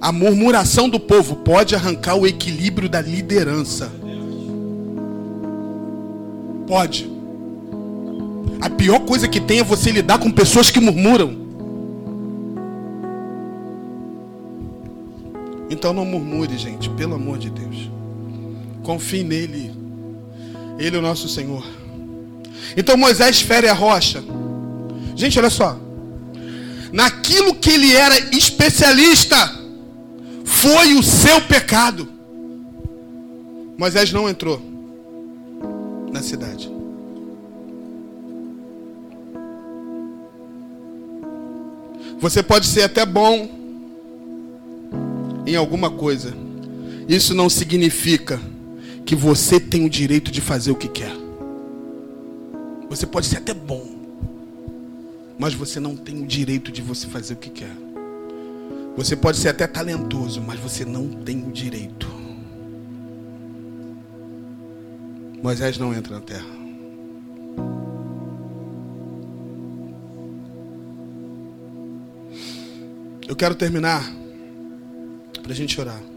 A 0.00 0.10
murmuração 0.10 0.88
do 0.88 0.98
povo 0.98 1.36
pode 1.36 1.74
arrancar 1.74 2.16
o 2.16 2.26
equilíbrio 2.26 2.88
da 2.88 3.00
liderança. 3.00 3.92
Pode. 6.66 7.08
A 8.60 8.68
pior 8.68 9.00
coisa 9.00 9.28
que 9.28 9.40
tem 9.40 9.60
é 9.60 9.64
você 9.64 9.92
lidar 9.92 10.18
com 10.18 10.30
pessoas 10.32 10.70
que 10.70 10.80
murmuram. 10.80 11.36
Então 15.70 15.92
não 15.92 16.04
murmure, 16.04 16.58
gente, 16.58 16.90
pelo 16.90 17.14
amor 17.14 17.38
de 17.38 17.50
Deus. 17.50 17.90
Confie 18.82 19.22
nele. 19.22 19.79
Ele 20.80 20.96
é 20.96 20.98
o 20.98 21.02
nosso 21.02 21.28
Senhor. 21.28 21.62
Então 22.74 22.96
Moisés 22.96 23.42
fere 23.42 23.68
a 23.68 23.74
rocha. 23.74 24.24
Gente, 25.14 25.38
olha 25.38 25.50
só. 25.50 25.78
Naquilo 26.90 27.54
que 27.54 27.70
ele 27.70 27.94
era 27.94 28.18
especialista 28.34 29.36
foi 30.44 30.94
o 30.94 31.02
seu 31.02 31.42
pecado. 31.42 32.08
Moisés 33.76 34.10
não 34.10 34.28
entrou 34.28 34.60
na 36.10 36.22
cidade. 36.22 36.70
Você 42.18 42.42
pode 42.42 42.66
ser 42.66 42.82
até 42.82 43.04
bom 43.04 43.48
em 45.46 45.56
alguma 45.56 45.90
coisa. 45.90 46.34
Isso 47.06 47.34
não 47.34 47.50
significa 47.50 48.40
que 49.10 49.16
você 49.16 49.58
tem 49.58 49.84
o 49.84 49.90
direito 49.90 50.30
de 50.30 50.40
fazer 50.40 50.70
o 50.70 50.76
que 50.76 50.86
quer. 50.86 51.10
Você 52.88 53.04
pode 53.04 53.26
ser 53.26 53.38
até 53.38 53.52
bom, 53.52 53.84
mas 55.36 55.52
você 55.52 55.80
não 55.80 55.96
tem 55.96 56.22
o 56.22 56.26
direito 56.28 56.70
de 56.70 56.80
você 56.80 57.08
fazer 57.08 57.34
o 57.34 57.36
que 57.36 57.50
quer. 57.50 57.76
Você 58.96 59.16
pode 59.16 59.38
ser 59.38 59.48
até 59.48 59.66
talentoso, 59.66 60.40
mas 60.40 60.60
você 60.60 60.84
não 60.84 61.08
tem 61.08 61.42
o 61.42 61.50
direito. 61.50 62.06
Moisés 65.42 65.76
não 65.76 65.92
entra 65.92 66.14
na 66.14 66.20
terra. 66.20 66.46
Eu 73.26 73.34
quero 73.34 73.56
terminar 73.56 74.08
para 75.42 75.50
a 75.50 75.56
gente 75.56 75.80
orar. 75.80 76.09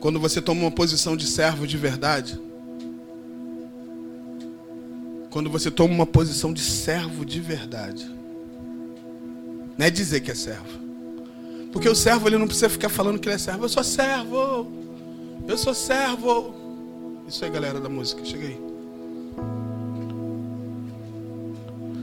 Quando 0.00 0.20
você 0.20 0.40
toma 0.40 0.62
uma 0.62 0.70
posição 0.70 1.16
de 1.16 1.26
servo 1.26 1.66
de 1.66 1.76
verdade, 1.76 2.40
quando 5.30 5.50
você 5.50 5.70
toma 5.70 5.92
uma 5.92 6.06
posição 6.06 6.52
de 6.52 6.60
servo 6.60 7.24
de 7.24 7.40
verdade, 7.40 8.06
não 9.76 9.86
é 9.86 9.90
dizer 9.90 10.20
que 10.20 10.30
é 10.30 10.34
servo. 10.34 10.86
Porque 11.72 11.88
o 11.88 11.94
servo 11.94 12.28
ele 12.28 12.38
não 12.38 12.46
precisa 12.46 12.70
ficar 12.70 12.88
falando 12.88 13.18
que 13.18 13.28
ele 13.28 13.34
é 13.34 13.38
servo. 13.38 13.64
Eu 13.64 13.68
sou 13.68 13.84
servo. 13.84 14.66
Eu 15.46 15.58
sou 15.58 15.74
servo. 15.74 16.54
Isso 17.28 17.44
aí, 17.44 17.50
galera 17.50 17.78
da 17.78 17.88
música. 17.88 18.24
Chega 18.24 18.46
aí. 18.46 18.58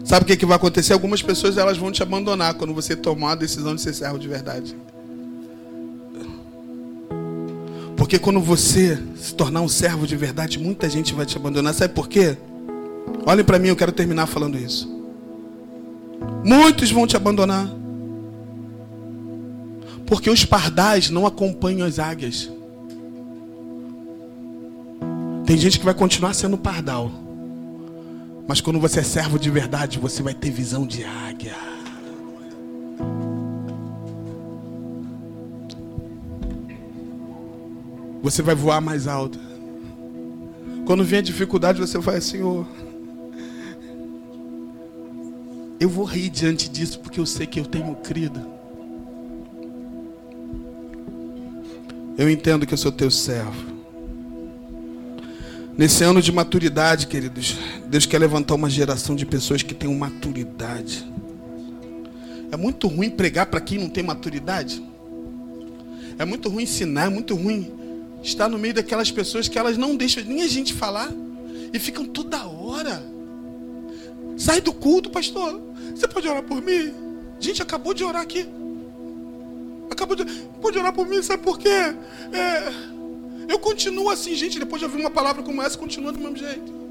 Sabe 0.05 0.25
o 0.25 0.27
que, 0.27 0.37
que 0.37 0.45
vai 0.45 0.57
acontecer? 0.57 0.93
Algumas 0.93 1.23
pessoas 1.23 1.57
elas 1.57 1.77
vão 1.77 1.91
te 1.91 2.03
abandonar 2.03 2.53
quando 2.53 2.73
você 2.73 2.95
tomar 2.95 3.31
a 3.31 3.35
decisão 3.35 3.73
de 3.73 3.81
ser 3.81 3.93
servo 3.93 4.19
de 4.19 4.27
verdade. 4.27 4.75
Porque 8.13 8.23
quando 8.23 8.39
você 8.39 9.01
se 9.15 9.33
tornar 9.33 9.61
um 9.61 9.67
servo 9.67 10.05
de 10.05 10.15
verdade, 10.15 10.59
muita 10.59 10.87
gente 10.87 11.15
vai 11.15 11.25
te 11.25 11.35
abandonar. 11.35 11.73
Sabe 11.73 11.95
por 11.95 12.07
quê? 12.07 12.37
Olhem 13.25 13.43
para 13.43 13.57
mim, 13.57 13.69
eu 13.69 13.75
quero 13.75 13.91
terminar 13.91 14.27
falando 14.27 14.55
isso. 14.55 14.87
Muitos 16.45 16.91
vão 16.91 17.07
te 17.07 17.17
abandonar. 17.17 17.67
Porque 20.05 20.29
os 20.29 20.45
pardais 20.45 21.09
não 21.09 21.25
acompanham 21.25 21.87
as 21.87 21.97
águias. 21.97 22.51
Tem 25.47 25.57
gente 25.57 25.79
que 25.79 25.85
vai 25.85 25.95
continuar 25.95 26.35
sendo 26.35 26.55
pardal. 26.55 27.11
Mas 28.47 28.61
quando 28.61 28.79
você 28.79 28.99
é 28.99 29.03
servo 29.03 29.39
de 29.39 29.49
verdade, 29.49 29.97
você 29.97 30.21
vai 30.21 30.35
ter 30.35 30.51
visão 30.51 30.85
de 30.85 31.03
águia. 31.03 31.72
Você 38.23 38.41
vai 38.41 38.55
voar 38.55 38.79
mais 38.79 39.05
alto. 39.05 39.37
Quando 40.85 41.03
a 41.03 41.21
dificuldade, 41.21 41.79
você 41.79 41.97
vai, 41.97 42.21
Senhor, 42.21 42.65
eu 45.77 45.89
vou 45.89 46.05
rir 46.05 46.29
diante 46.29 46.69
disso 46.69 47.01
porque 47.01 47.19
eu 47.19 47.25
sei 47.25 47.45
que 47.45 47.59
eu 47.59 47.65
tenho 47.65 47.93
crido. 47.95 48.39
Eu 52.17 52.29
entendo 52.29 52.65
que 52.65 52.73
eu 52.73 52.77
sou 52.77 52.93
teu 52.93 53.11
servo. 53.11 53.73
Nesse 55.77 56.05
ano 56.05 56.21
de 56.21 56.31
maturidade, 56.31 57.07
queridos, 57.07 57.57
Deus 57.87 58.05
quer 58.05 58.19
levantar 58.19 58.55
uma 58.55 58.69
geração 58.69 59.17
de 59.17 59.25
pessoas 59.25 59.63
que 59.63 59.73
tenham 59.73 59.95
maturidade. 59.95 61.05
É 62.51 62.55
muito 62.55 62.87
ruim 62.87 63.09
pregar 63.09 63.47
para 63.47 63.59
quem 63.59 63.79
não 63.79 63.89
tem 63.89 64.03
maturidade. 64.03 64.81
É 66.17 66.23
muito 66.23 66.47
ruim 66.47 66.63
ensinar, 66.63 67.07
é 67.07 67.09
muito 67.09 67.35
ruim 67.35 67.82
estar 68.23 68.49
no 68.49 68.57
meio 68.57 68.73
daquelas 68.73 69.11
pessoas 69.11 69.47
que 69.47 69.59
elas 69.59 69.77
não 69.77 69.95
deixam 69.95 70.23
nem 70.23 70.41
a 70.41 70.47
gente 70.47 70.73
falar 70.73 71.11
e 71.71 71.77
ficam 71.77 72.05
toda 72.05 72.45
hora. 72.47 73.03
Sai 74.37 74.61
do 74.61 74.73
culto, 74.73 75.09
pastor. 75.09 75.61
Você 75.93 76.07
pode 76.07 76.27
orar 76.27 76.43
por 76.43 76.61
mim? 76.61 76.93
Gente, 77.39 77.61
acabou 77.61 77.93
de 77.93 78.03
orar 78.03 78.21
aqui. 78.21 78.47
Acabou 79.91 80.15
de. 80.15 80.25
Pode 80.61 80.77
orar 80.79 80.93
por 80.93 81.07
mim, 81.07 81.21
sabe 81.21 81.43
por 81.43 81.59
quê? 81.59 81.69
É, 81.69 82.73
eu 83.47 83.59
continuo 83.59 84.09
assim, 84.09 84.33
gente. 84.33 84.57
Depois 84.57 84.79
de 84.79 84.85
ouvir 84.85 84.99
uma 84.99 85.11
palavra 85.11 85.43
como 85.43 85.61
essa, 85.61 85.77
continua 85.77 86.11
do 86.11 86.19
mesmo 86.19 86.37
jeito. 86.37 86.82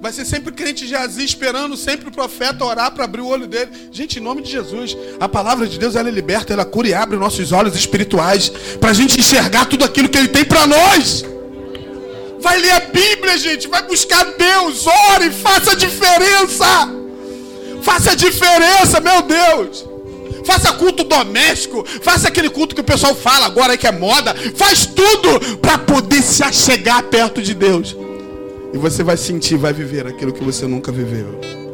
Vai 0.00 0.12
ser 0.12 0.24
sempre 0.24 0.52
crente 0.52 0.86
Jazi 0.86 1.24
esperando 1.24 1.76
sempre 1.76 2.08
o 2.08 2.12
profeta 2.12 2.64
orar 2.64 2.92
para 2.92 3.04
abrir 3.04 3.20
o 3.20 3.26
olho 3.26 3.48
dele. 3.48 3.70
Gente, 3.90 4.20
em 4.20 4.22
nome 4.22 4.42
de 4.42 4.50
Jesus, 4.50 4.96
a 5.18 5.28
palavra 5.28 5.66
de 5.66 5.76
Deus 5.76 5.96
ela 5.96 6.08
é 6.08 6.12
liberta, 6.12 6.52
ela 6.52 6.64
cura 6.64 6.88
e 6.88 6.94
abre 6.94 7.16
nossos 7.16 7.50
olhos 7.50 7.74
espirituais 7.74 8.48
para 8.80 8.90
a 8.90 8.92
gente 8.92 9.18
enxergar 9.18 9.66
tudo 9.66 9.84
aquilo 9.84 10.08
que 10.08 10.16
Ele 10.16 10.28
tem 10.28 10.44
para 10.44 10.68
nós. 10.68 11.24
Vai 12.40 12.60
ler 12.60 12.70
a 12.70 12.80
Bíblia, 12.80 13.36
gente. 13.36 13.66
Vai 13.66 13.82
buscar 13.82 14.24
Deus. 14.24 14.86
Ore, 14.86 15.30
faça 15.32 15.74
diferença. 15.74 16.88
Faça 17.82 18.14
diferença, 18.14 19.00
meu 19.00 19.22
Deus. 19.22 19.84
Faça 20.44 20.72
culto 20.74 21.02
doméstico. 21.02 21.84
Faça 22.02 22.28
aquele 22.28 22.48
culto 22.48 22.74
que 22.74 22.80
o 22.80 22.84
pessoal 22.84 23.16
fala 23.16 23.46
agora 23.46 23.76
que 23.76 23.86
é 23.88 23.92
moda. 23.92 24.32
Faz 24.54 24.86
tudo 24.86 25.58
para 25.58 25.76
poder 25.76 26.22
se 26.22 26.44
achegar 26.44 27.02
perto 27.04 27.42
de 27.42 27.52
Deus. 27.52 27.96
E 28.72 28.78
você 28.78 29.02
vai 29.02 29.16
sentir, 29.16 29.56
vai 29.56 29.72
viver 29.72 30.06
aquilo 30.06 30.32
que 30.32 30.44
você 30.44 30.66
nunca 30.66 30.92
viveu. 30.92 31.67